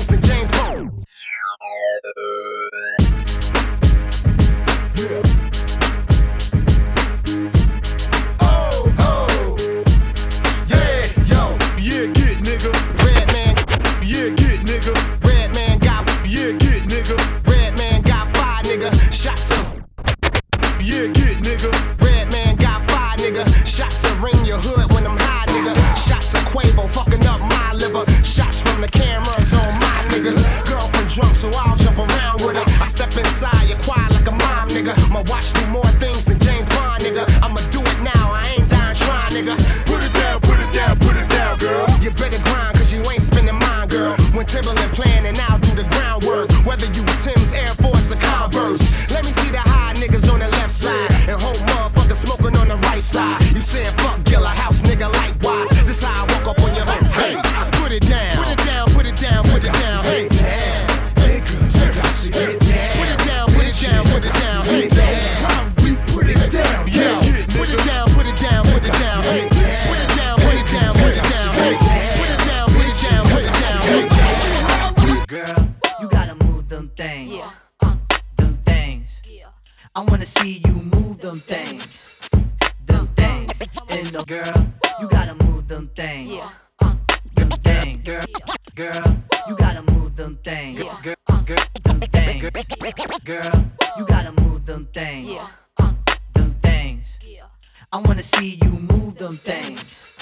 watch 35.28 35.54
the 35.54 35.68
more 35.68 35.83
in 84.00 84.12
the 84.12 84.24
girl. 84.26 84.68
You 85.00 85.08
gotta 85.08 85.36
move 85.44 85.68
them 85.68 85.90
things. 85.96 86.32
Yeah. 86.32 86.50
Uh, 86.82 86.96
them 87.36 87.50
things. 87.50 87.98
Girl, 88.04 88.26
girl, 88.76 89.18
you 89.48 89.56
gotta 89.56 89.82
move 89.92 90.16
them 90.16 90.38
things. 90.44 90.82
Yeah. 90.82 91.02
Girl, 91.04 91.16
girl, 91.46 91.66
them 91.84 92.00
things. 92.00 92.50
Girl, 93.24 93.52
you 93.98 94.06
gotta 94.06 94.32
move 94.42 94.66
them 94.66 94.88
things. 94.94 95.30
Yeah. 95.30 95.48
Uh, 95.78 95.94
them 96.34 96.56
things. 96.62 97.20
Yeah. 97.22 97.44
I 97.92 98.02
wanna 98.02 98.24
see 98.24 98.60
you 98.64 98.72
move 98.72 99.18
them 99.18 99.36
things. 99.38 100.18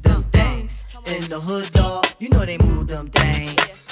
Them 0.00 0.24
things. 0.32 0.84
In 1.06 1.28
the 1.28 1.40
hood, 1.40 1.70
dog, 1.72 2.06
you 2.18 2.28
know 2.30 2.44
they 2.44 2.58
move 2.58 2.86
them 2.86 3.08
things. 3.10 3.86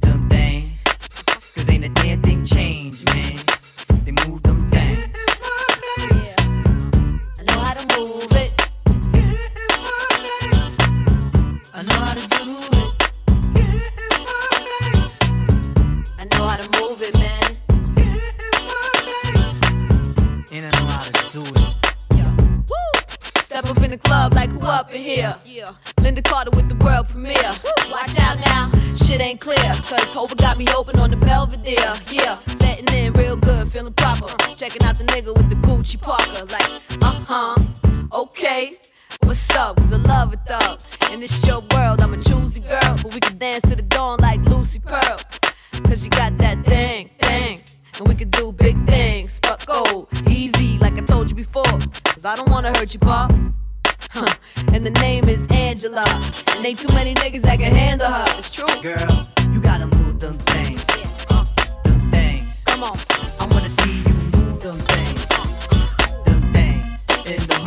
Them 0.00 0.28
things. 0.28 0.82
Cause 1.54 1.70
ain't 1.70 1.84
a 1.84 1.88
damn 1.88 2.20
thing 2.22 2.44
changed, 2.44 3.04
man. 3.06 3.38
They 4.04 4.12
move 4.26 4.42
ain't 29.30 29.40
clear. 29.40 29.56
Cause 29.88 30.12
Hova 30.12 30.34
got 30.34 30.58
me 30.58 30.66
open 30.76 30.98
on 30.98 31.10
the 31.10 31.16
Belvedere. 31.16 31.94
Yeah, 32.10 32.38
setting 32.56 32.88
in 32.92 33.12
real 33.12 33.36
good, 33.36 33.70
feeling 33.70 33.92
proper. 33.92 34.26
Checking 34.56 34.82
out 34.82 34.98
the 34.98 35.04
nigga 35.04 35.34
with 35.36 35.48
the 35.48 35.56
Gucci 35.66 36.00
Parker. 36.00 36.44
Like, 36.46 36.68
uh 37.02 37.20
huh, 37.28 37.56
okay. 38.12 38.78
What's 39.22 39.50
up? 39.50 39.76
Cause 39.76 39.92
I 39.92 39.96
love 39.96 40.32
it 40.32 40.40
though. 40.46 40.76
In 41.12 41.20
this 41.20 41.46
your 41.46 41.60
world, 41.72 42.00
I'm 42.00 42.12
a 42.14 42.22
choosy 42.22 42.60
girl. 42.60 42.96
But 43.02 43.14
we 43.14 43.20
can 43.20 43.38
dance 43.38 43.62
to 43.62 43.76
the 43.76 43.82
dawn 43.82 44.18
like 44.20 44.40
Lucy 44.46 44.80
Pearl. 44.80 45.20
Cause 45.84 46.04
you 46.04 46.10
got 46.10 46.36
that 46.38 46.64
thing, 46.64 47.10
thing. 47.20 47.62
And 47.98 48.08
we 48.08 48.14
can 48.14 48.30
do 48.30 48.52
big 48.52 48.76
things. 48.86 49.38
But 49.40 49.64
go 49.66 50.08
easy, 50.28 50.78
like 50.78 50.94
I 50.94 51.02
told 51.02 51.30
you 51.30 51.36
before. 51.36 51.78
Cause 52.04 52.24
I 52.24 52.34
don't 52.34 52.50
wanna 52.50 52.76
hurt 52.76 52.94
you, 52.94 53.00
Pop. 53.00 53.30
Huh. 54.12 54.26
And 54.72 54.84
the 54.84 54.90
name 54.90 55.28
is 55.28 55.46
Angela. 55.50 56.04
And 56.56 56.66
ain't 56.66 56.80
too 56.80 56.92
many 56.94 57.14
niggas 57.14 57.42
that 57.42 57.60
can 57.60 57.72
handle 57.72 58.08
her. 58.10 58.24
It's 58.38 58.50
true. 58.50 58.66
Girl, 58.82 59.28
you 59.52 59.60
gotta 59.60 59.86
move 59.86 60.18
them 60.18 60.36
things. 60.50 60.84
Them 61.84 62.10
things. 62.10 62.62
Come 62.66 62.82
on. 62.82 62.98
I 63.38 63.46
wanna 63.46 63.68
see 63.68 63.98
you 63.98 64.14
move 64.36 64.60
them 64.60 64.76
things. 64.78 65.28
Them 66.24 66.42
things. 66.52 67.59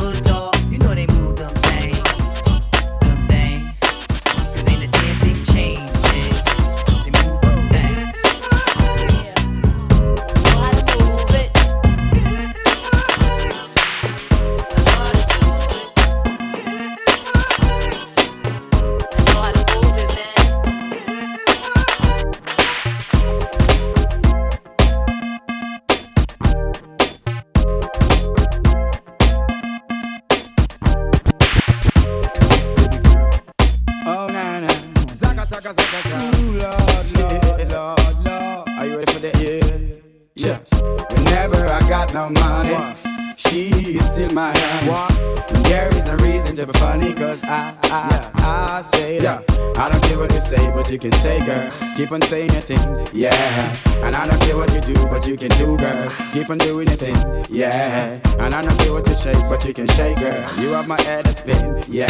On 52.14 52.22
saying 52.22 52.52
your 52.52 52.62
thing, 52.62 53.08
yeah. 53.12 53.78
And 54.04 54.16
I 54.16 54.28
don't 54.28 54.40
care 54.42 54.56
what 54.56 54.74
you 54.74 54.82
do, 54.82 54.94
but 55.08 55.26
you 55.26 55.36
can 55.38 55.50
do, 55.58 55.78
girl. 55.78 56.12
Keep 56.34 56.50
on 56.50 56.58
doing 56.58 56.88
your 56.88 56.98
thing, 56.98 57.16
yeah. 57.50 58.20
And 58.40 58.54
I 58.54 58.62
don't 58.62 58.78
care 58.80 58.94
what 58.94 59.08
you 59.08 59.16
shake, 59.16 59.44
but 59.50 59.66
you 59.66 59.74
can 59.74 59.88
shake, 59.88 60.18
girl. 60.20 60.60
You 60.60 60.70
have 60.74 60.88
my 60.88 61.02
head 61.02 61.26
to 61.26 61.34
spin, 61.34 61.84
yeah. 61.88 62.08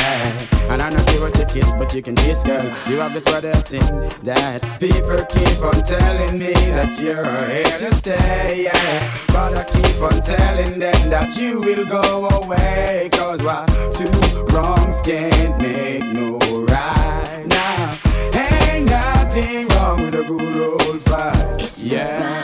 And 0.70 0.82
I 0.82 0.90
don't 0.90 1.06
care 1.08 1.22
what 1.22 1.38
you 1.38 1.46
kiss, 1.46 1.74
but 1.74 1.94
you 1.94 2.02
can 2.02 2.16
kiss, 2.16 2.44
girl. 2.44 2.64
You 2.90 2.98
have 3.00 3.14
this 3.14 3.24
to 3.24 3.56
sing, 3.62 3.82
that 4.24 4.62
people 4.80 5.24
keep 5.30 5.60
on 5.64 5.82
telling 5.84 6.38
me 6.38 6.54
that 6.76 7.00
you're 7.00 7.24
here 7.48 7.78
to 7.78 7.96
stay, 7.96 8.64
yeah. 8.66 9.12
But 9.28 9.56
I 9.56 9.64
keep 9.64 10.02
on 10.02 10.22
telling 10.22 10.80
them 10.80 11.10
that 11.10 11.38
you 11.38 11.62
will 11.62 11.86
go 11.86 12.28
away, 12.42 13.10
cause 13.12 13.42
why 13.42 13.66
two 13.94 14.10
wrongs 14.54 15.02
can't 15.02 15.62
make 15.62 16.04
no 16.14 16.63
nothing 19.36 19.68
wrong 19.70 19.98
with 20.00 20.14
a 20.14 20.24
good 20.24 20.88
old 20.88 21.02
fight, 21.02 21.78
yeah. 21.80 22.42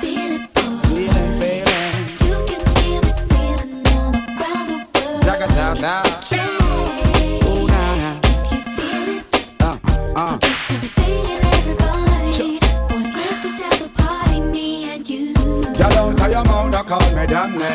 Feeling, 0.00 1.32
feeling. 1.34 1.82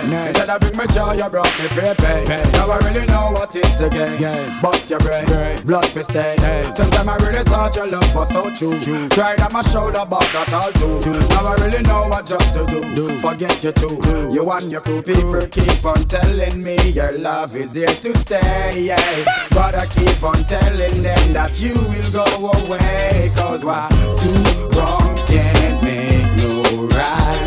Me. 0.10 0.28
Instead 0.28 0.50
of 0.50 0.60
bring 0.62 0.78
me 0.78 0.86
joy, 0.88 1.14
you 1.14 1.30
brought 1.30 1.54
me 1.60 1.68
pay 1.70 2.26
Now 2.54 2.70
I 2.72 2.78
really 2.88 3.06
know 3.06 3.32
what 3.32 3.56
is 3.56 3.76
the 3.78 3.90
game. 3.90 4.62
Bust 4.62 4.90
your 4.90 5.00
brain, 5.00 5.26
blood 5.66 5.88
for 5.88 6.04
stain. 6.04 6.38
Sometimes 6.76 7.08
I 7.08 7.16
really 7.18 7.44
thought 7.44 7.76
your 7.76 7.88
love 7.88 8.16
was 8.16 8.30
so 8.30 8.50
true. 8.56 9.10
Cried 9.10 9.42
on 9.42 9.54
my 9.54 9.62
shoulder, 9.62 10.04
but 10.10 10.28
not 10.34 10.54
all 10.54 10.72
too. 10.72 11.00
Now 11.30 11.48
I 11.48 11.56
really 11.56 11.82
know 11.84 12.08
what 12.10 12.26
just 12.26 12.54
to 12.54 12.66
do. 12.66 12.82
do. 12.96 13.10
Forget 13.20 13.64
you 13.64 13.72
too. 13.72 14.00
You 14.32 14.50
and 14.52 14.72
your 14.72 14.82
crew 14.82 15.02
people 15.02 15.46
keep 15.48 15.86
on 15.86 16.06
telling 16.06 16.64
me 16.64 16.78
your 16.92 17.18
love 17.18 17.56
is 17.56 17.76
here 17.76 17.88
to 17.88 18.14
stay. 18.18 18.84
Yeah. 18.84 19.26
But 19.52 19.76
I 19.76 19.86
keep 19.88 20.22
on 20.24 20.44
telling 20.46 21.02
them 21.04 21.34
that 21.34 21.60
you 21.60 21.74
will 21.74 22.12
go 22.12 22.26
away. 22.66 23.32
Cause 23.36 23.64
why 23.64 23.90
two 24.20 24.78
wrongs 24.78 25.26
can't 25.26 25.84
make 25.84 26.26
no 26.38 26.88
right 26.88 27.47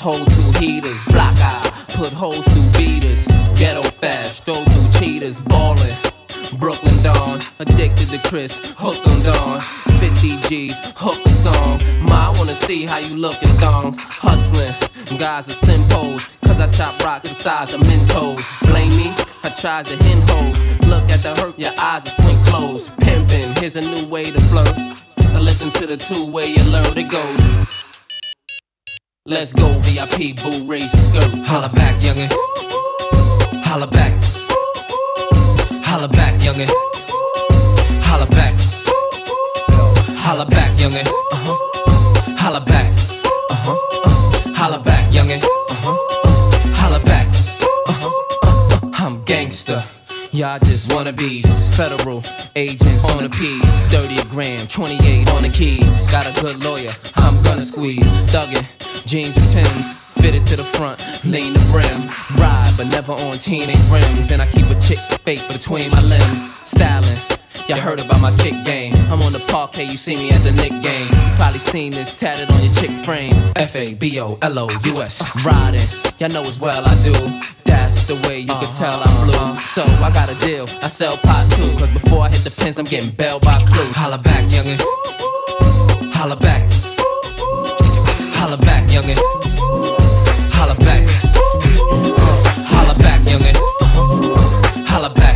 in 0.00 0.02
hold 0.02 0.30
two 0.30 0.58
heaters, 0.58 0.98
block 1.08 1.36
eye, 1.38 1.84
put 1.88 2.12
holes 2.12 2.44
through 2.46 2.70
beaters, 2.72 3.24
ghetto 3.54 3.82
fast, 3.82 4.44
throw 4.44 4.64
through 4.64 5.00
cheaters, 5.00 5.38
ballin'. 5.40 5.94
Brooklyn 6.58 7.02
Dawn, 7.02 7.42
addicted 7.58 8.08
to 8.08 8.18
Chris, 8.28 8.56
hooked 8.76 9.06
on 9.06 9.22
Dawn. 9.22 9.60
50 10.00 10.40
G's, 10.48 10.74
hook 10.96 11.18
a 11.24 11.30
song. 11.30 11.80
Ma, 12.02 12.30
I 12.30 12.38
wanna 12.38 12.54
see 12.54 12.86
how 12.86 12.98
you 12.98 13.16
lookin' 13.16 13.48
thongs. 13.60 13.96
Hustlin', 13.98 15.18
guys 15.18 15.48
are 15.48 15.66
simpos, 15.66 16.26
cause 16.44 16.60
I 16.60 16.68
chop 16.68 16.98
rocks 17.04 17.28
the 17.28 17.34
size 17.34 17.74
of 17.74 17.80
Mentos. 17.82 18.42
Blame 18.62 18.96
me, 18.96 19.12
I 19.42 19.50
tried 19.50 19.86
to 19.86 19.96
hen 19.96 20.20
hoes. 20.28 20.86
Look 20.86 21.10
at 21.10 21.22
the 21.22 21.34
hurt, 21.40 21.58
your 21.58 21.72
eyes 21.78 22.06
are 22.06 22.22
swing 22.22 22.42
closed. 22.44 22.90
Pimpin', 23.00 23.58
here's 23.58 23.76
a 23.76 23.80
new 23.80 24.06
way 24.08 24.30
to 24.30 24.40
flirt. 24.42 24.76
Now 25.18 25.40
listen 25.40 25.70
to 25.72 25.86
the 25.86 25.96
two 25.96 26.24
way 26.24 26.46
you 26.46 26.62
learn 26.64 26.96
it 26.96 27.10
goes. 27.10 27.66
Let's 29.28 29.52
go, 29.52 29.66
VIP, 29.80 30.36
boo, 30.36 30.64
raise 30.66 30.92
your 30.94 31.02
skirt. 31.02 31.46
Holla 31.48 31.68
back, 31.68 32.00
youngin'. 32.00 32.30
Holla 33.64 33.88
back. 33.88 34.12
Holla 35.84 36.06
back, 36.06 36.40
youngin'. 36.40 36.68
Holla 38.04 38.26
back. 38.26 38.54
Holla 40.16 40.46
back, 40.46 40.78
youngin'. 40.78 41.04
Uh-huh. 41.32 42.36
Holla 42.38 42.60
back. 42.60 42.92
Uh-huh. 43.50 43.76
Uh. 44.04 44.54
Holla 44.54 44.78
back, 44.78 45.12
youngin'. 45.12 45.42
Uh-huh. 45.42 46.72
Holla 46.72 47.00
back. 47.00 47.26
Uh-huh. 47.88 48.90
I'm 48.94 49.24
gangster. 49.24 49.82
Y'all 50.36 50.58
just 50.58 50.92
wanna 50.92 51.14
be 51.14 51.40
federal 51.72 52.22
agents 52.56 53.02
on 53.06 53.22
the 53.22 53.30
piece. 53.30 53.64
30 53.90 54.18
a 54.18 54.24
gram, 54.26 54.66
28 54.66 55.30
on 55.30 55.44
the 55.44 55.48
keys. 55.48 55.88
Got 56.12 56.26
a 56.26 56.40
good 56.42 56.62
lawyer, 56.62 56.92
I'm 57.14 57.42
gonna 57.42 57.62
squeeze. 57.62 58.04
Thuggin', 58.26 58.66
jeans 59.06 59.34
and 59.38 59.48
Timbs. 59.48 59.94
Fitted 60.20 60.44
to 60.48 60.56
the 60.56 60.64
front, 60.76 61.00
lean 61.24 61.54
the 61.54 61.58
brim. 61.72 62.10
Ride, 62.38 62.70
but 62.76 62.86
never 62.88 63.14
on 63.14 63.38
teenage 63.38 63.80
rims. 63.90 64.30
And 64.30 64.42
I 64.42 64.46
keep 64.46 64.66
a 64.66 64.78
chick 64.78 64.98
face 65.24 65.48
between 65.48 65.90
my 65.90 66.02
limbs. 66.02 66.52
Styling. 66.64 67.16
Y'all 67.66 67.78
heard 67.78 68.00
about 68.00 68.20
my 68.20 68.36
kick 68.36 68.62
game. 68.62 68.94
I'm 69.10 69.22
on 69.22 69.32
the 69.32 69.42
parquet, 69.48 69.84
you 69.84 69.96
see 69.96 70.16
me 70.16 70.32
at 70.32 70.42
the 70.42 70.52
Knick 70.52 70.82
game. 70.82 71.08
Probably 71.36 71.60
seen 71.60 71.92
this 71.92 72.12
tatted 72.12 72.50
on 72.50 72.62
your 72.62 72.74
chick 72.74 72.90
frame. 73.06 73.52
F 73.56 73.74
A 73.74 73.94
B 73.94 74.20
O 74.20 74.36
L 74.42 74.58
O 74.58 74.68
U 74.68 75.00
S. 75.00 75.22
Riding, 75.46 75.80
y'all 76.18 76.30
know 76.30 76.42
as 76.42 76.58
well 76.58 76.82
I 76.84 76.94
do. 77.02 77.12
That's 77.64 78.06
the 78.06 78.14
way 78.26 78.40
you 78.40 78.46
can 78.46 78.72
tell 78.74 79.02
I'm 79.04 79.26
blue. 79.26 79.60
So 79.62 79.82
I 79.84 80.10
got 80.12 80.30
a 80.30 80.34
deal, 80.46 80.66
I 80.82 80.88
sell 80.88 81.16
pot 81.18 81.50
too. 81.52 81.76
Cause 81.76 81.90
before 81.90 82.22
I 82.22 82.30
hit 82.30 82.42
the 82.44 82.50
pins, 82.50 82.78
I'm 82.78 82.84
getting 82.84 83.10
bailed 83.10 83.42
by 83.42 83.58
clue. 83.58 83.92
Holla 83.92 84.18
back, 84.18 84.44
youngin'. 84.44 84.80
Holla 86.12 86.36
back. 86.36 86.70
Holla 88.34 88.56
back, 88.58 88.88
youngin'. 88.88 89.18
Holla 90.52 90.74
back. 90.74 91.08
Holla 92.72 92.94
back, 92.98 93.20
youngin'. 93.22 94.86
Holla 94.86 95.10
back. 95.10 95.35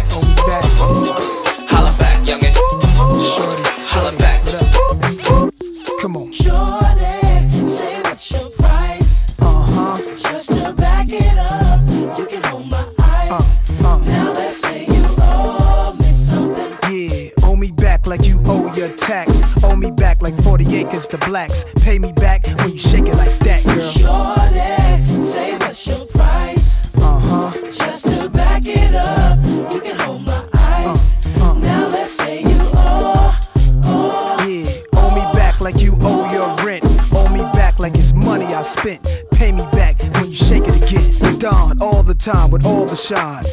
40 21.10 21.16
acres 21.16 21.18
to 21.18 21.18
blacks. 21.18 21.64
Pay 21.82 21.98
me 21.98 22.12
back 22.12 22.46
when 22.60 22.72
you 22.72 22.78
shake 22.78 23.06
it 23.06 23.16
like 23.16 23.36
that, 23.40 23.64
girl. 23.64 23.80
Shorty, 23.80 25.20
say 25.20 25.56
what's 25.58 25.86
your 25.86 26.06
price? 26.06 26.88
Uh-huh. 26.96 27.50
Just 27.68 28.06
to 28.06 28.28
back 28.28 28.62
it 28.66 28.94
up, 28.94 29.38
you 29.72 29.80
can 29.80 29.98
hold 30.00 30.26
my 30.26 30.48
ice. 30.54 31.18
Now 31.36 31.88
let's 31.88 32.12
say 32.12 32.40
you 32.40 32.58
owe, 32.74 33.38
owe. 33.84 34.46
Yeah, 34.46 34.70
owe 34.96 35.10
me 35.14 35.22
back 35.32 35.60
like 35.60 35.80
you 35.80 35.96
owe 36.02 36.32
your 36.32 36.54
rent. 36.66 36.84
Owe 37.12 37.28
me 37.28 37.42
back 37.52 37.78
like 37.78 37.94
it's 37.96 38.12
money 38.14 38.46
I 38.46 38.62
spent. 38.62 39.08
Pay 39.32 39.52
me 39.52 39.64
back 39.72 40.00
when 40.14 40.26
you 40.28 40.34
shake 40.34 40.64
it 40.66 40.82
again. 40.82 41.38
Dawn 41.38 41.80
all 41.80 42.02
the 42.02 42.14
time 42.14 42.50
with 42.50 42.64
all 42.64 42.86
the 42.86 42.96
shine. 42.96 43.44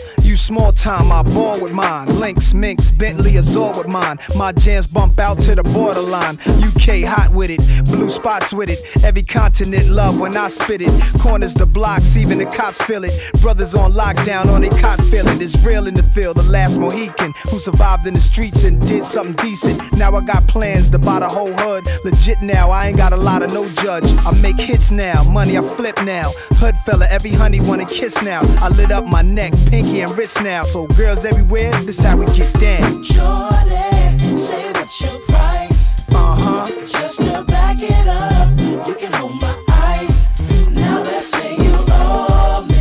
Small 0.47 0.71
time, 0.71 1.11
I 1.11 1.23
ball 1.23 1.61
with 1.61 1.73
mine. 1.73 2.07
Lynx, 2.21 2.53
Minx, 2.53 2.89
Bentley, 2.89 3.35
Azor 3.35 3.73
with 3.75 3.89
mine. 3.89 4.17
My 4.33 4.53
jams 4.53 4.87
bump 4.87 5.19
out 5.19 5.41
to 5.41 5.55
the 5.55 5.63
borderline. 5.63 6.37
UK 6.63 7.03
hot 7.03 7.33
with 7.33 7.49
it, 7.49 7.59
blue 7.87 8.09
spots 8.09 8.53
with 8.53 8.69
it. 8.69 8.79
Every 9.03 9.23
continent 9.23 9.87
love 9.89 10.19
when 10.19 10.35
I 10.37 10.47
spit 10.49 10.81
it. 10.81 10.91
Corners 11.19 11.53
the 11.53 11.65
blocks, 11.65 12.17
even 12.17 12.37
the 12.37 12.45
cops 12.45 12.81
feel 12.83 13.03
it. 13.03 13.11
Brothers 13.41 13.75
on 13.75 13.93
lockdown 13.93 14.47
on 14.47 14.61
their 14.61 14.71
cot 14.81 15.01
feeling. 15.05 15.41
It's 15.41 15.57
real 15.65 15.87
in 15.87 15.93
the 15.93 16.03
field, 16.03 16.37
the 16.37 16.43
last 16.43 16.77
Mohican 16.79 17.33
who 17.49 17.59
survived 17.59 18.05
in 18.07 18.13
the 18.13 18.19
streets 18.19 18.63
and 18.63 18.81
did 18.87 19.05
something 19.05 19.35
decent. 19.45 19.81
Now 19.97 20.15
I 20.15 20.25
got 20.25 20.47
plans 20.47 20.89
to 20.89 20.99
buy 20.99 21.19
the 21.19 21.29
whole 21.29 21.53
hood. 21.53 21.85
Legit 22.03 22.41
now, 22.41 22.69
I 22.71 22.87
ain't 22.87 22.97
got 22.97 23.13
a 23.13 23.17
lot 23.17 23.41
of 23.41 23.53
no 23.53 23.65
judge. 23.83 24.09
I 24.25 24.31
make 24.41 24.57
hits 24.57 24.91
now, 24.91 25.23
money 25.23 25.57
I 25.57 25.61
flip 25.75 26.01
now. 26.03 26.31
Hood 26.59 26.75
fella, 26.85 27.07
every 27.07 27.31
honey 27.31 27.59
wanna 27.61 27.85
kiss 27.85 28.21
now. 28.23 28.41
I 28.59 28.69
lit 28.69 28.91
up 28.91 29.05
my 29.05 29.21
neck, 29.21 29.53
pinky 29.67 30.01
and 30.01 30.15
wrist 30.17 30.43
now. 30.43 30.63
So 30.63 30.87
girls 30.87 31.25
everywhere, 31.25 31.71
this 31.83 32.01
how 32.01 32.17
we 32.17 32.25
get 32.27 32.51
down. 32.59 33.03
Shorty, 33.03 34.37
say 34.37 34.71
what's 34.73 35.01
your 35.01 35.19
price? 35.27 35.99
Uh 36.09 36.35
huh. 36.35 36.67
Just 36.85 37.21
to 37.21 37.46
back 37.77 37.91
it 37.91 38.07
up, 38.07 38.87
you 38.87 38.95
can 38.95 39.13
hold 39.13 39.41
my 39.41 39.63
ice. 39.69 40.37
Now 40.69 41.01
let's 41.03 41.27
say 41.27 41.55
you 41.55 41.75
owe 41.89 42.65
me. 42.67 42.75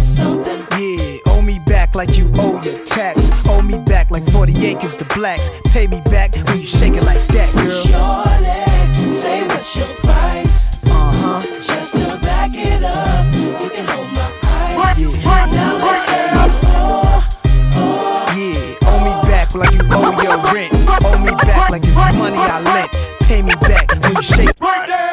Yeah, 0.79 1.19
owe 1.27 1.43
me 1.43 1.59
back 1.67 1.95
like 1.95 2.17
you 2.17 2.31
owe 2.37 2.63
your 2.63 2.83
tax. 2.85 3.31
Owe 3.47 3.63
me 3.63 3.79
back 3.85 4.11
like 4.11 4.29
40 4.31 4.67
acres 4.67 4.97
to 4.97 5.05
blacks. 5.07 5.51
Pay 5.67 5.87
me 5.87 6.01
back 6.07 6.35
when 6.35 6.59
you 6.59 6.67
shake 6.67 6.95
it 6.95 7.05
like 7.05 7.25
that, 7.29 7.53
girl. 7.55 7.71
Shorty, 7.71 9.11
say 9.11 9.47
what's 9.47 9.77
your 9.77 9.87
price? 9.97 10.73
Uh 10.85 10.89
huh. 10.91 11.43
Just 11.61 11.97
to 11.97 12.19
back 12.23 12.53
it 12.55 12.83
up, 12.83 13.35
you 13.35 13.71
can 13.71 13.87
hold 13.87 14.09
my 14.15 14.31
ice. 14.43 14.99
Now 15.01 15.77
let's 15.79 16.07
say 16.07 16.27
you 16.33 16.51
owe, 16.77 17.25
owe. 17.75 18.35
Yeah, 18.37 18.89
owe 18.89 19.01
me 19.05 19.29
back 19.29 19.55
like 19.55 19.73
you 19.73 19.81
owe 19.91 20.23
your 20.23 20.39
rent. 20.55 20.73
Owe 21.05 21.19
me 21.19 21.31
back 21.31 21.71
like 21.71 21.85
it's 21.85 21.97
money 21.97 22.39
I 22.39 22.61
lent. 22.61 22.86
You 24.17 24.23
shake. 24.23 24.61
Let 24.61 25.06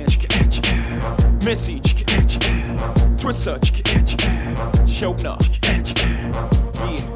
Man 0.00 0.08
Missy 1.44 1.80
Twista 3.18 3.58
Showna 4.86 5.36
Yeah, 6.80 6.90
yeah, 6.90 7.09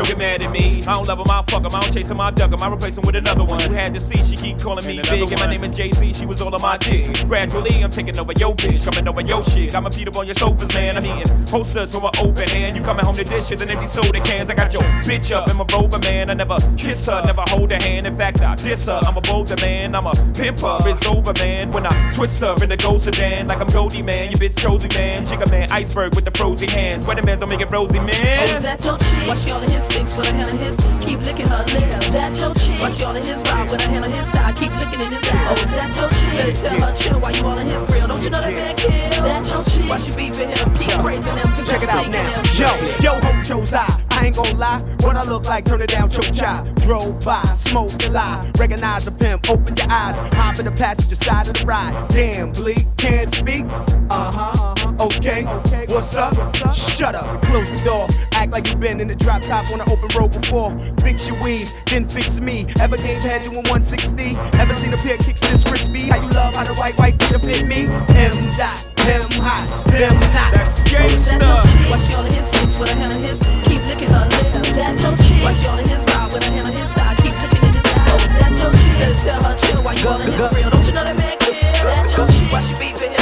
don't 0.00 0.08
get 0.08 0.18
mad 0.18 0.42
at 0.42 0.50
me. 0.50 0.80
I 0.86 0.94
don't 0.94 1.06
love 1.06 1.18
him, 1.18 1.30
I 1.30 1.42
fuck 1.46 1.62
him. 1.64 1.74
I 1.74 1.80
don't 1.82 1.92
chase 1.92 2.10
him, 2.10 2.20
I 2.20 2.30
duck 2.30 2.50
him. 2.52 2.62
I 2.62 2.72
replace 2.72 2.96
him 2.96 3.04
with 3.04 3.16
another 3.16 3.44
one. 3.44 3.60
You 3.60 3.68
had 3.70 3.92
to 3.94 4.00
see, 4.00 4.22
she 4.24 4.34
keep 4.36 4.58
calling 4.58 4.86
me 4.86 5.02
big. 5.02 5.30
And 5.30 5.40
my 5.40 5.46
name 5.46 5.62
is 5.64 5.76
Jay 5.76 5.92
Z, 5.92 6.14
she 6.14 6.24
was 6.26 6.40
all 6.40 6.54
on 6.54 6.62
my 6.62 6.78
dick. 6.78 7.06
Gradually, 7.28 7.82
I'm 7.84 7.90
taking 7.90 8.18
over 8.18 8.32
your 8.32 8.54
bitch, 8.54 8.82
coming 8.84 9.06
over 9.06 9.20
your 9.20 9.44
shit. 9.44 9.72
Got 9.72 9.82
my 9.82 9.90
feet 9.90 10.08
up 10.08 10.16
on 10.16 10.24
your 10.26 10.34
sofas, 10.34 10.72
man. 10.72 10.96
I'm 10.96 11.04
eating 11.04 11.44
posters 11.46 11.92
from 11.92 12.04
an 12.04 12.12
open 12.18 12.48
hand. 12.48 12.76
You 12.76 12.82
coming 12.82 13.04
home 13.04 13.14
to 13.16 13.24
dishes 13.24 13.60
and 13.60 13.70
empty 13.70 13.86
soda 13.88 14.20
cans. 14.20 14.48
I 14.48 14.54
got 14.54 14.72
your 14.72 14.82
bitch 15.04 15.30
up 15.36 15.50
in 15.50 15.56
my 15.58 15.66
rover, 15.70 15.98
man. 15.98 16.30
I 16.30 16.34
never 16.34 16.56
kiss 16.78 17.04
her, 17.06 17.22
never 17.26 17.42
hold 17.42 17.70
her 17.70 17.78
hand. 17.80 18.06
In 18.06 18.16
fact, 18.16 18.40
I 18.40 18.54
diss 18.54 18.86
her. 18.86 19.00
I'm 19.04 19.16
a 19.18 19.20
bolder 19.20 19.56
man, 19.56 19.94
I'm 19.94 20.06
a 20.06 20.12
pimper. 20.12 20.78
It's 20.86 21.04
over, 21.06 21.34
man. 21.34 21.72
When 21.72 21.86
I 21.86 22.10
twist 22.12 22.40
her 22.40 22.54
in 22.62 22.70
the 22.70 22.76
ghost 22.78 23.04
sedan, 23.04 23.48
like 23.48 23.60
I'm 23.60 23.68
Goldie, 23.68 24.02
man. 24.02 24.30
You 24.30 24.38
bitch 24.38 24.56
chosen, 24.56 24.88
man. 24.94 25.26
Jigga 25.26 25.50
man, 25.50 25.70
iceberg 25.70 26.14
with 26.14 26.24
the 26.24 26.30
frozen 26.30 26.68
hands. 26.70 27.04
Sweater 27.04 27.22
man, 27.22 27.38
don't 27.38 27.48
make 27.50 27.60
it 27.60 27.70
rosy, 27.70 27.98
Oh, 27.98 28.02
man. 28.02 28.56
is 28.56 28.62
that 28.62 28.82
your 28.84 28.96
chick? 28.98 29.28
Why 29.28 29.34
she 29.34 29.50
all 29.50 29.62
in 29.62 29.70
his 29.70 29.89
six 29.90 30.16
with 30.16 30.28
a 30.28 30.32
hand 30.32 30.50
on 30.50 30.58
his? 30.58 30.76
Keep 31.04 31.20
licking 31.20 31.48
her 31.48 31.64
lips. 31.64 32.08
That 32.10 32.32
your 32.38 32.54
chick? 32.54 32.80
Why 32.80 32.90
she 32.90 33.04
all 33.04 33.16
in 33.16 33.24
his 33.24 33.42
ride 33.42 33.70
with 33.70 33.80
a 33.80 33.88
hand 33.88 34.04
on 34.04 34.10
his 34.10 34.26
thigh? 34.28 34.52
Keep 34.52 34.72
licking 34.78 35.00
in 35.00 35.12
his 35.12 35.22
eye. 35.22 35.46
Oh, 35.50 35.54
is 35.54 35.70
that 35.70 35.90
your 35.98 36.10
chick? 36.10 36.32
Better 36.38 36.56
tell 36.56 36.80
her 36.80 36.94
chill 36.94 37.20
while 37.20 37.34
you 37.34 37.44
all 37.44 37.58
in 37.58 37.66
his 37.66 37.84
grill. 37.84 38.08
Don't 38.08 38.22
you 38.22 38.30
know 38.30 38.40
that 38.40 38.54
man 38.54 38.76
kill? 38.76 38.90
That 38.90 39.48
your 39.50 39.64
chick? 39.64 39.90
Why 39.90 39.98
she 39.98 40.12
beefing 40.12 40.50
him? 40.50 40.74
Keep 40.74 40.98
praising 41.00 41.36
him. 41.36 41.48
cause 41.48 41.68
Check 41.68 41.82
it 41.82 41.88
out 41.88 42.08
now. 42.08 42.30
Yo, 42.54 42.70
yo, 43.00 43.12
ho, 43.20 43.42
chose 43.42 43.74
I. 43.74 43.86
I 44.10 44.26
ain't 44.26 44.36
gon' 44.36 44.58
lie. 44.58 44.80
What 45.00 45.16
I 45.16 45.24
look 45.24 45.46
like, 45.46 45.64
turn 45.64 45.80
it 45.80 45.90
down, 45.90 46.10
choke 46.10 46.32
chai. 46.32 46.62
Drove 46.86 47.24
by, 47.24 47.42
smoked 47.56 48.04
a 48.04 48.10
lie. 48.10 48.50
Recognize 48.58 49.06
a 49.06 49.12
pimp, 49.12 49.48
open 49.48 49.76
your 49.76 49.90
eyes. 49.90 50.16
Hop 50.34 50.58
in 50.58 50.66
the 50.66 50.72
passenger 50.72 51.14
side 51.14 51.48
of 51.48 51.54
the 51.54 51.64
ride. 51.64 52.08
Damn, 52.10 52.52
bleak, 52.52 52.84
can't 52.96 53.32
speak. 53.32 53.64
Uh 54.10 54.32
huh. 54.32 54.69
Okay, 55.00 55.44
what's 55.88 56.14
up? 56.14 56.34
Shut 56.74 57.14
up 57.14 57.24
and 57.24 57.40
close 57.48 57.70
the 57.70 57.80
door. 57.88 58.06
Act 58.32 58.52
like 58.52 58.68
you've 58.68 58.80
been 58.80 59.00
in 59.00 59.08
the 59.08 59.16
drop 59.16 59.40
top 59.40 59.72
on 59.72 59.80
an 59.80 59.88
open 59.88 60.12
road 60.12 60.28
before. 60.28 60.76
Fix 61.00 61.26
your 61.26 61.40
weave, 61.40 61.72
then 61.86 62.06
fix 62.06 62.38
me. 62.38 62.66
Ever 62.78 62.98
gave 62.98 63.22
head 63.22 63.40
doing 63.40 63.64
160? 63.64 64.36
Ever 64.60 64.74
seen 64.74 64.92
a 64.92 64.98
pair 64.98 65.14
of 65.14 65.24
kicks 65.24 65.40
this 65.40 65.64
crispy? 65.64 66.02
How 66.02 66.20
you 66.20 66.28
love 66.36 66.54
how 66.54 66.64
the 66.64 66.74
right 66.74 66.92
white 66.98 67.16
feet 67.16 67.40
fit 67.40 67.66
me? 67.66 67.88
M 68.12 68.36
dot, 68.60 68.84
M 69.08 69.24
hot, 69.40 69.86
them 69.88 70.12
not. 70.20 70.52
That's 70.52 70.84
is 70.84 71.32
that 71.32 71.40
your 71.40 71.64
chick? 71.64 71.88
Why 71.88 71.96
she 71.96 72.14
all 72.14 72.26
in 72.26 72.32
his 72.36 72.46
six 72.52 72.78
with 72.78 72.90
a 72.90 72.94
hand 72.94 73.12
on 73.14 73.22
his? 73.22 73.40
Keep 73.64 73.80
licking 73.88 74.10
her 74.12 74.28
lips. 74.28 74.68
That's 74.76 75.00
your 75.00 75.16
chick? 75.16 75.40
Why 75.40 75.52
she 75.56 75.64
all 75.64 75.78
in 75.80 75.88
his 75.88 76.04
ride 76.12 76.28
with 76.28 76.44
a 76.44 76.50
hand 76.52 76.68
on 76.68 76.74
his 76.76 76.90
thigh? 76.92 77.16
Keep 77.24 77.40
licking 77.40 77.64
in 77.64 77.72
his 77.72 77.88
eye. 77.88 78.04
Oh, 78.04 78.20
is 78.20 78.32
that 78.36 78.52
your 78.52 78.72
chick? 78.76 79.00
Better 79.00 79.16
tell 79.24 79.40
her 79.48 79.56
chill 79.56 79.80
while 79.80 79.96
you 79.96 80.08
all 80.08 80.20
in 80.20 80.28
his 80.28 80.46
grill. 80.52 80.68
Don't 80.68 80.84
you 80.84 80.92
know 80.92 81.04
that 81.08 81.16
man 81.16 81.38
kill? 81.40 81.56
That 81.56 82.12
your 82.12 82.28
chick? 82.28 82.52
Why 82.52 82.60
she 82.60 82.76
beefing 82.76 83.12
him? 83.16 83.19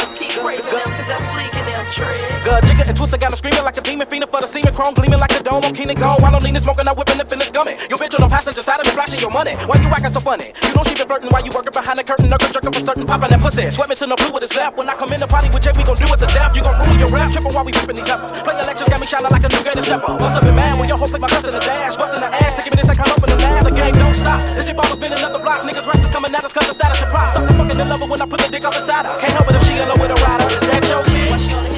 Good 2.58 2.74
jigger 2.74 2.90
and 2.90 2.98
Twista 2.98 3.20
got 3.20 3.30
him 3.30 3.38
screaming 3.38 3.62
like 3.62 3.78
a 3.78 3.80
demon, 3.80 4.06
fiending 4.10 4.26
for 4.26 4.42
the 4.42 4.50
semen, 4.50 4.74
chrome 4.74 4.90
gleaming 4.90 5.22
like 5.22 5.30
a 5.30 5.42
dome. 5.46 5.62
I'm 5.62 5.70
keen 5.70 5.90
and 5.94 5.98
gone 5.98 6.18
while 6.18 6.34
I'm 6.34 6.42
leaning, 6.42 6.58
smoking, 6.58 6.90
I'm 6.90 6.96
whipping 6.98 7.14
the 7.14 7.24
finish 7.24 7.54
gumming. 7.54 7.78
Your 7.86 8.02
bitch 8.02 8.18
on 8.18 8.26
the 8.26 8.26
passenger 8.26 8.66
side 8.66 8.82
of 8.82 8.86
me 8.86 8.90
flashing 8.98 9.22
your 9.22 9.30
money. 9.30 9.54
Why 9.70 9.78
you 9.78 9.86
acting 9.94 10.10
so 10.10 10.18
funny? 10.18 10.50
You 10.66 10.74
know 10.74 10.82
she 10.82 10.98
been 10.98 11.06
flirting 11.06 11.30
while 11.30 11.44
you 11.46 11.54
working 11.54 11.70
behind 11.70 12.02
the 12.02 12.02
curtain, 12.02 12.26
knuckle 12.26 12.50
jerking 12.50 12.74
for 12.74 12.82
certain, 12.82 13.06
popping 13.06 13.30
that 13.30 13.38
pussy. 13.38 13.70
Sweat 13.70 13.94
to 13.94 14.06
the 14.10 14.18
blue 14.18 14.34
with 14.34 14.42
his 14.42 14.54
left. 14.58 14.74
When 14.74 14.90
I 14.90 14.98
come 14.98 15.12
in 15.14 15.22
the 15.22 15.30
party 15.30 15.54
with 15.54 15.62
Jay, 15.62 15.70
we 15.70 15.86
gon' 15.86 15.94
do 16.02 16.10
it 16.10 16.18
to 16.18 16.26
death. 16.34 16.50
You 16.50 16.66
gon' 16.66 16.74
ruin 16.82 16.98
your 16.98 17.10
rap, 17.14 17.30
tripping 17.30 17.54
while 17.54 17.62
we 17.62 17.70
whipping 17.70 17.94
these 17.94 18.10
heifers. 18.10 18.34
Play 18.42 18.58
elections 18.58 18.88
got 18.90 18.98
me 18.98 19.06
shining 19.06 19.30
like 19.30 19.44
a 19.46 19.50
new 19.54 19.62
Gator 19.62 19.84
stepper. 19.86 20.18
Must 20.18 20.34
have 20.34 20.42
been 20.42 20.58
mad 20.58 20.74
when 20.82 20.90
your 20.90 20.98
hoe 20.98 21.06
flick 21.06 21.22
my 21.22 21.30
cousin 21.30 21.54
in 21.54 21.54
the 21.54 21.62
dash, 21.62 21.94
busting 21.94 22.18
the 22.18 22.26
ass 22.26 22.58
give 22.58 22.74
me 22.74 22.82
this, 22.82 22.90
I 22.90 22.98
come 22.98 23.06
up 23.06 23.22
in 23.22 23.30
the 23.30 23.38
lab. 23.38 23.70
The 23.70 23.74
game 23.78 23.94
don't 23.94 24.18
stop. 24.18 24.42
This 24.58 24.66
shit 24.66 24.74
ball 24.74 24.90
has 24.90 24.98
been 24.98 25.14
another 25.14 25.38
block. 25.38 25.62
Niggas 25.62 25.86
dresses 25.86 26.10
coming 26.10 26.34
at 26.34 26.42
us 26.42 26.50
cause 26.50 26.66
the 26.66 26.74
status 26.74 27.06
prop. 27.06 27.38
Something 27.38 27.54
fucking 27.54 27.78
in 27.78 27.86
love 27.86 28.02
when 28.02 28.18
I 28.18 28.26
put 28.26 28.42
the 28.42 28.50
dick 28.50 28.66
up 28.66 28.74
inside 28.74 29.06
her. 29.06 29.14
Can't 29.22 29.30
help 29.38 29.46
it 29.46 29.54
if 29.54 29.62
she 29.62 29.78
in 29.78 29.86
love 29.86 30.02
with 30.02 30.10
a 30.10 30.18
rider. 30.26 30.50
Is 30.50 30.66
that 30.66 30.82
your 30.90 31.04
shit? 31.06 31.77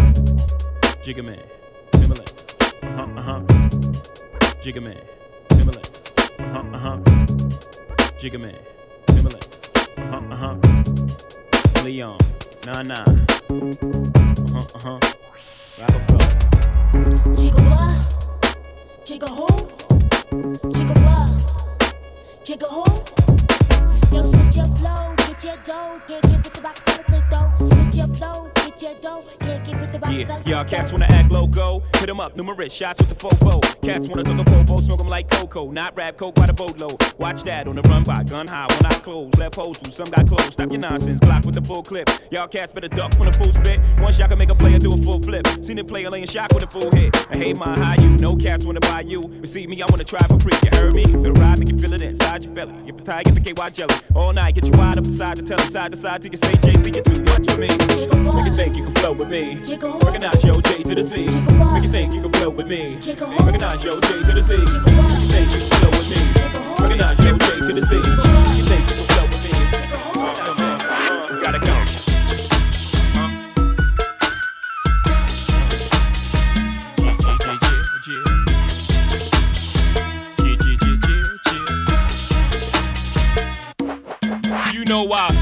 Jigga 1.03 1.23
man. 1.25 1.39
Timbaland. 1.93 2.31
Uh-huh. 2.83 3.07
Yeah. 3.07 3.19
Uh-huh, 3.19 3.19
uh-huh. 3.19 3.41
Jigga 4.61 4.81
man. 4.83 4.97
Timbaland. 5.49 5.87
Jigga 6.37 6.53
man. 6.53 6.53
Timbaland. 6.53 6.53
Uh-huh, 6.53 6.63
uh-huh. 6.75 6.97
Jigga 8.19 8.39
man. 8.39 8.55
Timbaland. 9.07 9.45
Uh-huh, 9.97 10.21
uh-huh. 10.31 11.83
Leon. 11.83 12.17
Nah, 12.67 12.81
nah. 12.83 13.01
Uh-huh, 14.51 14.77
uh-huh. 14.77 14.99
Rockefeller. 15.79 16.29
Chica 17.35 17.61
what? 17.65 17.93
Chica 19.03 19.27
who? 19.27 19.47
Chica 20.71 20.95
what? 21.01 21.29
Chica 22.43 22.67
who? 22.67 22.83
Yo, 24.15 24.21
switch 24.23 24.55
your 24.55 24.69
flow, 24.77 25.15
get 25.17 25.43
your 25.43 25.57
dough, 25.65 25.99
can't 26.07 26.21
get 26.21 26.31
with 26.31 26.53
the 26.53 26.61
rock 26.61 26.77
for 26.77 27.03
the 27.11 27.19
though. 27.31 27.49
Switch 27.65 27.95
your 27.97 28.09
flow, 28.13 28.37
get 28.53 28.81
your 28.83 28.95
dough, 29.01 29.23
Yeah, 30.11 30.41
y'all 30.45 30.65
cats 30.65 30.91
wanna 30.91 31.05
act 31.05 31.31
loco. 31.31 31.81
Hit 31.95 32.09
'em 32.09 32.19
up, 32.19 32.35
numerous 32.35 32.73
shots 32.73 32.99
with 32.99 33.09
the 33.09 33.15
fofo. 33.15 33.61
Cats 33.81 34.09
wanna 34.09 34.23
talk 34.23 34.39
a 34.39 34.43
popo, 34.43 34.77
smoke 34.77 34.99
'em 34.99 35.07
like 35.07 35.29
cocoa. 35.29 35.71
Not 35.71 35.95
rap 35.95 36.17
coke 36.17 36.35
by 36.35 36.45
the 36.47 36.53
boatload. 36.53 37.01
Watch 37.17 37.43
that 37.43 37.67
on 37.67 37.75
the 37.75 37.81
run 37.83 38.03
by 38.03 38.21
gun 38.23 38.45
high 38.45 38.67
when 38.69 38.91
I 38.91 38.95
close. 38.95 39.33
Left 39.37 39.55
holes 39.55 39.77
through, 39.77 39.93
some 39.93 40.09
got 40.11 40.27
close. 40.27 40.51
Stop 40.51 40.69
your 40.69 40.81
nonsense, 40.81 41.21
Glock 41.21 41.45
with 41.45 41.55
the 41.55 41.61
full 41.61 41.81
clip. 41.81 42.09
Y'all 42.29 42.47
cats 42.47 42.73
better 42.73 42.89
duck 42.89 43.13
when 43.17 43.29
a 43.29 43.33
full 43.33 43.53
spit. 43.53 43.79
One 43.99 44.11
shot 44.11 44.29
can 44.29 44.37
make 44.37 44.51
a 44.51 44.55
player 44.55 44.79
do 44.79 44.93
a 44.93 44.97
full 44.97 45.21
flip. 45.21 45.47
Seen 45.61 45.79
a 45.79 45.83
player 45.83 46.09
laying 46.09 46.27
shock 46.27 46.53
with 46.53 46.63
a 46.63 46.67
full 46.67 46.91
hit. 46.91 47.15
I 47.31 47.37
hate 47.37 47.57
my 47.57 47.73
high 47.79 47.95
you, 47.95 48.09
no 48.17 48.35
cats 48.35 48.65
wanna 48.65 48.81
buy 48.81 49.01
you. 49.01 49.21
Receive 49.39 49.69
me, 49.69 49.81
I 49.81 49.85
wanna 49.89 50.03
try 50.03 50.25
for 50.27 50.39
free. 50.39 50.57
You 50.63 50.77
heard 50.77 50.93
me? 50.93 51.05
The 51.05 51.31
ride 51.31 51.57
make 51.59 51.69
you 51.69 51.77
feel 51.77 51.93
it 51.93 52.01
inside 52.01 52.43
your 52.43 52.53
belly. 52.53 52.73
If 52.85 52.97
the 52.97 53.03
tie, 53.03 53.23
get 53.23 53.35
the 53.35 53.41
KY 53.41 53.69
jelly. 53.69 53.95
All 54.13 54.33
night, 54.33 54.55
get 54.55 54.65
you 54.65 54.73
wide 54.73 54.97
up 54.97 55.05
inside 55.05 55.37
the 55.37 55.43
telly, 55.43 55.63
side 55.71 55.93
to 55.93 55.97
side 55.97 56.21
till 56.21 56.31
you 56.31 56.37
say 56.37 56.53
JT, 56.63 56.91
you're 56.95 57.03
too 57.03 57.23
much 57.23 57.49
for 57.49 57.57
me. 57.57 57.69
Make 58.35 58.45
you 58.45 58.55
think 58.55 58.75
you 58.75 58.83
can 58.83 58.93
flow 58.95 59.13
with 59.13 59.29
me. 59.29 60.00
Recognize 60.03 60.43
your 60.43 60.61
J 60.61 60.83
to 60.83 60.95
the 60.95 61.03
C. 61.03 61.25
Make 61.73 61.83
you 61.83 61.91
think 61.91 62.13
you 62.13 62.21
can 62.21 62.31
flow 62.33 62.49
with 62.49 62.67
me. 62.67 62.95
Recognize 62.95 63.83
your 63.83 63.99
J 64.01 64.23
to 64.23 64.33
the 64.33 64.43
C. 64.43 64.57
Make 64.57 65.19
you 65.19 65.27
think 65.27 65.51
you 65.51 65.59
can 65.59 65.69
flow 65.79 65.91
with 65.91 66.09
me. 66.09 66.21
Recognize 66.79 67.19
your 67.25 67.37
J 67.37 67.45
to 67.67 67.73
the 67.73 67.85
C. 67.85 67.95
Make 68.49 68.57
you 68.57 68.65
think 68.65 68.80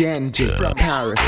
By 0.00 0.56
from 0.56 0.74
Paris. 0.76 1.20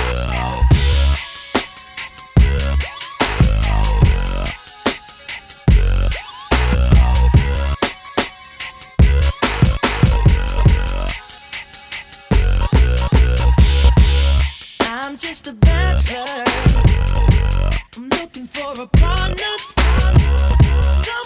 I'm 14.80 15.18
just 15.18 15.46
a 15.48 15.52
bachelor. 15.52 16.44
I'm 17.98 18.08
looking 18.08 18.46
for 18.46 18.72
a 18.80 18.86
partner. 18.86 19.44
Someone 20.80 21.21